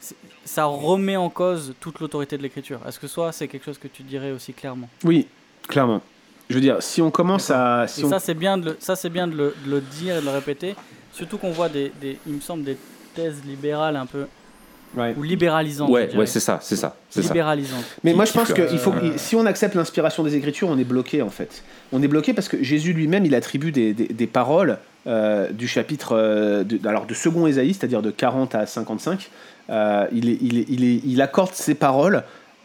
c'est- 0.00 0.16
ça 0.44 0.64
remet 0.66 1.16
en 1.16 1.28
cause 1.30 1.74
toute 1.80 2.00
l'autorité 2.00 2.36
de 2.38 2.42
l'écriture. 2.42 2.80
Est-ce 2.86 2.98
que 3.00 3.06
soit 3.06 3.32
c'est 3.32 3.48
quelque 3.48 3.64
chose 3.64 3.78
que 3.78 3.88
tu 3.88 4.02
dirais 4.02 4.30
aussi 4.32 4.52
clairement? 4.52 4.88
Oui, 5.02 5.26
clairement. 5.68 6.00
Je 6.48 6.54
veux 6.56 6.60
dire, 6.60 6.82
si 6.82 7.00
on 7.02 7.10
commence 7.10 7.50
à. 7.50 7.86
Si 7.88 8.02
Et 8.02 8.04
on- 8.04 8.10
ça 8.10 8.20
c'est 8.20 8.34
bien, 8.34 8.58
de 8.58 8.66
le, 8.70 8.76
ça 8.78 8.96
c'est 8.96 9.08
bien 9.10 9.26
de 9.26 9.34
le, 9.34 9.54
de 9.64 9.70
le 9.70 9.80
dire 9.80 10.16
et 10.18 10.20
de 10.20 10.26
le 10.26 10.30
répéter, 10.30 10.76
surtout 11.12 11.38
qu'on 11.38 11.50
voit 11.52 11.68
des, 11.70 11.90
des, 12.00 12.18
il 12.26 12.34
me 12.34 12.40
semble 12.40 12.64
des 12.64 12.76
thèses 13.14 13.42
libérales 13.44 13.96
un 13.96 14.06
peu 14.06 14.26
Ou 15.16 15.22
libéralisantes. 15.22 15.88
je 15.88 15.92
Ouais, 15.92 16.16
ouais, 16.16 16.26
c'est 16.26 16.40
ça, 16.40 16.58
c'est 16.62 16.76
ça, 16.76 16.96
c'est 17.10 17.22
ça. 17.22 17.28
libéralisantes. 17.28 17.84
Mais 18.04 18.12
moi, 18.14 18.24
je 18.24 18.32
pense 18.32 18.52
que 18.52 18.62
il 18.72 18.78
faut, 18.78 18.92
si 19.16 19.34
on 19.36 19.46
accepte 19.46 19.74
l'inspiration 19.74 20.22
des 20.22 20.36
Écritures, 20.36 20.68
on 20.68 20.78
est 20.78 20.84
bloqué 20.84 21.22
en 21.22 21.30
fait. 21.30 21.62
On 21.92 22.02
est 22.02 22.08
bloqué 22.08 22.32
parce 22.32 22.48
que 22.48 22.62
Jésus 22.62 22.92
lui-même, 22.92 23.24
il 23.26 23.34
attribue 23.34 23.72
des, 23.72 23.92
des- 23.94 24.06
des 24.08 24.26
paroles 24.26 24.78
euh, 25.06 25.50
du 25.50 25.68
chapitre, 25.68 26.16
euh, 26.16 26.64
de, 26.64 26.86
alors 26.88 27.06
de 27.06 27.14
second 27.14 27.46
Ésaïe, 27.46 27.74
c'est-à-dire 27.74 28.02
de 28.02 28.10
40 28.10 28.54
à 28.54 28.66
55. 28.66 29.30
euh, 29.70 30.06
il, 30.12 30.28
est- 30.30 30.38
il, 30.40 30.58
est- 30.58 30.66
il, 30.68 30.84
est- 30.84 31.00
il 31.04 31.20
accorde 31.22 31.50
ces 31.52 31.74
paroles 31.74 32.22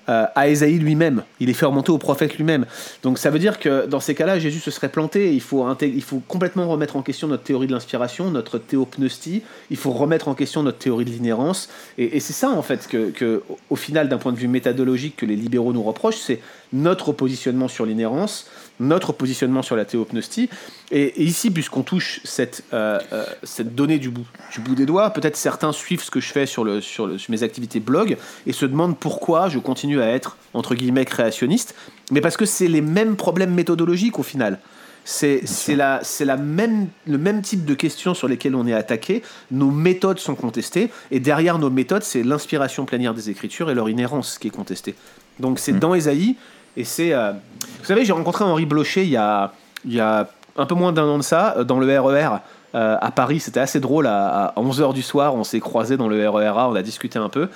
euh, 0.09 0.25
à 0.35 0.47
Ésaïe 0.47 0.79
lui-même. 0.79 1.23
Il 1.39 1.47
les 1.47 1.53
fait 1.53 1.67
remonter 1.67 1.91
au 1.91 1.99
prophète 1.99 2.35
lui-même. 2.37 2.65
Donc 3.03 3.19
ça 3.19 3.29
veut 3.29 3.37
dire 3.37 3.59
que 3.59 3.85
dans 3.85 3.99
ces 3.99 4.15
cas-là, 4.15 4.39
Jésus 4.39 4.59
se 4.59 4.71
serait 4.71 4.89
planté. 4.89 5.33
Il 5.33 5.41
faut, 5.41 5.65
il 5.81 6.03
faut 6.03 6.21
complètement 6.27 6.67
remettre 6.67 6.95
en 6.95 7.03
question 7.03 7.27
notre 7.27 7.43
théorie 7.43 7.67
de 7.67 7.71
l'inspiration, 7.71 8.31
notre 8.31 8.57
théopneustie. 8.57 9.43
Il 9.69 9.77
faut 9.77 9.91
remettre 9.91 10.27
en 10.27 10.33
question 10.33 10.63
notre 10.63 10.79
théorie 10.79 11.05
de 11.05 11.11
l'inhérence. 11.11 11.69
Et, 11.97 12.19
c'est 12.19 12.33
ça, 12.33 12.49
en 12.49 12.63
fait, 12.63 12.87
que, 12.87 13.11
que, 13.11 13.43
au 13.69 13.75
final, 13.75 14.09
d'un 14.09 14.17
point 14.17 14.31
de 14.31 14.37
vue 14.37 14.47
méthodologique, 14.47 15.15
que 15.15 15.25
les 15.25 15.35
libéraux 15.35 15.73
nous 15.73 15.83
reprochent, 15.83 16.17
c'est 16.17 16.39
notre 16.73 17.11
positionnement 17.11 17.67
sur 17.67 17.85
l'inhérence, 17.85 18.47
notre 18.79 19.11
positionnement 19.13 19.61
sur 19.61 19.75
la 19.75 19.85
théopneustie. 19.85 20.49
Et, 20.91 21.01
et 21.01 21.23
ici, 21.23 21.51
puisqu'on 21.51 21.83
touche 21.83 22.21
cette, 22.23 22.63
euh, 22.73 22.99
euh, 23.13 23.25
cette 23.43 23.75
donnée 23.75 23.97
du 23.99 24.09
bout, 24.09 24.25
du 24.53 24.61
bout 24.61 24.75
des 24.75 24.85
doigts, 24.85 25.09
peut-être 25.11 25.35
certains 25.37 25.71
suivent 25.71 26.03
ce 26.03 26.11
que 26.11 26.19
je 26.19 26.31
fais 26.31 26.45
sur, 26.45 26.63
le, 26.63 26.81
sur, 26.81 27.07
le- 27.07 27.17
sur 27.17 27.31
mes 27.31 27.43
activités 27.43 27.79
blog 27.79 28.17
et 28.47 28.53
se 28.53 28.65
demandent 28.65 28.97
pourquoi 28.97 29.49
je 29.49 29.59
continue 29.59 30.01
à 30.01 30.07
être, 30.07 30.37
entre 30.53 30.75
guillemets, 30.75 31.05
créationniste. 31.05 31.75
Mais 32.11 32.21
parce 32.21 32.37
que 32.37 32.45
c'est 32.45 32.67
les 32.67 32.81
mêmes 32.81 33.15
problèmes 33.15 33.53
méthodologiques 33.53 34.17
au 34.19 34.23
final. 34.23 34.59
C'est 35.05 35.41
c'est 35.47 35.75
la, 35.75 36.01
c'est 36.03 36.25
la 36.25 36.37
même, 36.37 36.87
le 37.07 37.17
même 37.17 37.41
type 37.41 37.65
de 37.65 37.73
questions 37.73 38.13
sur 38.13 38.27
lesquelles 38.27 38.53
on 38.53 38.67
est 38.67 38.73
attaqué. 38.73 39.23
Nos 39.49 39.71
méthodes 39.71 40.19
sont 40.19 40.35
contestées. 40.35 40.91
Et 41.09 41.19
derrière 41.19 41.57
nos 41.57 41.71
méthodes, 41.71 42.03
c'est 42.03 42.21
l'inspiration 42.21 42.85
plénière 42.85 43.15
des 43.15 43.29
Écritures 43.31 43.71
et 43.71 43.73
leur 43.75 43.89
inhérence 43.89 44.37
qui 44.37 44.47
est 44.49 44.51
contestée. 44.51 44.93
Donc 45.39 45.57
c'est 45.57 45.71
Mm. 45.71 45.79
dans 45.79 45.95
Ésaïe. 45.95 46.35
Et 46.79 46.85
c'est. 46.85 47.13
euh, 47.13 47.33
Vous 47.79 47.85
savez, 47.85 48.05
j'ai 48.05 48.13
rencontré 48.13 48.45
Henri 48.45 48.65
Blocher 48.65 49.03
il 49.03 49.09
y 49.09 49.17
a, 49.17 49.51
il 49.83 49.93
y 49.93 49.99
a 49.99 50.27
un 50.57 50.65
peu 50.65 50.75
moins 50.75 50.93
d'un 50.93 51.03
an 51.03 51.17
de 51.17 51.23
ça, 51.23 51.55
euh, 51.57 51.63
dans 51.65 51.77
le 51.79 51.99
RER. 51.99 52.37
euh, 52.73 52.97
à 53.01 53.11
Paris, 53.11 53.41
c'était 53.41 53.59
assez 53.59 53.79
drôle. 53.81 54.07
À, 54.07 54.53
11h 54.55 54.93
du 54.93 55.01
soir, 55.01 55.35
on 55.35 55.43
s'est 55.43 55.59
croisés 55.59 55.97
dans 55.97 56.07
le 56.07 56.29
RERA, 56.29 56.69
on 56.69 56.75
a 56.75 56.81
discuté 56.81 57.19
un 57.19 57.27
peu. 57.29 57.49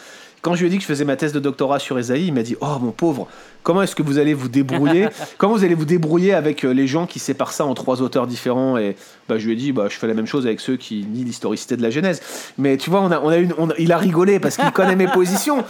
Quand 0.43 0.53
je 0.55 0.59
lui 0.59 0.67
ai 0.67 0.69
dit 0.69 0.75
que 0.75 0.81
je 0.83 0.87
faisais 0.87 1.05
ma 1.05 1.15
thèse 1.15 1.31
de 1.33 1.39
doctorat 1.39 1.79
sur 1.79 1.97
Esaïe, 1.97 2.27
il 2.27 2.33
m'a 2.33 2.43
dit 2.43 2.57
Oh 2.59 2.77
mon 2.81 2.91
pauvre, 2.91 3.27
comment 3.63 3.81
est-ce 3.81 3.95
que 3.95 4.03
vous 4.03 4.17
allez 4.19 4.33
vous 4.33 4.49
débrouiller 4.49 5.07
Comment 5.37 5.53
vous 5.55 5.63
allez 5.63 5.73
vous 5.73 5.85
débrouiller 5.85 6.33
avec 6.33 6.65
euh, 6.65 6.73
les 6.73 6.85
gens 6.85 7.07
qui 7.07 7.17
séparent 7.19 7.53
ça 7.53 7.65
en 7.65 7.73
trois 7.73 8.01
auteurs 8.01 8.27
différents 8.27 8.77
Et 8.77 8.97
bah, 9.29 9.37
je 9.37 9.45
lui 9.47 9.53
ai 9.53 9.55
dit 9.55 9.71
bah, 9.71 9.87
Je 9.89 9.95
fais 9.97 10.05
la 10.05 10.13
même 10.13 10.27
chose 10.27 10.45
avec 10.45 10.59
ceux 10.59 10.75
qui 10.75 11.05
nient 11.09 11.23
l'historicité 11.23 11.77
de 11.77 11.81
la 11.81 11.89
Genèse. 11.89 12.21
Mais 12.57 12.75
tu 12.75 12.89
vois, 12.89 12.99
on 13.01 13.09
a, 13.11 13.21
on 13.21 13.29
a 13.29 13.37
une, 13.37 13.53
on 13.57 13.69
il 13.79 13.93
a 13.93 13.97
rigolé 13.97 14.39
parce 14.41 14.57
qu'il 14.57 14.69
connaît 14.71 14.97
mes 14.97 15.07
positions. 15.07 15.63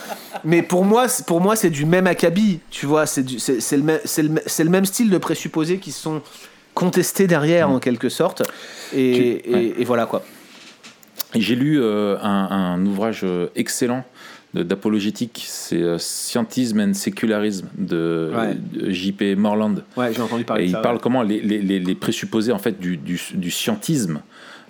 Mais 0.43 0.63
pour 0.63 0.83
moi, 0.85 1.07
c'est- 1.07 1.25
pour 1.27 1.39
moi, 1.39 1.55
c'est 1.55 1.69
du 1.69 1.85
même 1.85 2.07
acabit. 2.07 2.59
Tu 2.71 2.87
vois, 2.87 3.05
c'est 3.05 3.21
le, 3.21 3.83
même- 3.83 3.99
c'est 4.05 4.23
le, 4.23 4.29
le 4.33 4.69
même 4.71 4.85
style 4.85 5.11
de 5.11 5.17
présupposés 5.19 5.77
qui 5.77 5.91
sont 5.91 6.21
contestés 6.73 7.27
derrière 7.27 7.69
en 7.69 7.77
quelque 7.77 8.09
sorte. 8.09 8.41
Et, 8.91 9.41
Tu- 9.43 9.51
et- 9.51 9.53
ouais. 9.53 9.73
et 9.77 9.85
voilà 9.85 10.07
quoi. 10.07 10.23
J'ai 11.35 11.55
lu 11.55 11.79
euh, 11.79 12.17
un, 12.23 12.47
un 12.49 12.85
ouvrage 12.87 13.21
euh, 13.23 13.47
excellent 13.55 14.03
d'apologétique, 14.53 15.43
c'est 15.47 15.81
euh, 15.81 15.97
Scientisme 15.97 16.79
and 16.79 16.93
Secularism 16.93 17.67
de, 17.77 18.31
Ouais. 18.35 18.57
J.P. 18.91 19.35
Morland. 19.35 19.75
Ouais, 19.97 20.13
j'ai 20.13 20.21
entendu 20.21 20.43
parler 20.43 20.63
Et 20.63 20.65
de 20.67 20.71
il 20.71 20.73
ça. 20.73 20.79
parle 20.81 20.95
ouais. 20.95 21.01
comment 21.01 21.23
les, 21.23 21.39
les, 21.41 21.59
les, 21.59 21.79
les 21.79 21.95
présupposés 21.95 22.51
en 22.51 22.59
fait 22.59 22.79
du, 22.79 22.97
du, 22.97 23.19
du 23.33 23.49
scientisme, 23.51 24.21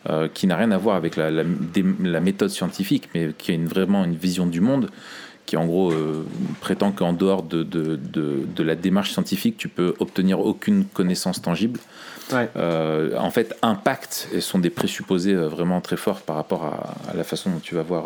euh, 0.10 0.28
qui 0.34 0.48
n'a 0.48 0.56
rien 0.58 0.72
à 0.72 0.78
voir 0.78 0.96
avec 0.96 1.16
la, 1.18 1.32
la, 1.32 1.44
des- 1.44 1.84
la 2.02 2.20
méthode 2.20 2.50
scientifique, 2.50 3.10
mais 3.14 3.32
qui 3.38 3.52
a 3.52 3.54
une, 3.56 3.68
vraiment 3.68 4.04
une 4.06 4.16
vision 4.16 4.46
du 4.48 4.62
monde, 4.62 4.90
qui 5.46 5.58
en 5.58 5.66
gros 5.66 5.92
euh, 5.92 6.26
prétend 6.62 6.92
qu'en 6.94 7.12
dehors 7.12 7.44
de, 7.44 7.64
de, 7.64 7.98
de, 7.98 8.40
de 8.56 8.64
la 8.64 8.76
démarche 8.76 9.12
scientifique, 9.12 9.58
tu 9.58 9.68
peux 9.68 9.94
obtenir 10.00 10.40
aucune 10.40 10.86
connaissance 10.86 11.42
tangible. 11.42 11.80
Ouais. 12.32 12.50
Euh, 12.56 13.18
en 13.18 13.30
fait, 13.32 13.54
impactent 13.62 14.30
et 14.34 14.40
sont 14.40 14.58
des 14.60 14.70
présupposés 14.70 15.36
vraiment 15.36 15.82
très 15.82 15.98
forts 15.98 16.22
par 16.22 16.38
rapport 16.38 16.64
à, 16.64 17.12
à 17.12 17.16
la 17.18 17.26
façon 17.26 17.50
dont 17.50 17.60
tu 17.60 17.76
vas 17.76 17.82
voir, 17.84 18.06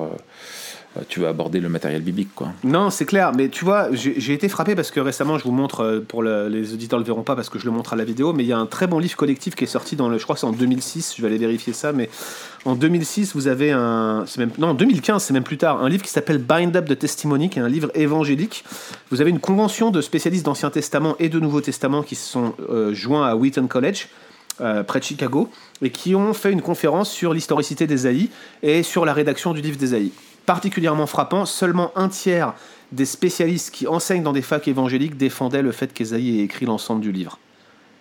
tu 1.09 1.19
vas 1.19 1.29
aborder 1.29 1.59
le 1.59 1.69
matériel 1.69 2.01
biblique, 2.01 2.29
quoi. 2.35 2.49
Non, 2.63 2.89
c'est 2.89 3.05
clair, 3.05 3.31
mais 3.35 3.49
tu 3.49 3.65
vois, 3.65 3.89
j'ai 3.93 4.33
été 4.33 4.49
frappé 4.49 4.75
parce 4.75 4.91
que 4.91 4.99
récemment, 4.99 5.37
je 5.37 5.43
vous 5.43 5.51
montre, 5.51 5.81
euh, 5.81 5.99
pour 5.99 6.23
le- 6.23 6.47
les 6.49 6.73
auditeurs 6.73 6.99
ne 6.99 7.03
le 7.03 7.07
verront 7.07 7.23
pas 7.23 7.35
parce 7.35 7.49
que 7.49 7.59
je 7.59 7.65
le 7.65 7.71
montre 7.71 7.93
à 7.93 7.95
la 7.95 8.03
vidéo, 8.05 8.33
mais 8.33 8.43
il 8.43 8.47
y 8.47 8.53
a 8.53 8.57
un 8.57 8.65
très 8.65 8.87
bon 8.87 8.99
livre 8.99 9.15
collectif 9.15 9.55
qui 9.55 9.63
est 9.63 9.67
sorti 9.67 9.95
dans 9.95 10.09
le, 10.09 10.17
je 10.17 10.23
crois 10.23 10.35
que 10.35 10.39
c'est 10.39 10.47
en 10.47 10.51
2006, 10.51 11.13
je 11.17 11.21
vais 11.21 11.27
aller 11.27 11.37
vérifier 11.37 11.73
ça, 11.73 11.91
mais 11.93 12.09
en 12.65 12.75
2006, 12.75 13.33
vous 13.35 13.47
avez 13.47 13.71
un, 13.71 14.25
non, 14.57 14.69
en 14.69 14.73
2015, 14.73 15.23
c'est 15.23 15.33
même 15.33 15.43
plus 15.43 15.57
tard, 15.57 15.83
un 15.83 15.89
livre 15.89 16.03
qui 16.03 16.09
s'appelle 16.11 16.37
Bind 16.39 16.75
Up 16.75 16.85
the 16.87 16.97
Testimony, 16.97 17.49
qui 17.49 17.59
est 17.59 17.61
un 17.61 17.69
livre 17.69 17.91
évangélique. 17.95 18.63
Vous 19.11 19.21
avez 19.21 19.29
une 19.29 19.39
convention 19.39 19.91
de 19.91 20.01
spécialistes 20.01 20.45
d'Ancien 20.45 20.69
Testament 20.69 21.15
et 21.19 21.29
de 21.29 21.39
Nouveau 21.39 21.61
Testament 21.61 22.01
qui 22.03 22.15
se 22.15 22.29
sont 22.29 22.53
euh, 22.69 22.93
joints 22.93 23.27
à 23.27 23.35
Wheaton 23.35 23.67
College. 23.67 24.07
euh, 24.59 24.81
près 24.81 24.97
de 24.97 25.03
Chicago, 25.03 25.51
et 25.83 25.91
qui 25.91 26.15
ont 26.15 26.33
fait 26.33 26.51
une 26.51 26.63
conférence 26.63 27.11
sur 27.11 27.31
l'historicité 27.31 27.85
d'Ésaïe 27.85 28.31
et 28.63 28.81
sur 28.81 29.05
la 29.05 29.13
rédaction 29.13 29.53
du 29.53 29.61
livre 29.61 29.77
d'Ésaïe. 29.77 30.11
Particulièrement 30.47 31.05
frappant, 31.05 31.45
seulement 31.45 31.91
un 31.95 32.07
tiers 32.09 32.53
des 32.91 33.05
spécialistes 33.05 33.69
qui 33.69 33.85
enseignent 33.85 34.23
dans 34.23 34.31
des 34.33 34.41
facs 34.41 34.67
évangéliques 34.67 35.17
défendaient 35.17 35.61
le 35.61 35.71
fait 35.71 35.93
qu'Ésaïe 35.93 36.39
ait 36.39 36.43
écrit 36.43 36.65
l'ensemble 36.65 37.01
du 37.01 37.11
livre. 37.11 37.37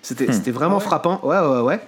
C'était 0.00 0.32
c'était 0.32 0.52
vraiment 0.52 0.76
Ah 0.76 0.78
ouais 0.78 0.84
frappant. 0.84 1.20
Ouais, 1.24 1.36
ouais, 1.40 1.60
ouais. 1.60 1.80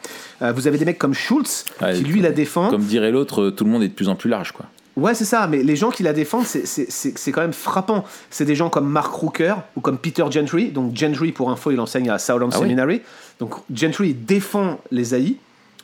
Euh, 0.43 0.53
vous 0.53 0.67
avez 0.67 0.77
des 0.77 0.85
mecs 0.85 0.99
comme 0.99 1.15
Schultz, 1.15 1.65
Ouais, 1.81 1.95
qui 1.95 2.03
lui 2.03 2.21
la 2.21 2.33
défend. 2.33 2.69
Comme 2.71 2.83
dirait 2.83 3.13
l'autre, 3.13 3.43
euh, 3.45 3.51
tout 3.53 3.65
le 3.65 3.71
monde 3.71 3.85
est 3.85 3.89
de 3.89 3.93
plus 3.95 4.09
en 4.09 4.17
plus 4.17 4.29
large, 4.29 4.51
quoi. 4.53 4.67
Ouais, 4.97 5.15
c'est 5.15 5.25
ça, 5.25 5.47
mais 5.47 5.63
les 5.63 5.77
gens 5.77 5.91
qui 5.91 6.03
la 6.03 6.13
défendent, 6.13 6.45
c'est- 6.45 7.31
quand 7.31 7.41
même 7.41 7.53
frappant. 7.53 8.05
C'est 8.31 8.45
des 8.45 8.57
gens 8.57 8.69
comme 8.69 8.89
Mark 8.89 9.15
Rooker 9.15 9.55
ou 9.77 9.81
comme 9.81 9.97
Peter 9.97 10.25
Gentry. 10.29 10.71
Donc, 10.73 10.97
Gentry, 10.97 11.31
pour 11.31 11.51
info, 11.53 11.71
il 11.71 11.79
enseigne 11.79 12.11
à 12.11 12.19
Southern 12.19 12.51
Ah 12.53 12.57
oui 12.59 12.63
Seminary. 12.65 13.03
Donc, 13.39 13.55
Gentry 13.73 14.09
il 14.09 14.25
défend 14.25 14.81
les 14.91 15.15
AI 15.15 15.37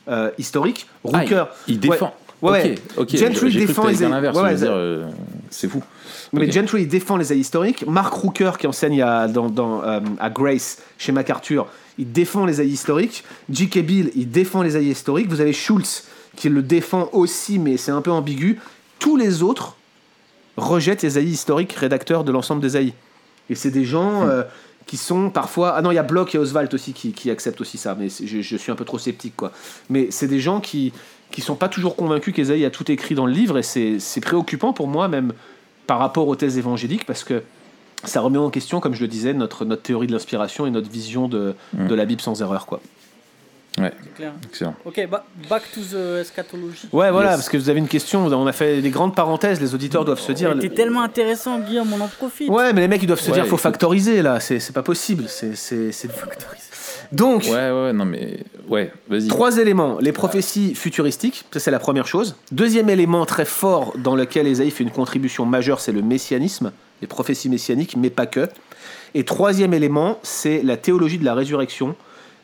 euh, 0.09 0.31
historiques. 0.37 0.87
Ah, 1.13 1.19
Rooker. 1.19 1.45
il, 1.69 1.75
il 1.75 1.79
défend. 1.79 2.13
Ouais. 2.51 2.75
Ok, 2.97 3.13
ok. 3.13 3.15
Gentry 3.17 3.53
défend 3.53 3.87
les- 3.87 3.95
l'inverse. 3.97 4.37
ouais, 4.37 4.55
dire, 4.55 4.71
euh, 4.71 5.05
c'est 5.49 5.67
fou. 5.69 5.83
Mais. 6.33 6.51
Gentry 6.51 6.81
il 6.83 6.87
défend 6.87 7.17
les 7.17 7.31
AI 7.31 7.37
historiques. 7.37 7.85
Mark 7.87 8.13
Rooker, 8.13 8.51
qui 8.59 8.67
enseigne 8.67 9.01
à, 9.01 9.27
dans, 9.27 9.49
dans, 9.49 9.83
euh, 9.83 9.99
à 10.19 10.29
Grace, 10.29 10.79
chez 10.97 11.11
MacArthur, 11.11 11.67
il 11.97 12.11
défend 12.11 12.45
les 12.45 12.61
AI 12.61 12.67
historiques. 12.67 13.23
J.K. 13.49 13.79
Bill, 13.79 14.11
il 14.15 14.29
défend 14.29 14.61
les 14.61 14.75
AI 14.75 14.85
historiques. 14.91 15.29
Vous 15.29 15.39
avez 15.41 15.53
Schultz, 15.53 16.07
qui 16.35 16.49
le 16.49 16.61
défend 16.61 17.09
aussi, 17.13 17.57
mais 17.59 17.77
c'est 17.77 17.91
un 17.91 18.01
peu 18.01 18.11
ambigu. 18.11 18.59
Tous 18.99 19.15
les 19.15 19.43
autres 19.43 19.77
rejettent 20.57 21.03
les 21.03 21.17
AI 21.19 21.23
historiques, 21.25 21.73
rédacteurs 21.73 22.23
de 22.23 22.31
l'ensemble 22.31 22.61
des 22.61 22.75
AI. 22.77 22.93
Et 23.49 23.55
c'est 23.55 23.71
des 23.71 23.85
gens 23.85 24.23
euh, 24.27 24.43
qui 24.87 24.97
sont 24.97 25.29
parfois. 25.29 25.73
Ah 25.77 25.81
non, 25.81 25.91
il 25.91 25.95
y 25.95 25.99
a 25.99 26.03
Bloch 26.03 26.33
et 26.35 26.37
Oswald 26.37 26.73
aussi 26.73 26.93
qui, 26.93 27.11
qui 27.13 27.29
acceptent 27.29 27.61
aussi 27.61 27.77
ça, 27.77 27.95
mais 27.97 28.07
je, 28.09 28.41
je 28.41 28.57
suis 28.57 28.71
un 28.71 28.75
peu 28.75 28.85
trop 28.85 28.97
sceptique, 28.97 29.35
quoi. 29.35 29.51
Mais 29.89 30.07
c'est 30.09 30.27
des 30.27 30.39
gens 30.39 30.59
qui 30.59 30.91
qui 31.35 31.41
sont 31.41 31.55
pas 31.55 31.67
toujours 31.67 31.95
convaincus 31.97 32.33
qu'Esaïe 32.33 32.63
a 32.65 32.69
tout 32.71 32.89
écrit 32.91 33.13
dans 33.13 33.25
le 33.25 33.33
livre, 33.33 33.57
et 33.57 33.63
c'est 33.63 33.99
c'est 33.99 34.21
préoccupant 34.21 34.71
pour 34.73 34.87
moi, 34.87 35.07
même 35.09 35.33
par 35.85 35.99
rapport 35.99 36.27
aux 36.29 36.35
thèses 36.35 36.57
évangéliques, 36.57 37.05
parce 37.05 37.23
que 37.25 37.43
ça 38.05 38.21
remet 38.21 38.37
en 38.37 38.49
question, 38.49 38.79
comme 38.79 38.93
je 38.95 39.01
le 39.01 39.07
disais, 39.07 39.33
notre, 39.33 39.65
notre 39.65 39.81
théorie 39.81 40.07
de 40.07 40.13
l'inspiration 40.13 40.65
et 40.65 40.71
notre 40.71 40.89
vision 40.89 41.27
de, 41.27 41.53
Mm. 41.73 41.87
de 41.87 41.95
la 41.95 42.05
Bible 42.05 42.21
sans 42.21 42.41
erreur, 42.41 42.65
quoi. 42.65 42.79
Ouais, 43.77 43.91
C'est 44.01 44.13
clair. 44.13 44.31
excellent. 44.49 44.75
Ok, 44.85 45.05
ba- 45.11 45.25
back 45.49 45.63
to 45.73 45.81
the 45.81 46.21
eschatology. 46.21 46.87
Ouais, 46.93 47.11
voilà, 47.11 47.31
Yes. 47.31 47.35
parce 47.39 47.49
que 47.49 47.57
vous 47.57 47.69
avez 47.69 47.79
une 47.79 47.89
question, 47.89 48.25
on 48.27 48.47
a 48.47 48.53
fait 48.53 48.81
des 48.81 48.89
grandes 48.89 49.13
parenthèses, 49.15 49.59
les 49.59 49.75
auditeurs 49.75 50.05
doivent 50.05 50.19
se 50.21 50.31
dire. 50.31 50.53
C'était 50.61 50.73
tellement 50.73 51.01
intéressant, 51.01 51.59
Guillaume, 51.59 51.91
on 51.91 51.99
en 51.99 52.07
profite. 52.07 52.49
Ouais, 52.49 52.71
mais 52.71 52.79
les 52.79 52.87
mecs, 52.87 53.03
ils 53.03 53.07
doivent 53.07 53.19
se 53.19 53.31
Ouais, 53.31 53.33
dire, 53.35 53.47
faut 53.47 53.57
factoriser 53.57 54.21
là, 54.21 54.39
c'est 54.39 54.59
c'est 54.61 54.71
pas 54.71 54.83
possible. 54.83 55.25
c'est 55.27 55.57
c'est- 55.57 55.91
c'est- 55.91 56.07
Donc, 57.11 57.43
Ouais, 57.43 57.71
ouais, 57.71 57.93
non, 57.93 58.05
mais. 58.05 58.39
Ouais, 58.67 58.91
vas-y. 59.07 59.27
Trois 59.27 59.57
éléments. 59.57 59.97
Les 59.99 60.11
prophéties 60.11 60.75
futuristiques, 60.75 61.45
ça 61.51 61.59
c'est 61.59 61.71
la 61.71 61.79
première 61.79 62.07
chose. 62.07 62.35
Deuxième 62.51 62.89
élément 62.89 63.25
très 63.25 63.45
fort 63.45 63.93
dans 63.97 64.15
lequel 64.15 64.47
Esaïe 64.47 64.71
fait 64.71 64.83
une 64.83 64.91
contribution 64.91 65.45
majeure, 65.45 65.79
c'est 65.79 65.91
le 65.91 66.01
messianisme, 66.01 66.71
les 67.01 67.07
prophéties 67.07 67.49
messianiques, 67.49 67.95
mais 67.97 68.09
pas 68.09 68.25
que. 68.25 68.47
Et 69.13 69.23
troisième 69.23 69.73
élément, 69.73 70.19
c'est 70.23 70.61
la 70.63 70.77
théologie 70.77 71.17
de 71.19 71.25
la 71.25 71.33
résurrection. 71.35 71.95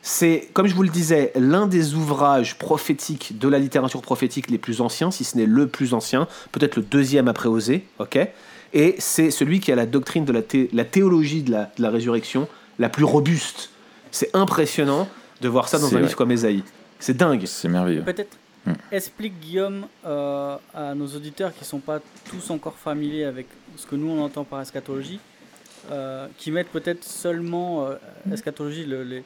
C'est, 0.04 0.50
comme 0.54 0.68
je 0.68 0.74
vous 0.74 0.84
le 0.84 0.90
disais, 0.90 1.32
l'un 1.36 1.68
des 1.68 1.94
ouvrages 1.94 2.58
prophétiques 2.58 3.38
de 3.38 3.48
la 3.48 3.60
littérature 3.60 4.02
prophétique 4.02 4.50
les 4.50 4.58
plus 4.58 4.82
anciens, 4.82 5.12
si 5.12 5.24
ce 5.24 5.38
n'est 5.38 5.46
le 5.46 5.68
plus 5.68 5.94
ancien, 5.94 6.28
peut-être 6.52 6.76
le 6.78 6.82
deuxième 6.82 7.28
après 7.28 7.50
Osée, 7.50 7.84
ok? 8.00 8.18
Et 8.74 8.96
c'est 9.00 9.30
celui 9.32 9.60
qui 9.60 9.72
a 9.72 9.76
la 9.76 9.86
doctrine 9.86 10.26
de 10.26 10.32
la, 10.32 10.42
thé- 10.42 10.70
la 10.74 10.86
théologie 10.86 11.44
de 11.44 11.52
la, 11.52 11.72
de 11.78 11.82
la 11.84 11.90
résurrection 11.90 12.48
la 12.80 12.90
plus 12.90 13.04
robuste. 13.04 13.70
C'est 14.12 14.36
impressionnant 14.36 15.08
de 15.42 15.48
voir 15.48 15.68
ça 15.70 15.80
dans 15.80 15.88
un 15.88 15.90
vrai. 15.92 16.02
livre 16.04 16.16
comme 16.16 16.32
Ésaïe. 16.32 16.64
C'est 17.00 17.16
dingue. 17.18 17.46
C'est 17.46 17.68
merveilleux. 17.70 18.04
Peut-être 18.04 18.38
Hmm. 18.64 18.74
explique 18.92 19.40
Guillaume 19.40 19.88
euh, 20.06 20.56
à 20.76 20.94
nos 20.94 21.08
auditeurs 21.08 21.52
qui 21.52 21.66
sont 21.66 21.80
pas 21.80 22.00
tous 22.30 22.52
encore 22.52 22.76
familiers 22.76 23.24
avec 23.24 23.48
ce 23.76 23.88
que 23.88 23.96
nous 23.96 24.08
on 24.12 24.22
entend 24.24 24.44
par 24.44 24.62
eschatologie, 24.62 25.20
euh, 25.92 26.28
qui 26.38 26.52
mettent 26.52 26.70
peut-être 26.70 27.04
seulement 27.04 27.88
euh, 27.88 27.96
eschatologie 28.32 28.86
le- 28.86 29.02
les, 29.04 29.24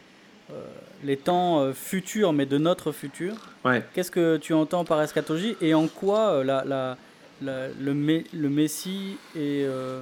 euh, 0.51 0.63
les 1.03 1.17
temps 1.17 1.59
euh, 1.59 1.73
futurs, 1.73 2.31
mais 2.31 2.45
de 2.45 2.57
notre 2.57 2.93
futur. 2.93 3.33
Ouais. 3.65 3.83
Qu'est-ce 3.93 4.09
que 4.09 4.37
tu 4.37 4.53
entends 4.53 4.85
par 4.85 5.01
eschatologie 5.01 5.57
et 5.59 5.73
en 5.73 5.87
quoi 5.89 6.29
euh, 6.29 6.43
la, 6.45 6.63
la- 6.63 6.95
la- 7.41 7.67
le, 7.77 7.93
mé- 7.93 8.23
le 8.33 8.47
Messie 8.49 9.17
et, 9.35 9.65
euh, 9.65 10.01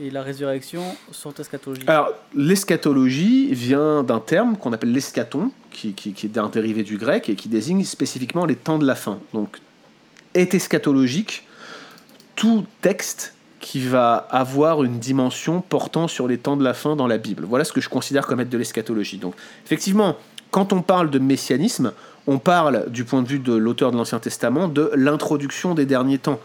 et 0.00 0.10
la 0.10 0.22
résurrection 0.22 0.82
sont 1.10 1.34
eschatologiques 1.34 1.88
Alors, 1.88 2.10
l'eschatologie 2.34 3.52
vient 3.54 4.02
d'un 4.02 4.20
terme 4.20 4.56
qu'on 4.56 4.72
appelle 4.72 4.92
l'eschaton, 4.92 5.50
qui, 5.70 5.94
est 6.06 6.38
un 6.38 6.48
dérivé 6.48 6.82
du 6.82 6.96
grec 6.98 7.28
et 7.28 7.34
qui 7.34 7.48
désigne 7.48 7.84
spécifiquement 7.84 8.44
les 8.44 8.56
temps 8.56 8.78
de 8.78 8.86
la 8.86 8.94
fin. 8.94 9.18
Donc, 9.32 9.58
est 10.34 10.54
eschatologique 10.54 11.46
tout 12.36 12.64
texte 12.80 13.34
qui 13.60 13.80
va 13.80 14.14
avoir 14.30 14.82
une 14.82 14.98
dimension 14.98 15.60
portant 15.60 16.08
sur 16.08 16.26
les 16.26 16.38
temps 16.38 16.56
de 16.56 16.64
la 16.64 16.74
fin 16.74 16.96
dans 16.96 17.06
la 17.06 17.18
Bible. 17.18 17.44
Voilà 17.48 17.64
ce 17.64 17.72
que 17.72 17.80
je 17.80 17.88
considère 17.88 18.26
comme 18.26 18.40
être 18.40 18.50
de 18.50 18.58
l'eschatologie. 18.58 19.18
Donc, 19.18 19.34
effectivement, 19.64 20.16
quand 20.50 20.72
on 20.72 20.82
parle 20.82 21.10
de 21.10 21.18
messianisme, 21.18 21.92
on 22.26 22.38
parle, 22.38 22.90
du 22.90 23.04
point 23.04 23.22
de 23.22 23.28
vue 23.28 23.38
de 23.38 23.54
l'auteur 23.54 23.92
de 23.92 23.96
l'Ancien 23.96 24.18
Testament, 24.18 24.68
de 24.68 24.90
l'introduction 24.94 25.74
des 25.74 25.86
derniers 25.86 26.18
temps. 26.18 26.40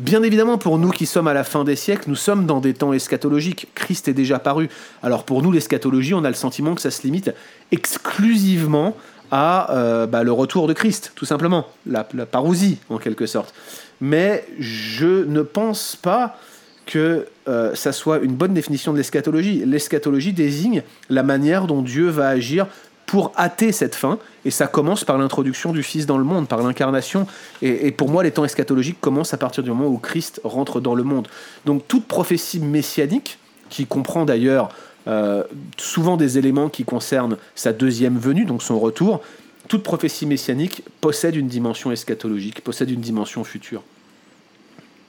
Bien 0.00 0.22
évidemment, 0.22 0.56
pour 0.56 0.78
nous 0.78 0.92
qui 0.92 1.04
sommes 1.04 1.28
à 1.28 1.34
la 1.34 1.44
fin 1.44 1.62
des 1.62 1.76
siècles, 1.76 2.04
nous 2.08 2.16
sommes 2.16 2.46
dans 2.46 2.60
des 2.60 2.72
temps 2.72 2.94
eschatologiques. 2.94 3.68
Christ 3.74 4.08
est 4.08 4.14
déjà 4.14 4.38
paru. 4.38 4.70
Alors 5.02 5.24
pour 5.24 5.42
nous, 5.42 5.52
l'eschatologie, 5.52 6.14
on 6.14 6.24
a 6.24 6.28
le 6.28 6.34
sentiment 6.34 6.74
que 6.74 6.80
ça 6.80 6.90
se 6.90 7.02
limite 7.02 7.34
exclusivement 7.70 8.96
à 9.30 9.76
euh, 9.76 10.06
bah, 10.06 10.22
le 10.22 10.32
retour 10.32 10.68
de 10.68 10.72
Christ, 10.72 11.12
tout 11.16 11.26
simplement, 11.26 11.66
la, 11.84 12.02
parousie 12.04 12.78
en 12.88 12.96
quelque 12.96 13.26
sorte. 13.26 13.52
Mais 14.00 14.46
je 14.58 15.26
ne 15.26 15.42
pense 15.42 15.96
pas 15.96 16.38
que 16.86 17.26
euh, 17.46 17.74
ça 17.74 17.92
soit 17.92 18.20
une 18.20 18.32
bonne 18.32 18.54
définition 18.54 18.92
de 18.92 18.96
l'eschatologie. 18.96 19.64
L'eschatologie 19.66 20.32
désigne 20.32 20.82
la 21.10 21.22
manière 21.22 21.66
dont 21.66 21.82
Dieu 21.82 22.08
va 22.08 22.28
agir 22.28 22.68
pour 23.10 23.32
hâter 23.36 23.72
cette 23.72 23.96
fin, 23.96 24.20
et 24.44 24.52
ça 24.52 24.68
commence 24.68 25.02
par 25.02 25.18
l'introduction 25.18 25.72
du 25.72 25.82
Fils 25.82 26.06
dans 26.06 26.16
le 26.16 26.22
monde, 26.22 26.46
par 26.46 26.62
l'incarnation. 26.62 27.26
Et, 27.60 27.90
pour 27.90 28.08
moi, 28.08 28.22
les 28.22 28.30
temps 28.30 28.44
eschatologiques 28.44 29.00
commencent 29.00 29.34
à 29.34 29.36
partir 29.36 29.64
du 29.64 29.70
moment 29.70 29.88
où 29.88 29.98
Christ 29.98 30.40
rentre 30.44 30.80
dans 30.80 30.94
le 30.94 31.02
monde. 31.02 31.26
Donc 31.66 31.88
toute 31.88 32.06
prophétie 32.06 32.60
messianique, 32.60 33.38
qui 33.68 33.84
comprend 33.86 34.24
d'ailleurs 34.24 34.68
euh, 35.08 35.42
souvent 35.76 36.16
des 36.16 36.38
éléments 36.38 36.68
qui 36.68 36.84
concernent 36.84 37.36
sa 37.56 37.72
deuxième 37.72 38.16
venue, 38.16 38.44
donc 38.44 38.62
son 38.62 38.78
retour, 38.78 39.22
toute 39.66 39.82
prophétie 39.82 40.26
messianique 40.26 40.84
possède 41.00 41.34
une 41.34 41.48
dimension 41.48 41.90
eschatologique, 41.90 42.62
possède 42.62 42.90
une 42.90 43.00
dimension 43.00 43.42
future. 43.42 43.82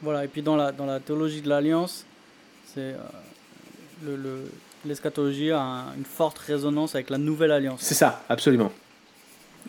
Voilà, 0.01 0.25
et 0.25 0.27
puis 0.27 0.41
dans 0.41 0.55
la, 0.55 0.71
dans 0.71 0.87
la 0.87 0.99
théologie 0.99 1.41
de 1.41 1.49
l'Alliance, 1.49 2.05
c'est 2.73 2.95
euh, 2.95 2.97
le- 4.03 4.49
l'eschatologie 4.85 5.51
a 5.51 5.59
un- 5.61 5.93
une 5.95 6.05
forte 6.05 6.39
résonance 6.39 6.95
avec 6.95 7.09
la 7.09 7.17
nouvelle 7.17 7.51
alliance, 7.51 7.81
C'est 7.81 7.93
ça, 7.95 8.23
absolument. 8.29 8.71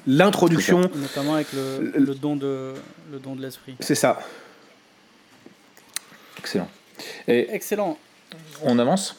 L'introduction, 0.06 0.80
notamment 0.94 1.34
avec 1.34 1.52
le, 1.52 1.92
Le- 1.94 2.04
le 2.06 2.14
don 2.14 2.34
de 2.36 2.72
le 3.12 3.18
don 3.18 3.34
de 3.36 3.42
l'esprit. 3.42 3.76
c'est 3.80 3.94
ça. 3.94 4.18
Excellent. 6.38 6.68
Et 7.28 7.54
Excellent. 7.54 7.98
on 8.62 8.78
avance? 8.78 9.16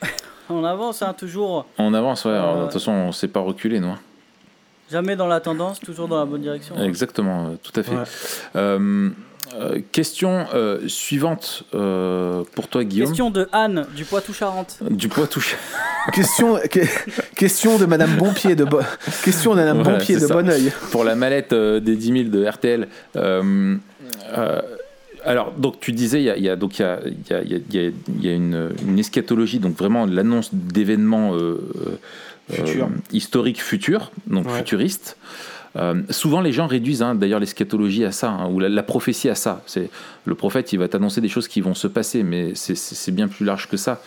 On 0.50 0.64
avance 0.64 1.02
hein, 1.02 1.12
toujours, 1.12 1.66
On 1.78 1.92
avance, 1.92 2.24
ouais. 2.24 2.30
alors, 2.32 2.56
Euh, 2.56 2.58
de 2.60 2.64
toute 2.64 2.72
façon, 2.74 2.90
on 2.92 3.06
ne 3.08 3.12
s'est 3.12 3.28
pas 3.28 3.40
reculé, 3.40 3.80
nous. 3.80 3.88
hein. 3.88 3.98
jamais 4.90 5.14
dans 5.16 5.26
la 5.26 5.40
tendance, 5.40 5.78
toujours 5.78 6.08
dans 6.08 6.18
la 6.18 6.24
bonne 6.24 6.40
direction. 6.40 6.74
Exactement, 6.82 7.48
euh, 7.48 7.56
tout 7.62 7.78
à 7.78 7.82
fait. 7.82 7.94
Ouais. 7.94 8.04
Euh, 8.56 9.10
euh, 9.54 9.80
question 9.92 10.46
euh, 10.54 10.86
suivante 10.88 11.64
euh, 11.74 12.42
pour 12.54 12.68
toi, 12.68 12.84
Guillaume. 12.84 13.08
Question 13.08 13.30
de 13.30 13.48
Anne 13.52 13.86
du 13.96 14.04
Poitou-Charentes. 14.04 14.78
Du 14.90 15.08
poids 15.08 15.26
touché. 15.26 15.56
Question, 16.12 16.58
que- 16.70 16.80
question 17.34 17.78
de 17.78 17.86
Madame 17.86 18.16
Bonpied 18.16 18.54
de 18.56 18.64
Bo- 18.64 18.80
question 19.24 19.52
de 19.52 19.56
Madame 19.60 19.82
Voilà, 19.82 19.98
Bonpied 19.98 20.16
de. 20.20 20.26
Bonneuil. 20.26 20.72
pour 20.90 21.04
la 21.04 21.14
mallette 21.14 21.52
euh, 21.52 21.80
des 21.80 21.96
10 21.96 22.12
000 22.24 22.28
de 22.30 22.44
RTL. 22.46 22.88
Euh, 23.16 23.76
euh, 24.36 24.60
alors, 25.24 25.52
donc 25.52 25.80
tu 25.80 25.92
disais, 25.92 26.20
il 26.20 26.24
y 26.24 26.30
a, 26.30 26.36
y 26.38 26.48
a 26.48 26.56
donc 26.56 26.78
il 26.78 26.82
y 26.82 26.84
a, 26.84 27.00
il 27.04 27.16
y 27.28 27.34
a, 27.34 27.42
il 27.42 27.50
y 27.50 27.78
a, 27.78 27.90
il 27.90 28.24
y 28.24 28.28
a 28.28 28.32
une, 28.32 28.70
une 28.86 28.98
eschatologie, 28.98 29.58
donc 29.58 29.76
vraiment 29.76 30.06
l'annonce 30.06 30.50
d'événements 30.52 31.34
euh, 31.34 31.58
Futur. 32.50 32.84
euh, 32.86 32.88
historiques 33.12 33.62
futurs, 33.62 34.10
donc 34.26 34.46
Ouais. 34.46 34.58
futuristes. 34.58 35.16
Euh, 35.76 36.02
souvent, 36.10 36.40
les 36.40 36.52
gens 36.52 36.66
réduisent 36.66 37.02
hein, 37.02 37.14
d'ailleurs 37.14 37.40
l'eschatologie 37.40 38.04
à 38.04 38.12
ça, 38.12 38.30
hein, 38.30 38.48
ou 38.50 38.58
la, 38.58 38.82
prophétie 38.82 39.28
à 39.28 39.34
ça. 39.34 39.62
C'est 39.66 39.90
le 40.24 40.34
prophète, 40.34 40.72
il 40.72 40.78
va 40.78 40.88
t'annoncer 40.88 41.20
des 41.20 41.28
choses 41.28 41.48
qui 41.48 41.60
vont 41.60 41.74
se 41.74 41.86
passer, 41.86 42.22
mais 42.22 42.52
c'est- 42.54 43.10
bien 43.10 43.28
plus 43.28 43.44
large 43.46 43.68
que 43.68 43.76
ça. 43.76 44.02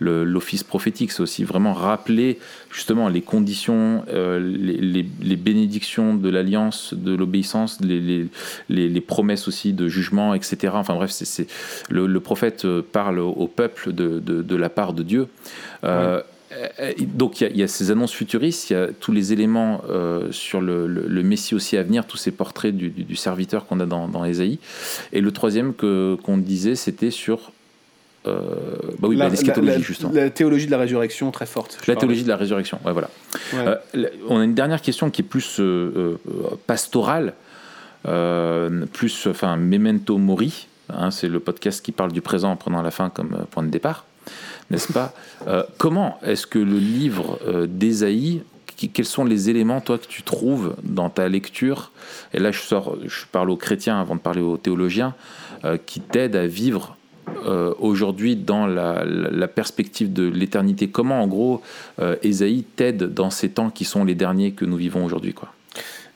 L'office 0.00 0.64
prophétique, 0.64 1.12
c'est 1.12 1.22
aussi 1.22 1.44
vraiment 1.44 1.74
rappeler 1.74 2.38
justement 2.70 3.08
les 3.08 3.20
conditions, 3.20 4.02
euh, 4.08 4.38
les, 4.38 5.36
bénédictions 5.36 6.14
de 6.14 6.28
l'alliance, 6.28 6.94
de 6.94 7.14
l'obéissance, 7.14 7.78
les, 7.80 9.00
promesses 9.00 9.48
aussi 9.48 9.72
de 9.72 9.88
jugement, 9.88 10.34
etc. 10.34 10.72
Enfin 10.74 10.94
bref, 10.94 11.10
c'est 11.10 11.46
le, 11.90 12.20
prophète 12.20 12.64
euh, 12.64 12.82
parle 12.82 13.18
au, 13.18 13.46
peuple 13.46 13.92
de, 13.92 14.56
la 14.56 14.68
part 14.68 14.92
de 14.92 15.02
Dieu. 15.02 15.28
Donc 17.14 17.40
il 17.40 17.44
y, 17.44 17.46
a- 17.48 17.50
il 17.50 17.56
y 17.56 17.62
a 17.62 17.68
ces 17.68 17.90
annonces 17.90 18.12
futuristes, 18.12 18.70
il 18.70 18.72
y 18.74 18.76
a 18.76 18.88
tous 19.00 19.12
les 19.12 19.32
éléments 19.32 19.82
euh, 19.90 20.30
sur 20.32 20.60
le, 20.60 20.86
le- 20.86 21.06
le 21.08 21.22
Messie 21.22 21.54
aussi 21.54 21.76
à 21.76 21.82
venir, 21.82 22.06
tous 22.06 22.16
ces 22.16 22.30
portraits 22.30 22.74
du, 22.76 22.90
du- 22.90 23.04
du 23.04 23.16
serviteur 23.16 23.66
qu'on 23.66 23.80
a 23.80 23.86
dans, 23.86 24.08
dans 24.08 24.24
Ésaïe. 24.24 24.58
Et 25.12 25.20
le 25.20 25.30
troisième 25.32 25.74
que 25.74 26.16
qu'on 26.22 26.38
disait, 26.38 26.76
c'était 26.76 27.10
sur 27.10 27.52
euh, 28.26 28.40
bah 28.98 29.06
oui, 29.08 29.16
bah, 29.16 29.28
la- 29.62 29.78
justement. 29.78 30.10
la 30.12 30.30
théologie 30.30 30.66
de 30.66 30.70
la 30.72 30.78
résurrection 30.78 31.30
très 31.30 31.46
forte. 31.46 31.78
La 31.86 31.94
théologie 31.94 32.24
de 32.24 32.28
la 32.28 32.36
résurrection, 32.36 32.78
ouais, 32.84 32.92
voilà. 32.92 33.08
Ouais. 33.52 33.76
Euh, 33.96 34.06
on 34.28 34.40
a 34.40 34.44
une 34.44 34.54
dernière 34.54 34.82
question 34.82 35.10
qui 35.10 35.22
est 35.22 35.24
plus 35.24 35.60
euh, 35.60 36.18
euh, 36.28 36.48
pastorale, 36.66 37.34
euh, 38.06 38.84
plus 38.92 39.26
enfin 39.28 39.56
memento 39.56 40.18
mori. 40.18 40.66
hein, 40.90 41.10
c'est 41.10 41.28
le 41.28 41.40
podcast 41.40 41.84
qui 41.84 41.92
parle 41.92 42.12
du 42.12 42.20
présent 42.20 42.50
en 42.50 42.56
prenant 42.56 42.82
la 42.82 42.90
fin 42.90 43.10
comme 43.10 43.34
euh, 43.34 43.44
point 43.50 43.62
de 43.62 43.68
départ, 43.70 44.04
n'est-ce 44.70 44.92
pas 44.92 45.12
Euh, 45.46 45.62
Comment 45.78 46.18
est-ce 46.22 46.46
que 46.46 46.58
le 46.58 46.78
livre 46.78 47.38
euh, 47.46 47.66
d'Ésaïe, 47.66 48.42
quels 48.92 49.06
sont 49.06 49.24
les 49.24 49.48
éléments 49.48 49.80
toi 49.80 49.96
que 49.96 50.06
tu 50.06 50.22
trouves 50.22 50.74
dans 50.82 51.08
ta 51.08 51.28
lecture 51.28 51.92
Et 52.34 52.38
là, 52.38 52.50
je 52.50 53.24
parle 53.32 53.50
aux 53.50 53.56
chrétiens 53.56 53.98
avant 54.00 54.16
de 54.16 54.20
parler 54.20 54.42
aux 54.42 54.58
théologiens, 54.58 55.14
euh, 55.64 55.78
qui 55.84 56.00
t'aident 56.00 56.36
à 56.36 56.46
vivre 56.46 56.96
aujourd'hui 57.80 58.36
dans 58.36 58.68
la, 58.68 59.48
perspective 59.48 60.12
de 60.12 60.28
l'éternité 60.28 60.88
Comment, 60.88 61.20
en 61.22 61.26
gros, 61.26 61.60
euh, 61.98 62.14
Ésaïe 62.22 62.64
t'aide 62.76 63.14
dans 63.14 63.30
ces 63.30 63.48
temps 63.48 63.68
qui 63.70 63.84
sont 63.84 64.04
les 64.04 64.14
derniers 64.14 64.52
que 64.52 64.64
nous 64.64 64.76
vivons 64.76 65.04
aujourd'hui 65.04 65.34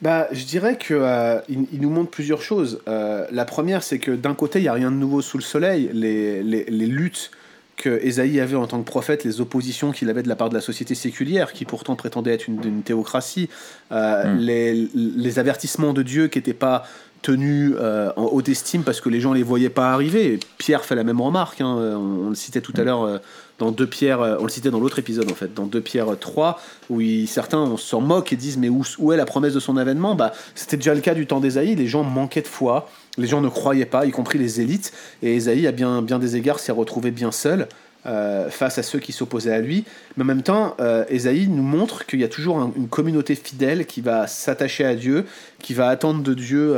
Bah, 0.03 0.29
je 0.31 0.45
dirais 0.45 0.77
que 0.77 1.41
nous 1.49 1.91
montre 1.91 2.11
plusieurs 2.11 2.43
choses. 2.43 2.81
La 2.87 3.45
première, 3.45 3.83
c'est 3.83 3.99
que 3.99 4.13
d'un 4.13 4.35
côté, 4.35 4.61
il 4.61 4.63
n'y 4.63 4.69
a 4.69 4.73
rien 4.73 4.93
de 4.93 4.97
nouveau 4.97 5.21
sous 5.21 5.37
le 5.37 5.43
soleil. 5.43 5.91
Les 5.93 6.87
luttes 6.87 7.33
que 7.81 7.99
Ésaïe 8.03 8.39
avait 8.41 8.57
en 8.57 8.67
tant 8.67 8.79
que 8.83 8.87
prophète, 8.97 9.25
les 9.25 9.41
oppositions 9.41 9.91
qu'il 9.93 10.09
avait 10.11 10.23
de 10.23 10.29
la 10.29 10.37
part 10.37 10.51
de 10.51 10.55
la 10.55 10.61
société 10.61 10.95
séculière, 10.95 11.53
qui 11.53 11.65
pourtant 11.65 11.97
prétendait 11.97 12.33
être 12.35 12.47
une, 12.47 12.61
une 12.65 12.83
théocratie, 12.83 13.49
euh, 13.93 14.35
Mm. 14.35 14.39
les, 14.39 14.89
les 14.95 15.39
avertissements 15.39 15.93
de 15.93 16.03
Dieu 16.03 16.29
qui 16.29 16.39
n'étaient 16.39 16.53
pas 16.69 16.85
tenus 17.23 17.75
euh, 17.79 18.11
en 18.17 18.27
haute 18.35 18.49
estime 18.49 18.83
parce 18.83 19.01
que 19.03 19.09
les 19.11 19.21
gens 19.21 19.33
les 19.35 19.43
voyaient 19.43 19.69
pas 19.83 19.93
arriver. 19.93 20.39
Pierre 20.59 20.85
fait 20.85 20.95
la 20.95 21.05
même 21.05 21.21
remarque. 21.21 21.61
hein, 21.61 21.77
on, 21.77 22.27
on 22.27 22.29
le 22.31 22.35
citait 22.35 22.63
tout 22.63 22.73
à 22.77 22.83
l'heure 22.83 23.03
euh, 23.03 23.19
dans 23.61 23.71
deux 23.71 23.87
Pierre, 23.87 24.21
euh, 24.23 24.37
on 24.41 24.45
le 24.45 24.49
citait 24.51 24.71
dans 24.71 24.81
l'autre 24.81 24.99
épisode 24.99 25.31
en 25.31 25.35
fait, 25.35 25.55
dans 25.55 25.67
2 25.67 25.81
Pierre 25.81 26.09
3, 26.19 26.61
où 26.89 27.01
il- 27.01 27.29
certains 27.29 27.77
s'en 27.77 28.01
moque 28.01 28.33
et 28.33 28.37
disent 28.37 28.57
mais 28.59 28.69
où, 28.71 29.13
est 29.13 29.17
la 29.17 29.27
promesse 29.27 29.55
de 29.55 29.61
son 29.61 29.77
avènement? 29.77 30.17
Bah 30.17 30.33
c'était 30.57 30.77
déjà 30.79 30.95
le 30.95 31.01
cas 31.01 31.15
du 31.15 31.27
temps 31.27 31.39
d'Ésaïe. 31.41 31.77
Les 31.77 31.87
gens 31.87 32.03
manquaient 32.03 32.43
de 32.43 32.49
foi, 32.49 32.89
les 33.19 33.29
gens 33.29 33.41
ne 33.41 33.49
croyaient 33.49 33.85
pas, 33.87 34.07
y 34.07 34.11
compris 34.11 34.39
les 34.39 34.61
élites. 34.61 34.93
Et 35.23 35.37
Ésaïe 35.37 35.67
à 35.69 35.73
bien 35.73 36.01
des 36.03 36.35
égards 36.37 36.59
s'est 36.59 36.73
retrouvé 36.73 37.13
bien 37.13 37.31
seul. 37.31 37.69
euh, 38.07 38.49
face 38.49 38.79
à 38.79 38.83
ceux 38.83 38.99
qui 38.99 39.13
s'opposaient 39.13 39.53
à 39.53 39.59
lui. 39.61 39.85
Mais 40.17 40.23
en 40.23 40.27
même 40.27 40.41
temps, 40.43 40.75
euh, 40.81 41.05
Ésaïe 41.11 41.49
nous 41.49 41.63
montre 41.63 42.07
qu'il 42.07 42.19
y 42.19 42.25
a 42.25 42.29
toujours 42.29 42.59
un- 42.59 42.73
une 42.75 42.89
communauté 42.89 43.35
fidèle 43.35 43.85
qui 43.85 44.01
va 44.01 44.27
s'attacher 44.27 44.87
à 44.87 44.95
Dieu, 44.95 45.27
qui 45.63 45.75
va 45.75 45.89
attendre 45.89 46.23
de 46.23 46.33
Dieu 46.33 46.73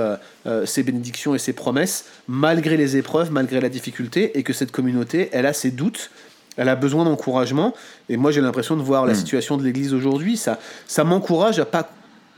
euh, 0.47 0.67
ses 0.67 0.83
bénédictions 0.83 1.33
et 1.37 1.39
ses 1.39 1.53
promesses, 1.53 2.07
malgré 2.27 2.77
les 2.77 2.97
épreuves, 2.97 3.31
malgré 3.31 3.61
la 3.61 3.69
difficulté, 3.69 4.37
et 4.37 4.43
que 4.43 4.53
cette 4.53 4.73
communauté, 4.73 5.29
elle 5.31 5.47
a 5.47 5.53
ses 5.53 5.71
doutes, 5.71 6.11
elle 6.57 6.69
a 6.69 6.77
besoin 6.77 7.05
d'encouragement. 7.05 7.75
Et 8.09 8.17
moi, 8.17 8.31
j'ai 8.31 8.41
l'impression 8.41 8.77
de 8.77 8.83
voir 8.83 9.07
la 9.07 9.13
Mm. 9.13 9.17
situation 9.17 9.57
de 9.57 9.65
l'Église 9.65 9.95
aujourd'hui. 9.95 10.37
Ça, 10.37 10.59
ça 10.87 11.05
m'encourage 11.05 11.59
à 11.59 11.65
pas 11.65 11.91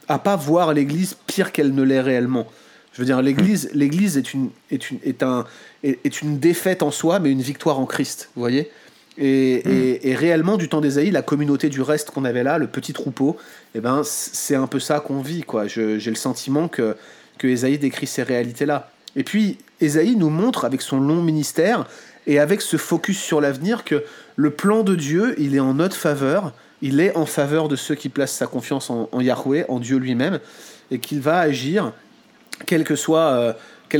à 0.08 0.18
pas 0.18 0.36
voir 0.36 0.74
l'Église 0.74 1.16
pire 1.26 1.50
qu'elle 1.52 1.74
ne 1.74 1.82
l'est 1.82 2.00
réellement. 2.00 2.46
Je 2.92 3.00
veux 3.00 3.06
dire, 3.06 3.22
l'Église, 3.22 3.70
l'Église 3.74 4.16
est 4.18 4.34
une 4.34 4.50
est 4.70 4.90
une 4.90 4.98
est 5.02 5.22
un 5.22 5.46
est, 5.82 5.98
est 6.04 6.22
une 6.22 6.38
défaite 6.38 6.82
en 6.82 6.90
soi, 6.90 7.18
mais 7.20 7.30
une 7.32 7.40
victoire 7.42 7.78
en 7.80 7.86
Christ. 7.86 8.30
Vous 8.36 8.40
voyez. 8.42 8.70
Et, 9.16 9.54
et, 9.54 10.10
et 10.10 10.14
réellement, 10.16 10.56
du 10.56 10.68
temps 10.68 10.80
d'Ésaïe, 10.80 11.10
la 11.12 11.22
communauté 11.22 11.68
du 11.68 11.80
reste 11.82 12.10
qu'on 12.10 12.24
avait 12.24 12.42
là, 12.42 12.58
le 12.58 12.66
petit 12.66 12.92
troupeau, 12.92 13.36
eh 13.76 13.80
ben, 13.80 14.02
c'est 14.04 14.56
un 14.56 14.66
peu 14.66 14.80
ça 14.80 14.98
qu'on 14.98 15.20
vit. 15.20 15.42
quoi. 15.42 15.68
J'ai 15.68 15.98
le 16.00 16.14
sentiment 16.16 16.66
que, 16.66 16.96
que 17.38 17.46
Ésaïe 17.46 17.78
décrit 17.78 18.08
ces 18.08 18.24
réalités-là. 18.24 18.90
Et 19.14 19.22
puis, 19.22 19.58
Ésaïe 19.80 20.16
nous 20.16 20.30
montre, 20.30 20.64
avec 20.64 20.82
son 20.82 20.98
long 20.98 21.22
ministère, 21.22 21.86
et 22.27 22.39
avec 22.39 22.61
ce 22.61 22.77
focus 22.77 23.18
sur 23.18 23.41
l'avenir, 23.41 23.85
que 23.85 24.05
le 24.37 24.51
plan 24.51 24.83
de 24.83 24.95
Dieu, 24.95 25.35
il 25.39 25.55
est 25.55 25.61
en 25.61 25.75
notre 25.75 25.97
faveur, 25.97 26.53
il 26.83 27.01
est 27.01 27.16
en 27.16 27.27
faveur 27.27 27.68
de 27.68 27.77
ceux 27.77 27.95
qui 27.95 28.09
placent 28.09 28.33
sa 28.33 28.47
confiance 28.47 28.91
en, 28.91 29.09
Yahweh, 29.20 29.64
en 29.68 29.81
Dieu 29.81 29.99
lui-même, 29.99 30.41
et 30.91 30.99
qu'il 30.99 31.20
va 31.20 31.39
agir, 31.39 31.93
quelles 32.66 32.85
que 32.85 32.97
soient, 32.97 33.33
euh, 33.33 33.53
que 33.89 33.97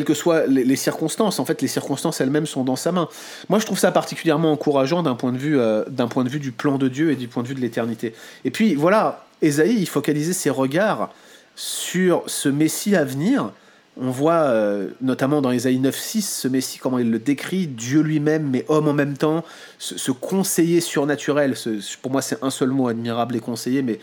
les, 0.49 0.77
circonstances. 0.77 1.39
En 1.39 1.45
fait, 1.45 1.63
les 1.63 1.69
circonstances 1.69 2.21
elles-mêmes 2.21 2.47
sont 2.47 2.65
dans 2.65 2.77
sa 2.77 2.93
main. 2.93 3.09
Moi, 3.49 3.59
je 3.59 3.67
trouve 3.67 3.79
ça 3.79 3.93
particulièrement 3.93 4.53
encourageant 4.53 5.03
d'un 5.03 5.15
point, 5.15 5.33
de 5.33 5.39
vue, 5.39 5.59
euh, 5.59 5.85
point 6.11 6.25
de 6.25 6.29
vue 6.29 6.41
du 6.41 6.53
plan 6.53 6.79
de 6.79 6.89
Dieu 6.89 7.11
et 7.11 7.17
du 7.17 7.29
point 7.29 7.43
de 7.43 7.49
vue 7.49 7.55
de 7.55 7.61
l'éternité. 7.61 8.15
Et 8.45 8.51
puis, 8.51 8.75
voilà, 8.75 9.25
Ésaïe, 9.43 9.77
il 9.79 9.89
focalisait 9.89 10.33
ses 10.33 10.51
regards 10.51 11.11
sur 11.57 12.25
ce 12.27 12.49
Messie 12.49 12.97
à 12.97 13.05
venir. 13.05 13.51
On 13.97 14.11
voit 14.11 14.43
euh, 14.49 14.89
notamment 15.01 15.41
dans 15.41 15.53
Ésaïe 15.53 15.79
9.6 15.79 16.23
ce 16.23 16.49
Messie, 16.49 16.79
comment 16.79 16.99
il 16.99 17.11
le 17.13 17.21
décrit, 17.21 17.69
Dieu 17.69 18.01
lui-même, 18.01 18.49
mais 18.51 18.65
homme 18.69 18.89
en 18.89 18.93
même 18.93 19.17
temps, 19.17 19.45
ce, 19.79 19.97
ce 19.97 20.11
conseiller 20.11 20.81
surnaturel. 20.81 21.57
ce- 21.57 21.97
pour 22.03 22.11
moi, 22.11 22.21
c'est 22.21 22.43
un 22.43 22.51
seul 22.51 22.71
mot, 22.71 22.89
admirable 22.89 23.37
et 23.37 23.41
conseiller, 23.41 23.83
mais, 23.83 24.01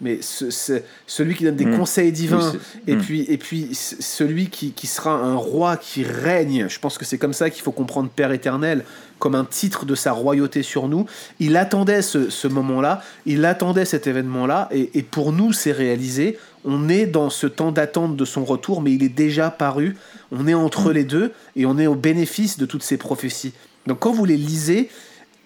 mais 0.00 0.18
ce- 0.22 0.50
ce- 0.50 0.82
celui 1.06 1.34
qui 1.34 1.44
donne 1.44 1.56
des 1.56 1.64
Mm. 1.66 1.76
conseils 1.78 2.12
divins. 2.12 2.52
Oui, 2.52 2.58
Et 2.86 2.96
Mm. 2.96 3.00
puis, 3.00 3.20
et 3.28 3.38
puis 3.38 3.68
celui 3.72 4.48
qui, 4.48 4.72
qui 4.72 4.86
sera 4.86 5.12
un 5.14 5.36
roi 5.36 5.76
qui 5.76 6.04
règne, 6.04 6.66
je 6.68 6.78
pense 6.78 6.98
que 6.98 7.04
c'est 7.04 7.18
comme 7.18 7.32
ça 7.32 7.50
qu'il 7.50 7.62
faut 7.62 7.72
comprendre 7.72 8.10
Père 8.14 8.32
éternel, 8.32 8.84
comme 9.18 9.34
un 9.36 9.44
titre 9.44 9.86
de 9.86 9.94
sa 9.94 10.12
royauté 10.12 10.62
sur 10.62 10.88
nous. 10.88 11.06
Il 11.38 11.56
attendait 11.56 12.02
ce, 12.02 12.28
ce 12.30 12.48
moment-là, 12.48 13.02
il 13.24 13.44
attendait 13.44 13.84
cet 13.84 14.06
événement-là, 14.06 14.68
et, 14.72 14.90
et 14.94 15.02
pour 15.02 15.32
nous, 15.32 15.52
c'est 15.52 15.72
réalisé. 15.72 16.38
On 16.64 16.88
est 16.88 17.06
dans 17.06 17.30
ce 17.30 17.46
temps 17.46 17.72
d'attente 17.72 18.16
de 18.16 18.24
son 18.24 18.44
retour, 18.44 18.82
mais 18.82 18.92
il 18.92 19.02
est 19.02 19.08
déjà 19.08 19.50
paru. 19.50 19.96
On 20.32 20.48
est 20.48 20.54
entre 20.54 20.92
les 20.92 21.04
deux, 21.04 21.32
et 21.56 21.66
on 21.66 21.78
est 21.78 21.86
au 21.86 21.94
bénéfice 21.94 22.58
de 22.58 22.66
toutes 22.66 22.82
ces 22.82 22.96
prophéties. 22.96 23.52
Donc 23.86 24.00
quand 24.00 24.12
vous 24.12 24.24
les 24.24 24.36
lisez, 24.38 24.88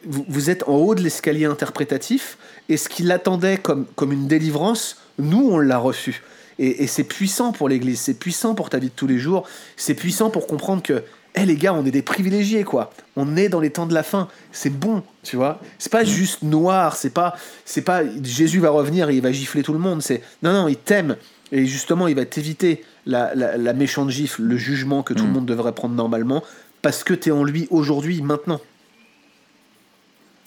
vous, 0.07 0.24
vous 0.28 0.51
êtes 0.51 0.64
en 0.68 0.74
haut 0.76 0.94
de 0.94 1.03
l'escalier 1.03 1.44
interprétatif, 1.44 2.38
et 2.68 2.76
ce 2.76 2.88
qu'il 2.88 3.11
attendait 3.12 3.59
comme, 3.59 3.86
comme 3.96 4.12
une 4.12 4.26
délivrance, 4.28 4.99
nous, 5.18 5.49
on 5.51 5.59
l'a 5.59 5.78
reçu. 5.78 6.22
Et, 6.59 6.82
et 6.84 6.86
c'est 6.86 7.05
puissant 7.05 7.53
pour 7.53 7.68
l'Église, 7.68 8.01
c'est 8.01 8.14
puissant 8.18 8.55
pour 8.55 8.70
ta 8.70 8.78
vie 8.78 8.88
de 8.88 8.92
tous 8.94 9.07
les 9.07 9.18
jours, 9.18 9.46
c'est 9.76 9.94
puissant 9.94 10.30
pour 10.30 10.46
comprendre 10.46 10.82
que, 10.82 11.05
hé 11.34 11.44
les 11.46 11.57
gars, 11.57 11.72
on 11.74 11.84
est 11.84 11.90
des 11.90 12.03
privilégiés, 12.03 12.64
quoi. 12.64 12.92
On 13.16 13.36
est 13.36 13.49
dans 13.49 13.61
les 13.61 13.70
temps 13.70 13.86
de 13.86 13.94
la 13.94 14.03
fin, 14.03 14.28
c'est 14.53 14.70
bon, 14.70 15.03
tu 15.22 15.36
vois. 15.36 15.61
C'est 15.78 15.92
pas 15.92 16.05
juste 16.05 16.42
noir, 16.42 16.96
c'est 16.96 17.11
pas, 17.11 17.36
c'est 17.64 17.82
pas 17.82 18.03
Jésus 18.22 18.59
va 18.59 18.70
revenir 18.70 19.09
et 19.11 19.14
il 19.16 19.22
va 19.22 19.30
gifler 19.30 19.62
tout 19.62 19.72
le 19.72 19.78
monde, 19.78 20.03
c'est 20.03 20.22
non, 20.42 20.53
non, 20.53 20.68
il 20.68 20.76
t'aime. 20.76 21.16
Et 21.53 21.64
justement, 21.64 22.09
il 22.09 22.14
va 22.16 22.26
t'éviter 22.26 22.84
la, 23.07 23.34
la, 23.34 23.57
la 23.57 23.72
méchante 23.72 24.11
gifle, 24.11 24.42
le 24.42 24.57
jugement 24.59 25.03
que 25.03 25.14
tout 25.14 25.24
le 25.24 25.30
Mm. 25.30 25.32
monde 25.32 25.46
devrait 25.46 25.72
prendre 25.74 25.94
normalement, 25.94 26.42
parce 26.82 27.05
que 27.05 27.14
tu 27.14 27.30
es 27.30 27.32
en 27.32 27.44
lui 27.44 27.66
aujourd'hui, 27.70 28.20
maintenant. 28.20 28.61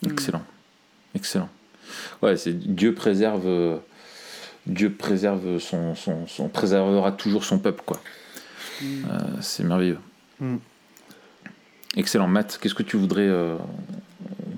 Excellent. 0.05 0.43
Excellent. 1.15 1.49
Ouais, 2.21 2.37
c'est 2.37 2.53
Dieu 2.53 2.93
préserve 2.93 3.45
euh, 3.45 3.77
Dieu 4.65 4.91
préserve 4.91 5.59
son, 5.59 5.95
son, 5.95 6.27
son- 6.27 6.47
préservera 6.49 7.11
toujours 7.11 7.43
son 7.43 7.59
peuple 7.59 7.83
quoi. 7.85 7.99
Mm. 8.81 8.85
Euh, 8.85 9.41
c'est 9.41 9.63
merveilleux. 9.63 9.99
Mm. 10.39 10.57
Excellent 11.97 12.27
Matt, 12.27 12.57
qu'est-ce 12.61 12.73
que 12.75 12.83
tu 12.83 12.97
voudrais 12.97 13.27
euh, 13.27 13.57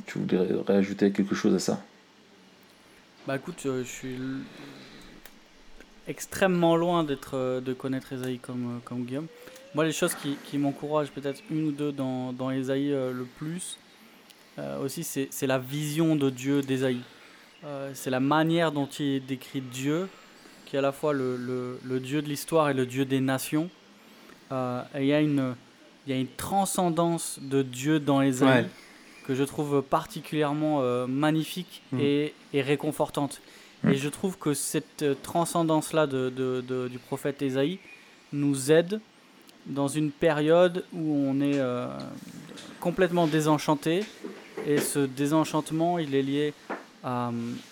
tu 0.06 0.20
voudrais 0.20 0.48
rajouter 0.68 1.12
quelque 1.12 1.34
chose 1.36 1.56
à 1.56 1.60
ça? 1.60 1.82
Bah 3.26 3.38
écoute, 3.38 3.64
euh, 3.66 3.84
je 3.84 3.90
suis 3.90 4.18
extrêmement 6.08 6.76
loin 6.76 7.04
d'être, 7.04 7.36
euh, 7.36 7.62
de 7.62 7.74
connaître 7.74 8.12
Esaïe 8.14 8.40
comme, 8.40 8.76
euh, 8.76 8.80
comme 8.84 9.04
Guillaume. 9.06 9.28
Moi, 9.76 9.86
les 9.86 9.92
choses 9.94 10.14
qui, 10.16 10.36
qui 10.44 10.58
m'encouragent 10.58 11.12
peut-être 11.12 11.42
une 11.50 11.68
ou 11.68 11.72
deux 11.72 11.92
dans, 11.92 12.34
dans 12.34 12.52
Esaïe 12.52 12.92
euh, 12.92 13.12
le 13.14 13.24
plus, 13.24 13.78
euh, 14.60 14.84
aussi, 14.84 15.04
c'est, 15.04 15.48
la 15.48 15.60
vision 15.60 16.16
de 16.16 16.30
Dieu 16.30 16.62
d'Esaïe. 16.62 17.02
Euh, 17.66 17.92
c'est 17.94 18.10
la 18.10 18.20
manière 18.20 18.72
dont 18.72 18.88
il 18.88 19.26
décrit 19.26 19.62
Dieu, 19.62 20.08
qui 20.66 20.76
est 20.76 20.80
à 20.80 20.82
la 20.82 20.92
fois 20.92 21.14
le, 21.14 21.38
le- 21.38 21.80
le 21.84 22.00
Dieu 22.00 22.22
de 22.22 22.28
l'histoire 22.28 22.70
et 22.70 22.74
le 22.74 22.86
Dieu 22.86 23.06
des 23.06 23.20
nations. 23.22 23.70
Euh, 24.52 24.82
et 24.96 25.02
il 25.02 25.08
y 25.08 25.14
a 25.14 25.22
une, 25.22 25.56
il 26.06 26.14
y 26.14 26.16
a 26.16 26.20
une 26.20 26.28
transcendance 26.28 27.40
de 27.42 27.62
Dieu 27.62 28.00
dans 28.00 28.20
les 28.20 28.44
ouais. 28.44 28.66
que 29.26 29.34
je 29.34 29.44
trouve 29.44 29.82
particulièrement 29.82 30.82
magnifique 31.08 31.82
mm. 31.92 32.00
et, 32.00 32.34
et, 32.54 32.62
réconfortante. 32.62 33.42
Mm. 33.84 33.90
Et 33.90 33.96
je 33.96 34.10
trouve 34.10 34.38
que 34.38 34.54
cette 34.54 35.06
transcendance-là 35.24 36.06
de, 36.06 36.30
de, 36.30 36.88
du 36.90 37.00
prophète 37.00 37.42
Ésaïe 37.42 37.80
nous 38.34 38.72
aide 38.72 39.00
dans 39.66 39.88
une 39.88 40.12
période 40.12 40.84
où 40.94 41.16
on 41.28 41.40
est 41.40 41.58
euh, 41.60 41.88
complètement 42.80 43.28
désenchanté. 43.28 44.04
Et 44.66 44.80
ce 44.80 45.00
désenchantement, 45.00 46.00
il 46.00 46.16
est 46.16 46.22
lié 46.22 46.54
à, 47.04 47.32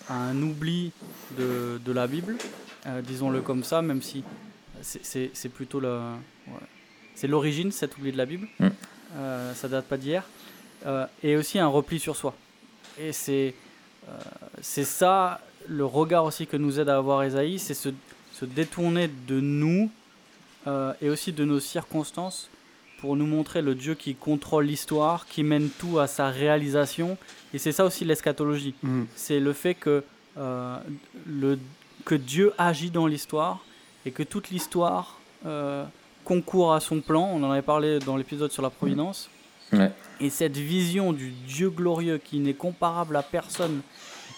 un 0.09 0.41
oubli 0.41 0.91
de, 1.37 1.79
de 1.83 1.91
la 1.91 2.07
Bible, 2.07 2.35
disons-le 3.03 3.41
comme 3.41 3.63
ça, 3.63 3.81
même 3.81 4.01
si 4.01 4.23
c'est 4.81 5.49
plutôt 5.49 5.79
la, 5.79 6.15
c'est 7.15 7.27
l'origine, 7.27 7.71
cet 7.71 7.97
oubli 7.97 8.11
de 8.11 8.17
la 8.17 8.25
Bible. 8.25 8.47
Mm. 8.59 8.67
Euh, 9.15 9.53
ça 9.53 9.67
date 9.67 9.85
pas 9.85 9.97
d'hier. 9.97 10.23
Euh, 10.85 11.05
et 11.21 11.35
aussi 11.37 11.59
un 11.59 11.67
repli 11.67 11.99
sur 11.99 12.15
soi. 12.15 12.33
Et 12.99 13.11
c'est 13.11 13.53
euh, 14.09 14.17
c'est 14.61 14.83
ça 14.83 15.39
le 15.67 15.85
regard 15.85 16.25
aussi 16.25 16.47
que 16.47 16.57
nous 16.57 16.79
aide 16.79 16.89
à 16.89 16.97
avoir 16.97 17.21
Esaïe, 17.21 17.59
c'est 17.59 17.75
se, 17.75 17.89
se, 18.33 18.45
détourner 18.45 19.07
de 19.27 19.39
nous 19.39 19.91
et 21.01 21.09
aussi 21.09 21.31
de 21.31 21.45
nos 21.45 21.59
circonstances 21.59 22.49
pour 23.02 23.18
nous 23.18 23.26
montrer 23.26 23.62
le 23.62 23.76
Dieu 23.76 23.95
qui 23.95 24.16
contrôle 24.16 24.66
l'histoire, 24.66 25.26
qui 25.28 25.43
mène 25.43 25.70
tout 25.70 25.99
à 25.99 26.08
sa 26.08 26.30
réalisation. 26.30 27.18
Et 27.54 27.58
c'est 27.58 27.72
ça 27.72 27.84
aussi 27.84 28.06
l'eschatologie. 28.06 28.76
Mm. 28.84 29.04
C'est 29.16 29.39
le 29.39 29.54
fait 29.54 29.74
que, 29.74 30.04
le, 30.38 31.60
que 32.06 32.16
Dieu 32.16 32.54
agit 32.58 32.91
dans 32.91 33.08
l'histoire 33.08 33.60
et 34.06 34.12
que 34.12 34.24
toute 34.24 34.49
l'histoire 34.52 35.20
concourt 36.24 36.74
à 36.74 36.80
son 36.80 37.02
plan. 37.02 37.30
On 37.34 37.43
en 37.43 37.52
avait 37.52 37.62
parlé 37.62 37.99
dans 37.99 38.16
l'épisode 38.16 38.52
sur 38.52 38.62
la 38.62 38.70
providence. 38.70 39.30
Et 40.20 40.30
cette 40.30 40.58
vision 40.58 41.14
du 41.14 41.32
Dieu 41.32 41.70
glorieux 41.70 42.18
qui 42.18 42.39
n'est 42.39 42.54
comparable 42.54 43.16
à 43.16 43.24
personne 43.24 43.82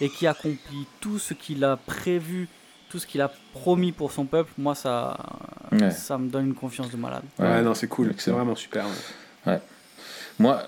et 0.00 0.08
qui 0.08 0.26
accomplit 0.26 0.86
tout 1.00 1.18
ce 1.18 1.34
qu'il 1.34 1.64
a 1.64 1.76
prévu, 1.76 2.48
tout 2.94 3.00
ce 3.00 3.08
qu'il 3.08 3.20
a 3.22 3.32
promis 3.52 3.90
pour 3.90 4.12
son 4.12 4.24
peuple, 4.24 4.52
moi, 4.56 4.76
ça, 4.76 5.16
ça 5.90 6.16
me 6.16 6.28
donne 6.28 6.46
une 6.46 6.54
confiance 6.54 6.92
de 6.92 6.96
malade. 6.96 7.24
Ouais, 7.40 7.60
non, 7.60 7.74
c'est 7.74 7.88
cool, 7.88 8.14
c'est 8.18 8.30
vraiment 8.30 8.54
super. 8.54 8.84
Ouais. 9.44 9.58
Moi, 10.38 10.62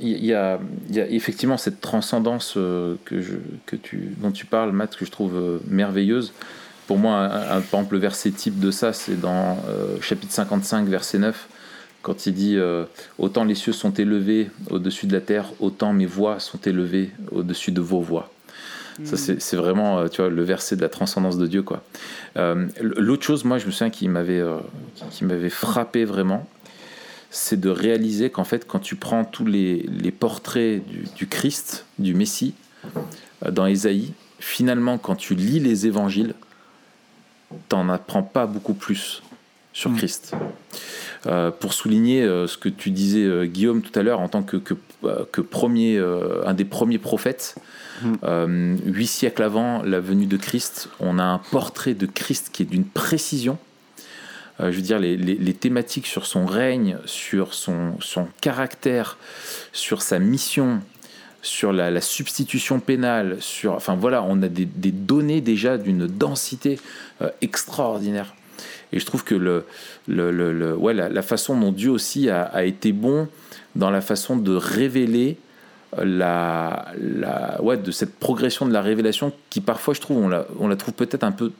il 0.00 0.24
y, 0.24 0.32
a, 0.32 0.60
y, 0.88 1.00
a 1.00 1.08
effectivement 1.08 1.56
cette 1.56 1.80
transcendance 1.80 2.54
euh, 2.56 2.94
que 3.04 3.20
je, 3.20 3.38
que 3.66 3.74
tu, 3.74 4.14
dont 4.18 4.30
tu 4.30 4.46
parles, 4.46 4.70
Matt, 4.70 4.94
que 4.94 5.04
je 5.04 5.10
trouve 5.10 5.34
euh, 5.34 5.58
merveilleuse 5.66 6.32
pour 6.86 6.98
moi, 6.98 7.24
un, 7.24 7.60
par 7.60 7.80
exemple, 7.80 7.94
le 7.94 8.00
verset 8.00 8.30
type 8.30 8.60
de 8.60 8.70
ça, 8.70 8.92
c'est 8.92 9.18
dans 9.18 9.58
euh, 9.68 10.00
chapitre 10.00 10.32
55, 10.32 10.86
verset 10.86 11.18
9, 11.18 11.48
quand 12.02 12.26
il 12.26 12.34
dit 12.34 12.56
euh, 12.56 12.84
Autant 13.18 13.42
les 13.42 13.54
cieux 13.54 13.72
sont 13.72 13.92
élevés 13.92 14.50
au-dessus 14.70 15.06
de 15.06 15.12
la 15.12 15.20
terre, 15.20 15.50
autant 15.58 15.92
mes 15.92 16.06
voix 16.06 16.38
sont 16.38 16.58
élevées 16.58 17.10
au-dessus 17.32 17.72
de 17.72 17.80
vos 17.80 18.00
voix. 18.00 18.30
Ça, 19.02 19.16
c'est 19.16 19.56
vraiment 19.56 19.98
euh, 19.98 20.08
tu 20.08 20.20
vois, 20.20 20.30
le 20.30 20.42
verset 20.44 20.76
de 20.76 20.80
la 20.80 20.88
transcendance 20.88 21.36
de 21.36 21.46
Dieu. 21.46 21.62
quoi. 21.62 21.82
L'autre 22.80 23.24
chose, 23.24 23.44
moi, 23.44 23.58
je 23.58 23.66
me 23.66 23.72
souviens 23.72 23.90
qui 23.90 24.08
m'avait 24.08 24.44
qui 25.10 25.24
m'avait 25.24 25.50
frappé 25.50 26.04
vraiment, 26.04 26.46
c'est 27.30 27.58
de 27.58 27.70
réaliser 27.70 28.30
qu'en 28.30 28.44
fait, 28.44 28.66
quand 28.66 28.78
tu 28.78 28.94
prends 28.94 29.24
tous 29.24 29.46
les, 29.46 29.88
les 29.90 30.12
portraits 30.12 30.86
du, 30.86 31.04
du, 31.16 31.26
Christ, 31.26 31.86
du 31.98 32.14
Messie, 32.14 32.54
dans 33.50 33.66
Ésaïe, 33.66 34.12
finalement, 34.38 34.98
quand 34.98 35.16
tu 35.16 35.34
lis 35.34 35.58
les 35.58 35.86
évangiles, 35.86 36.34
t'en 37.68 37.88
apprends 37.88 38.22
pas 38.22 38.46
beaucoup 38.46 38.74
plus 38.74 39.22
sur 39.72 39.90
mm. 39.90 39.96
Christ. 39.96 40.34
Euh, 41.26 41.50
pour 41.50 41.72
souligner 41.72 42.22
euh, 42.22 42.46
ce 42.46 42.58
que 42.58 42.68
tu 42.68 42.90
disais, 42.90 43.24
euh, 43.24 43.46
Guillaume, 43.46 43.82
tout 43.82 43.98
à 43.98 44.02
l'heure, 44.02 44.20
en 44.20 44.28
tant 44.28 44.42
que, 44.42 44.56
que, 44.56 44.74
premier, 45.50 45.98
un 45.98 46.54
des 46.54 46.64
premiers 46.64 46.98
prophètes, 46.98 47.56
mm. 48.02 48.76
huit 48.86 49.06
siècles 49.06 49.42
avant 49.42 49.82
la 49.82 50.00
venue 50.00 50.26
de 50.26 50.36
Christ, 50.36 50.88
on 51.00 51.18
a 51.18 51.24
un 51.24 51.38
portrait 51.38 51.94
de 51.94 52.06
Christ 52.06 52.50
qui 52.52 52.62
est 52.62 52.66
d'une 52.66 52.84
précision. 52.84 53.58
je 54.58 54.70
veux 54.70 54.82
dire, 54.82 54.98
les, 54.98 55.16
les, 55.16 55.34
les, 55.34 55.54
thématiques 55.54 56.06
sur 56.06 56.26
son 56.26 56.46
règne, 56.46 56.98
sur 57.04 57.54
son, 57.54 57.94
son 58.00 58.28
caractère, 58.40 59.18
sur 59.72 60.02
sa 60.02 60.18
mission, 60.18 60.80
sur 61.44 61.72
la, 61.72 62.00
substitution 62.00 62.80
pénale, 62.80 63.36
sur, 63.40 63.74
enfin 63.74 63.94
voilà, 63.94 64.22
on 64.22 64.42
a 64.42 64.48
des, 64.48 64.66
données 64.66 65.40
déjà 65.40 65.78
d'une 65.78 66.06
densité 66.06 66.80
euh, 67.22 67.30
extraordinaire. 67.42 68.34
Et 68.94 69.00
je 69.00 69.06
trouve 69.06 69.24
que 69.24 69.34
la, 70.06 71.22
façon 71.22 71.58
dont 71.58 71.72
Dieu 71.72 71.90
aussi 71.90 72.30
a, 72.30 72.64
été 72.64 72.92
bon 72.92 73.28
dans 73.74 73.90
la 73.90 74.00
façon 74.00 74.36
de 74.36 74.54
révéler 74.54 75.36
la, 76.00 76.86
la, 76.96 77.58
de 77.76 77.90
cette 77.90 78.14
progression 78.14 78.66
de 78.66 78.72
la 78.72 78.82
révélation 78.82 79.32
qui 79.50 79.60
parfois 79.60 79.94
je 79.94 80.00
trouve 80.00 80.18
on 80.58 80.68
la, 80.68 80.76
trouve 80.76 80.94
peut-être 80.94 81.24
un 81.24 81.32
peu 81.32 81.52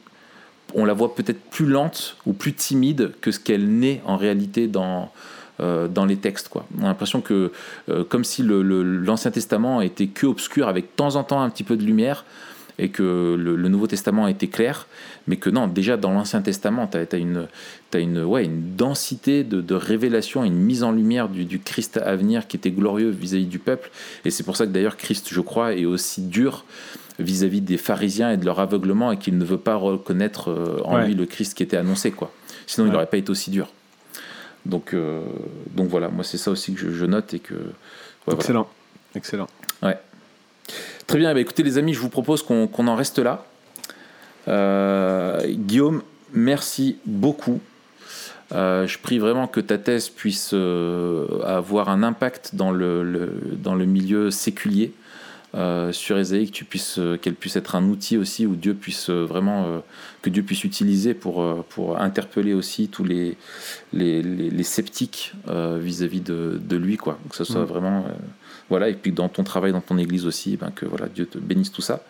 on 0.74 0.85
la 0.85 0.93
voit 0.93 1.14
peut-être 1.14 1.41
plus 1.51 1.66
lente 1.66 2.16
ou 2.24 2.32
plus 2.32 2.53
timide 2.53 3.12
que 3.20 3.32
ce 3.32 3.41
qu'elle 3.41 3.68
n'est 3.68 4.01
en 4.07 4.16
réalité 4.16 4.68
dans, 4.68 5.11
euh, 5.61 5.89
dans 5.89 6.05
les 6.05 6.16
textes. 6.16 6.51
On 6.78 6.85
a 6.85 6.87
l'impression 6.87 7.20
que, 7.20 7.53
euh, 7.89 8.03
comme 8.05 8.24
si 8.24 8.43
l'Ancien 8.43 9.30
Testament 9.30 9.82
était 9.82 10.07
que 10.09 10.26
obscur, 10.26 10.66
avec 10.66 10.85
de 10.87 10.91
temps 10.97 11.14
en 11.16 11.22
temps 11.22 11.43
un 11.43 11.51
petit 11.51 11.62
peu 11.62 11.76
de 11.76 11.85
lumière, 11.85 12.24
et 12.78 12.88
que 12.88 13.36
le, 13.38 13.68
Nouveau 13.68 13.86
Testament 13.86 14.26
était 14.26 14.48
clair, 14.48 14.86
mais 15.26 15.36
que 15.36 15.50
non, 15.50 15.68
déjà 15.68 15.96
dans 15.96 16.12
l'Ancien 16.12 16.42
Testament, 16.42 16.88
tu 16.88 16.98
as, 16.98 17.18
une, 17.18 17.46
as 17.92 17.98
une, 17.98 18.22
ouais, 18.22 18.44
une 18.44 18.74
densité 18.76 19.44
de, 19.44 19.60
de 19.60 19.74
révélation, 19.74 20.44
une 20.44 20.54
mise 20.54 20.82
en 20.82 20.92
lumière 20.92 21.28
du, 21.28 21.60
Christ 21.60 21.98
à 21.98 22.16
venir 22.16 22.46
qui 22.46 22.56
était 22.56 22.70
glorieux 22.70 23.10
vis-à-vis 23.10 23.46
du 23.46 23.58
peuple. 23.58 23.90
Et 24.24 24.30
c'est 24.30 24.42
pour 24.42 24.56
ça 24.56 24.66
que 24.66 24.72
d'ailleurs 24.72 24.96
Christ, 24.96 25.28
je 25.30 25.40
crois, 25.40 25.74
est 25.74 25.84
aussi 25.84 26.22
dur 26.22 26.64
vis-à-vis 27.20 27.60
des 27.60 27.76
pharisiens 27.76 28.32
et 28.32 28.36
de 28.36 28.44
leur 28.44 28.58
aveuglement 28.58 29.12
et 29.12 29.18
qu'il 29.18 29.38
ne 29.38 29.44
veut 29.44 29.58
pas 29.58 29.76
reconnaître 29.76 30.50
euh, 30.50 30.80
en 30.84 30.98
lui 30.98 31.14
le 31.14 31.26
Christ 31.26 31.54
qui 31.54 31.62
était 31.62 31.76
annoncé. 31.76 32.10
quoi. 32.10 32.32
Sinon, 32.66 32.88
il 32.88 32.92
n'aurait 32.92 33.06
pas 33.06 33.18
été 33.18 33.30
aussi 33.30 33.50
dur. 33.50 33.68
Donc, 34.66 34.94
euh, 34.94 35.22
donc 35.74 35.88
voilà, 35.88 36.08
moi 36.08 36.24
c'est 36.24 36.38
ça 36.38 36.50
aussi 36.50 36.74
que 36.74 36.90
je, 36.90 37.06
note 37.06 37.34
et 37.34 37.38
que. 37.38 37.54
Excellent, 38.32 38.66
excellent. 39.14 39.46
Ouais. 39.82 39.98
Très 41.07 41.18
bien, 41.18 41.34
bah, 41.34 41.40
écoutez 41.40 41.62
les 41.62 41.78
amis, 41.78 41.94
je 41.94 42.00
vous 42.00 42.09
propose 42.09 42.42
qu'on 42.42 42.86
en 42.86 42.96
reste 42.96 43.18
là. 43.18 43.44
Euh, 44.48 45.40
Guillaume, 45.46 46.02
merci 46.32 46.98
beaucoup. 47.07 47.61
Euh, 48.52 48.86
je 48.86 48.98
prie 48.98 49.18
vraiment 49.18 49.46
que 49.46 49.61
ta 49.61 49.78
thèse 49.78 50.09
puisse 50.09 50.52
avoir 50.52 51.88
un 51.88 52.02
impact 52.02 52.55
dans 52.55 52.70
le, 52.70 53.30
dans 53.62 53.74
le 53.74 53.84
milieu 53.84 54.30
séculier 54.30 54.92
euh, 55.55 55.92
sur 55.92 56.18
Esaïe, 56.18 56.46
que 56.46 56.52
tu 56.52 56.64
puisses, 56.64 56.98
euh, 56.98 57.16
qu'elle 57.16 57.36
puisse 57.36 57.55
être 57.55 57.76
un 57.76 57.84
outil 57.84 58.16
aussi 58.16 58.44
où 58.44 58.57
Dieu 58.57 58.74
puisse 58.74 59.09
euh, 59.09 59.24
vraiment, 59.24 59.82
que 60.20 60.28
Dieu 60.28 60.42
puisse 60.42 60.64
utiliser 60.64 61.14
pour, 61.14 61.64
pour 61.66 62.00
interpeller 62.00 62.55
aussi 62.55 62.88
tous 62.88 63.05
les, 63.05 63.36
les, 63.92 64.20
les, 64.22 64.62
sceptiques 64.64 65.32
vis-à-vis 65.46 66.20
de, 66.20 66.61
de, 66.61 66.76
lui, 66.76 66.96
quoi. 66.96 67.18
Que 67.30 67.36
ce 67.36 67.44
soit 67.44 67.62
mm. 67.62 67.66
vraiment, 67.66 68.05
voilà, 68.70 68.88
et 68.88 68.94
puis 68.94 69.12
dans 69.12 69.28
ton 69.28 69.44
travail, 69.44 69.72
dans 69.72 69.80
ton 69.80 69.98
église 69.98 70.26
aussi, 70.26 70.56
ben 70.56 70.70
que 70.74 70.86
voilà, 70.86 71.06
Dieu 71.06 71.26
te 71.26 71.38
bénisse 71.38 71.72
tout 71.72 71.82
ça 71.82 72.04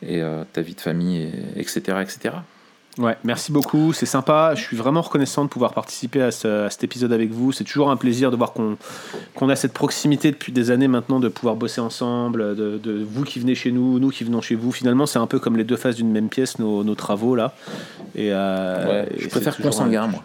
et 0.00 0.22
ta 0.52 0.60
vie 0.60 0.76
de 0.76 0.80
famille, 0.80 1.28
etc., 1.56 1.98
etc. 2.00 2.36
Ouais, 2.98 3.16
merci 3.22 3.52
beaucoup, 3.52 3.92
c'est 3.92 4.06
sympa. 4.06 4.54
Je 4.56 4.62
suis 4.62 4.76
vraiment 4.76 5.02
reconnaissant 5.02 5.44
de 5.44 5.48
pouvoir 5.48 5.72
participer 5.72 6.20
à, 6.20 6.30
cet 6.32 6.82
épisode 6.82 7.12
avec 7.12 7.30
vous. 7.30 7.52
C'est 7.52 7.62
toujours 7.62 7.90
un 7.90 7.96
plaisir 7.96 8.32
de 8.32 8.36
voir 8.36 8.52
qu'on 8.52 9.48
a 9.48 9.56
cette 9.56 9.72
proximité 9.72 10.32
depuis 10.32 10.50
des 10.50 10.72
années 10.72 10.88
maintenant, 10.88 11.20
de 11.20 11.28
pouvoir 11.28 11.54
bosser 11.54 11.80
ensemble, 11.80 12.56
de, 12.56 13.06
vous 13.08 13.22
qui 13.22 13.38
venez 13.38 13.54
chez 13.54 13.70
nous, 13.70 14.00
nous 14.00 14.10
qui 14.10 14.24
venons 14.24 14.40
chez 14.40 14.56
vous. 14.56 14.72
Finalement, 14.72 15.06
c'est 15.06 15.20
un 15.20 15.28
peu 15.28 15.38
comme 15.38 15.56
les 15.56 15.62
deux 15.62 15.76
faces 15.76 15.94
d'une 15.94 16.10
même 16.10 16.28
pièce, 16.28 16.58
nos, 16.58 16.94
travaux 16.96 17.36
là. 17.36 17.54
Et, 18.16 18.32
euh, 18.32 19.06
je 19.16 19.28
préfère 19.28 19.56
consanguin, 19.56 20.08
moi. 20.08 20.22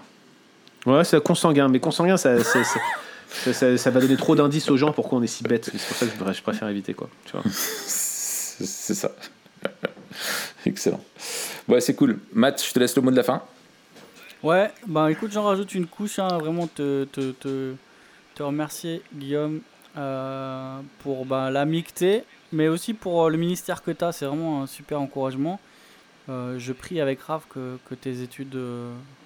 Ouais, 0.86 1.03
c'est 1.03 1.21
consanguin, 1.21 1.67
mais 1.67 1.80
consanguin, 1.80 2.17
ça, 2.17 2.43
ça, 2.43 2.63
ça, 2.63 2.80
va 3.45 3.99
donner 3.99 4.17
trop 4.17 4.36
d'indices 4.36 4.69
aux 4.69 4.77
gens 4.77 4.91
pourquoi 4.91 5.19
on 5.19 5.23
est 5.23 5.27
si 5.27 5.43
bête. 5.43 5.69
C'est 5.73 5.88
pour 5.88 5.97
ça 5.97 6.05
que 6.05 6.34
je 6.34 6.41
préfère 6.41 6.67
éviter, 6.69 6.93
quoi. 6.93 7.09
c'est 7.86 8.93
ça. 8.93 9.11
Excellent. 10.65 11.03
Ouais, 11.67 11.81
c'est 11.81 11.95
cool. 11.95 12.19
Matt, 12.34 12.63
je 12.65 12.71
te 12.71 12.79
laisse 12.79 12.95
le 12.95 13.01
mot 13.01 13.11
de 13.11 13.15
la 13.15 13.23
fin. 13.23 13.41
Ouais, 14.43 14.71
bah 14.88 15.09
écoute, 15.09 15.31
j'en 15.31 15.43
rajoute 15.43 15.73
une 15.73 15.88
couche. 15.88 16.19
Hein, 16.19 16.38
vraiment 16.38 16.67
te, 16.67 17.05
te, 17.05 17.31
te, 17.31 17.73
te, 18.36 18.43
remercier, 18.43 19.01
Guillaume, 19.13 19.61
euh, 19.97 20.79
pour 20.99 21.25
bah, 21.25 21.49
l'amicté, 21.49 22.23
mais 22.51 22.67
aussi 22.67 22.93
pour 22.93 23.23
euh, 23.23 23.29
le 23.29 23.38
ministère 23.38 23.81
que 23.81 23.91
tu 23.91 24.03
as. 24.03 24.11
C'est 24.11 24.25
vraiment 24.25 24.63
un 24.63 24.67
super 24.67 24.99
encouragement. 24.99 25.59
Euh, 26.30 26.55
je 26.57 26.71
prie 26.74 27.01
avec 27.01 27.21
Raph 27.21 27.43
que, 27.53 27.78
que 27.89 27.95
tes 27.95 28.21
études 28.21 28.57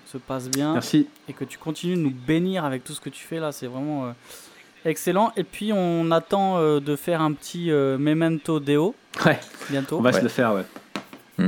se 0.05 0.17
passent 0.17 0.49
bien. 0.49 0.73
Merci. 0.73 1.07
Et 1.29 1.33
que 1.33 1.43
tu 1.45 1.57
continues 1.57 1.95
de 1.95 2.01
nous 2.01 2.13
bénir 2.27 2.65
avec 2.65 2.83
tout 2.83 2.93
ce 2.93 3.01
que 3.01 3.09
tu 3.09 3.23
fais 3.23 3.39
là. 3.39 3.51
C'est 3.51 3.67
vraiment 3.67 4.13
excellent. 4.85 5.31
Et 5.37 5.43
puis, 5.43 5.71
on 5.73 6.09
attend 6.11 6.79
de 6.79 6.95
faire 6.95 7.21
un 7.21 7.33
petit 7.33 7.69
memento 7.71 8.59
deo. 8.59 8.95
Ouais. 9.25 9.39
Bientôt. 9.69 9.97
On 9.97 10.01
va 10.01 10.13
se 10.13 10.21
le 10.21 10.29
faire, 10.29 10.53
ouais. 10.53 10.65
Euh, 11.39 11.47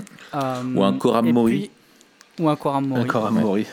ou 0.76 0.84
un 0.84 0.93
Coram 0.93 1.32
Mori. 1.32 1.72
ou 2.39 2.47
un 2.50 2.56
Coram 2.56 2.86
Mori. 2.88 3.02
Un 3.02 3.06
Coram 3.06 3.39
Mori. 3.39 3.66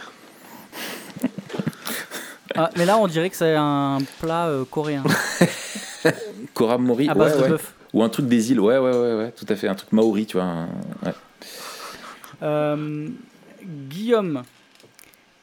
Ah, 2.55 2.71
mais 2.77 2.87
là, 2.87 2.97
on 2.97 3.07
dirait 3.07 3.29
que 3.29 3.37
c'est 3.37 3.55
un 3.55 3.99
plat 4.21 4.47
euh, 4.47 4.65
coréen. 4.65 5.03
Koramori, 6.55 7.09
À 7.09 7.15
base 7.15 7.33
ouais, 7.33 7.39
de 7.39 7.43
ouais. 7.43 7.49
bœuf. 7.51 7.75
Ou 7.93 8.03
un 8.03 8.09
truc 8.09 8.27
des 8.29 8.51
îles, 8.53 8.61
ouais, 8.61 8.79
ouais, 8.79 8.91
ouais, 8.91 9.15
ouais, 9.15 9.33
tout 9.33 9.45
à 9.49 9.57
fait. 9.57 9.69
Un 9.69 9.75
truc 9.75 9.93
maori, 9.93 10.25
tu 10.27 10.37
vois. 10.39 10.47
un- 10.47 10.67
ouais. 11.05 11.09
Euh, 11.09 11.13
Guillaume, 12.41 14.45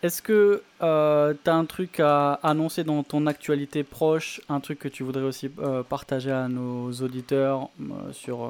est-ce 0.04 0.22
que 0.22 0.62
tu 0.80 0.86
as 0.86 1.56
un 1.56 1.66
truc 1.66 2.02
à 2.02 2.34
annoncer 2.44 2.84
dans 2.84 3.04
ton 3.04 3.26
actualité 3.26 3.84
proche, 3.84 4.42
un 4.50 4.60
truc 4.60 4.80
que 4.80 4.90
tu 4.90 5.04
voudrais 5.04 5.24
aussi 5.24 5.50
euh, 5.60 5.82
partager 5.82 6.32
à 6.32 6.50
nos 6.50 6.92
auditeurs 6.92 7.70
euh, 7.80 8.12
sur 8.12 8.44
euh, 8.44 8.50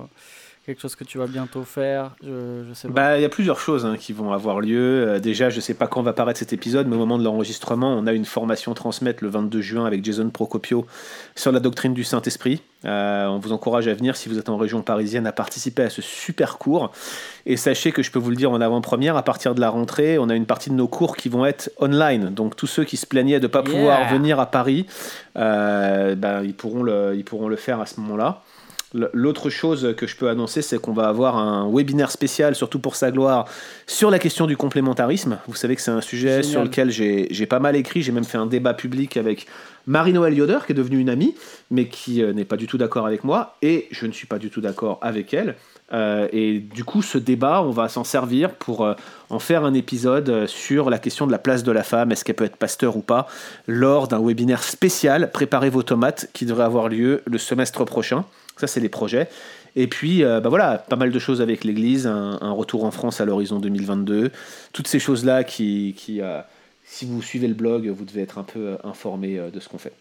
quelque 0.65 0.81
chose 0.81 0.95
que 0.95 1.03
tu 1.03 1.17
vas 1.17 1.27
bientôt 1.27 1.63
faire 1.63 2.11
Je, 2.23 2.63
je 2.67 2.73
sais 2.73 2.87
pas. 2.87 2.93
Bah, 2.93 3.17
il 3.17 3.21
y 3.21 3.25
a 3.25 3.29
plusieurs 3.29 3.59
choses 3.59 3.85
hein, 3.85 3.97
qui 3.99 4.13
vont 4.13 4.31
avoir 4.31 4.61
lieu. 4.61 5.05
Euh, 5.07 5.19
déjà, 5.19 5.49
je 5.49 5.59
sais 5.59 5.73
pas 5.73 5.87
quand 5.87 6.01
va 6.01 6.13
paraître 6.13 6.39
cet 6.39 6.53
épisode, 6.53 6.87
mais 6.87 6.95
au 6.95 6.99
moment 6.99 7.17
de 7.17 7.23
l'enregistrement, 7.23 7.93
on 7.97 8.07
a 8.07 8.13
une 8.13 8.25
formation 8.25 8.73
transmettre 8.73 9.23
le 9.23 9.29
22 9.29 9.61
juin 9.61 9.85
avec 9.85 10.03
Jason 10.05 10.29
Procopio 10.29 10.85
sur 11.35 11.51
la 11.51 11.59
doctrine 11.59 11.93
du 11.93 12.03
Saint-Esprit. 12.03 12.61
Euh, 12.85 13.27
on 13.27 13.39
vous 13.39 13.51
encourage 13.53 13.87
à 13.87 13.93
venir 13.93 14.15
si 14.15 14.27
vous 14.29 14.37
êtes 14.37 14.49
en 14.49 14.57
région 14.57 14.81
parisienne 14.81 15.25
à 15.27 15.31
participer 15.31 15.83
à 15.83 15.89
ce 15.89 16.01
super 16.01 16.57
cours. 16.57 16.91
Et 17.45 17.57
sachez 17.57 17.91
que 17.91 18.01
je 18.03 18.11
peux 18.11 18.19
vous 18.19 18.29
le 18.29 18.35
dire 18.35 18.51
en 18.51 18.61
avant-première, 18.61 19.17
à 19.17 19.23
partir 19.23 19.55
de 19.55 19.61
la 19.61 19.69
rentrée, 19.69 20.17
on 20.17 20.29
a 20.29 20.35
une 20.35 20.45
partie 20.45 20.69
de 20.69 20.75
nos 20.75 20.87
cours 20.87 21.15
qui 21.17 21.29
vont 21.29 21.45
être 21.45 21.71
online. 21.79 22.33
Donc 22.33 22.55
tous 22.55 22.67
ceux 22.67 22.83
qui 22.83 22.97
se 22.97 23.05
plaignaient 23.05 23.39
de 23.39 23.47
ne 23.47 23.51
pas 23.51 23.63
Yeah. 23.63 23.71
pouvoir 23.71 24.09
venir 24.13 24.39
à 24.39 24.45
Paris, 24.47 24.85
euh, 25.37 26.15
ben, 26.15 26.43
ils, 26.43 26.53
pourront 26.53 26.83
le, 26.83 27.13
ils 27.15 27.23
pourront 27.23 27.47
le 27.47 27.55
faire 27.55 27.79
à 27.79 27.85
ce 27.85 27.99
moment-là. 28.01 28.41
L'autre 28.93 29.49
chose 29.49 29.95
que 29.97 30.05
je 30.05 30.15
peux 30.15 30.29
annoncer, 30.29 30.61
c'est 30.61 30.79
qu'on 30.79 30.93
va 30.93 31.07
avoir 31.07 31.37
un 31.37 31.67
webinaire 31.71 32.11
spécial, 32.11 32.53
surtout 32.53 32.77
pour 32.77 32.95
sa 32.95 33.09
gloire, 33.09 33.45
sur 33.87 34.11
la 34.11 34.19
question 34.19 34.45
du 34.45 34.55
complémentarisme. 34.55 35.39
Vous 35.47 35.55
savez 35.55 35.75
que 35.75 35.81
c'est 35.81 35.91
un 35.91 36.01
sujet 36.01 36.43
Génial. 36.43 36.45
sur 36.45 36.63
lequel 36.63 36.91
j'ai 36.91 37.45
pas 37.47 37.59
mal 37.59 37.75
écrit. 37.75 38.03
J'ai 38.03 38.11
même 38.11 38.23
fait 38.23 38.37
un 38.37 38.45
débat 38.45 38.75
public 38.75 39.17
avec 39.17 39.47
Marie-Noël 39.87 40.33
Yoder, 40.33 40.59
qui 40.65 40.73
est 40.73 40.75
devenue 40.75 40.99
une 40.99 41.09
amie, 41.09 41.35
mais 41.71 41.87
qui 41.87 42.21
euh, 42.21 42.33
n'est 42.33 42.45
pas 42.45 42.55
du 42.55 42.67
tout 42.67 42.77
d'accord 42.77 43.05
avec 43.05 43.23
moi. 43.23 43.57
Et 43.61 43.87
je 43.91 44.05
ne 44.05 44.11
suis 44.11 44.27
pas 44.27 44.37
du 44.37 44.49
tout 44.49 44.61
d'accord 44.61 44.99
avec 45.01 45.33
elle. 45.33 45.55
Euh, 45.91 46.27
et 46.31 46.59
du 46.59 46.83
coup, 46.83 47.01
ce 47.01 47.17
débat, 47.17 47.61
on 47.61 47.71
va 47.71 47.89
s'en 47.89 48.03
servir 48.03 48.51
pour 48.51 48.85
euh, 48.85 48.93
en 49.29 49.39
faire 49.39 49.65
un 49.65 49.73
épisode 49.73 50.47
sur 50.47 50.89
la 50.89 50.99
question 50.99 51.27
de 51.27 51.31
la 51.31 51.39
place 51.39 51.63
de 51.63 51.71
la 51.71 51.83
femme, 51.83 52.11
est-ce 52.11 52.23
qu'elle 52.23 52.35
peut 52.35 52.45
être 52.45 52.57
pasteur 52.57 52.95
ou 52.95 53.01
pas, 53.01 53.27
lors 53.67 54.07
d'un 54.07 54.23
webinaire 54.23 54.63
spécial, 54.63 55.31
Préparez 55.31 55.69
vos 55.69 55.83
tomates, 55.83 56.29
qui 56.33 56.45
devrait 56.45 56.63
avoir 56.63 56.89
lieu 56.89 57.21
le 57.25 57.37
semestre 57.37 57.83
prochain. 57.85 58.23
Ça, 58.57 58.67
c'est 58.67 58.79
les 58.79 58.89
projets. 58.89 59.27
Et 59.75 59.87
puis, 59.87 60.23
euh, 60.23 60.39
bah 60.39 60.49
voilà, 60.49 60.77
pas 60.77 60.95
mal 60.95 61.11
de 61.11 61.19
choses 61.19 61.41
avec 61.41 61.63
l'Église, 61.63 62.05
un, 62.05 62.37
un 62.41 62.51
retour 62.51 62.83
en 62.83 62.91
France 62.91 63.19
à 63.21 63.25
l'horizon 63.25 63.59
2022, 63.59 64.31
toutes 64.71 64.87
ces 64.87 64.99
choses-là 64.99 65.43
qui, 65.43 65.95
qui 65.97 66.21
euh, 66.21 66.41
si 66.85 67.05
vous 67.05 67.21
suivez 67.23 67.47
le 67.47 67.55
blog, 67.55 67.87
vous 67.87 68.05
devez 68.05 68.21
être 68.21 68.37
un 68.37 68.43
peu 68.43 68.59
euh, 68.59 68.75
informé 68.83 69.39
euh, 69.39 69.49
de 69.49 69.59
ce 69.59 69.67
qu'on 69.69 69.79
fait. 69.79 69.93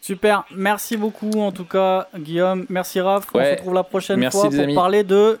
Super, 0.00 0.44
merci 0.54 0.96
beaucoup 0.98 1.30
en 1.40 1.50
tout 1.52 1.64
cas 1.64 2.08
Guillaume, 2.18 2.66
merci 2.68 3.00
Raph, 3.00 3.26
on 3.34 3.42
se 3.42 3.50
retrouve 3.52 3.74
la 3.74 3.82
prochaine 3.84 4.20
Merci, 4.20 4.38
fois 4.38 4.50
pour 4.50 4.58
amis. 4.60 4.74
parler 4.74 5.02
de... 5.02 5.38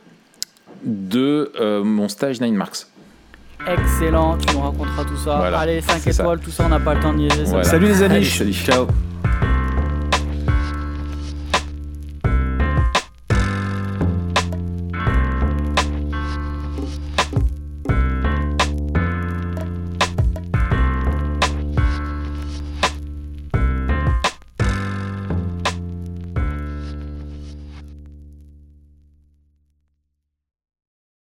De 0.82 1.52
euh, 1.60 1.84
mon 1.84 2.08
stage 2.08 2.40
Nine 2.40 2.54
Marks. 2.54 2.86
Excellent, 3.66 4.36
tu 4.38 4.54
nous 4.54 4.60
raconteras 4.60 5.04
tout 5.04 5.16
ça. 5.16 5.36
Voilà, 5.36 5.58
Allez, 5.60 5.80
5 5.80 6.00
c'est 6.02 6.12
ça. 6.12 6.22
étoiles, 6.22 6.40
tout 6.40 6.50
ça, 6.50 6.64
on 6.66 6.68
n'a 6.70 6.80
pas 6.80 6.94
le 6.94 7.00
temps 7.00 7.12
de 7.12 7.18
niaiser 7.18 7.44
ça. 7.44 7.50
Voilà. 7.50 7.64
Salut 7.64 7.86
les 7.86 8.02
amis, 8.02 8.14
Allez, 8.16 8.24
salut. 8.24 8.52
ciao. 8.52 8.86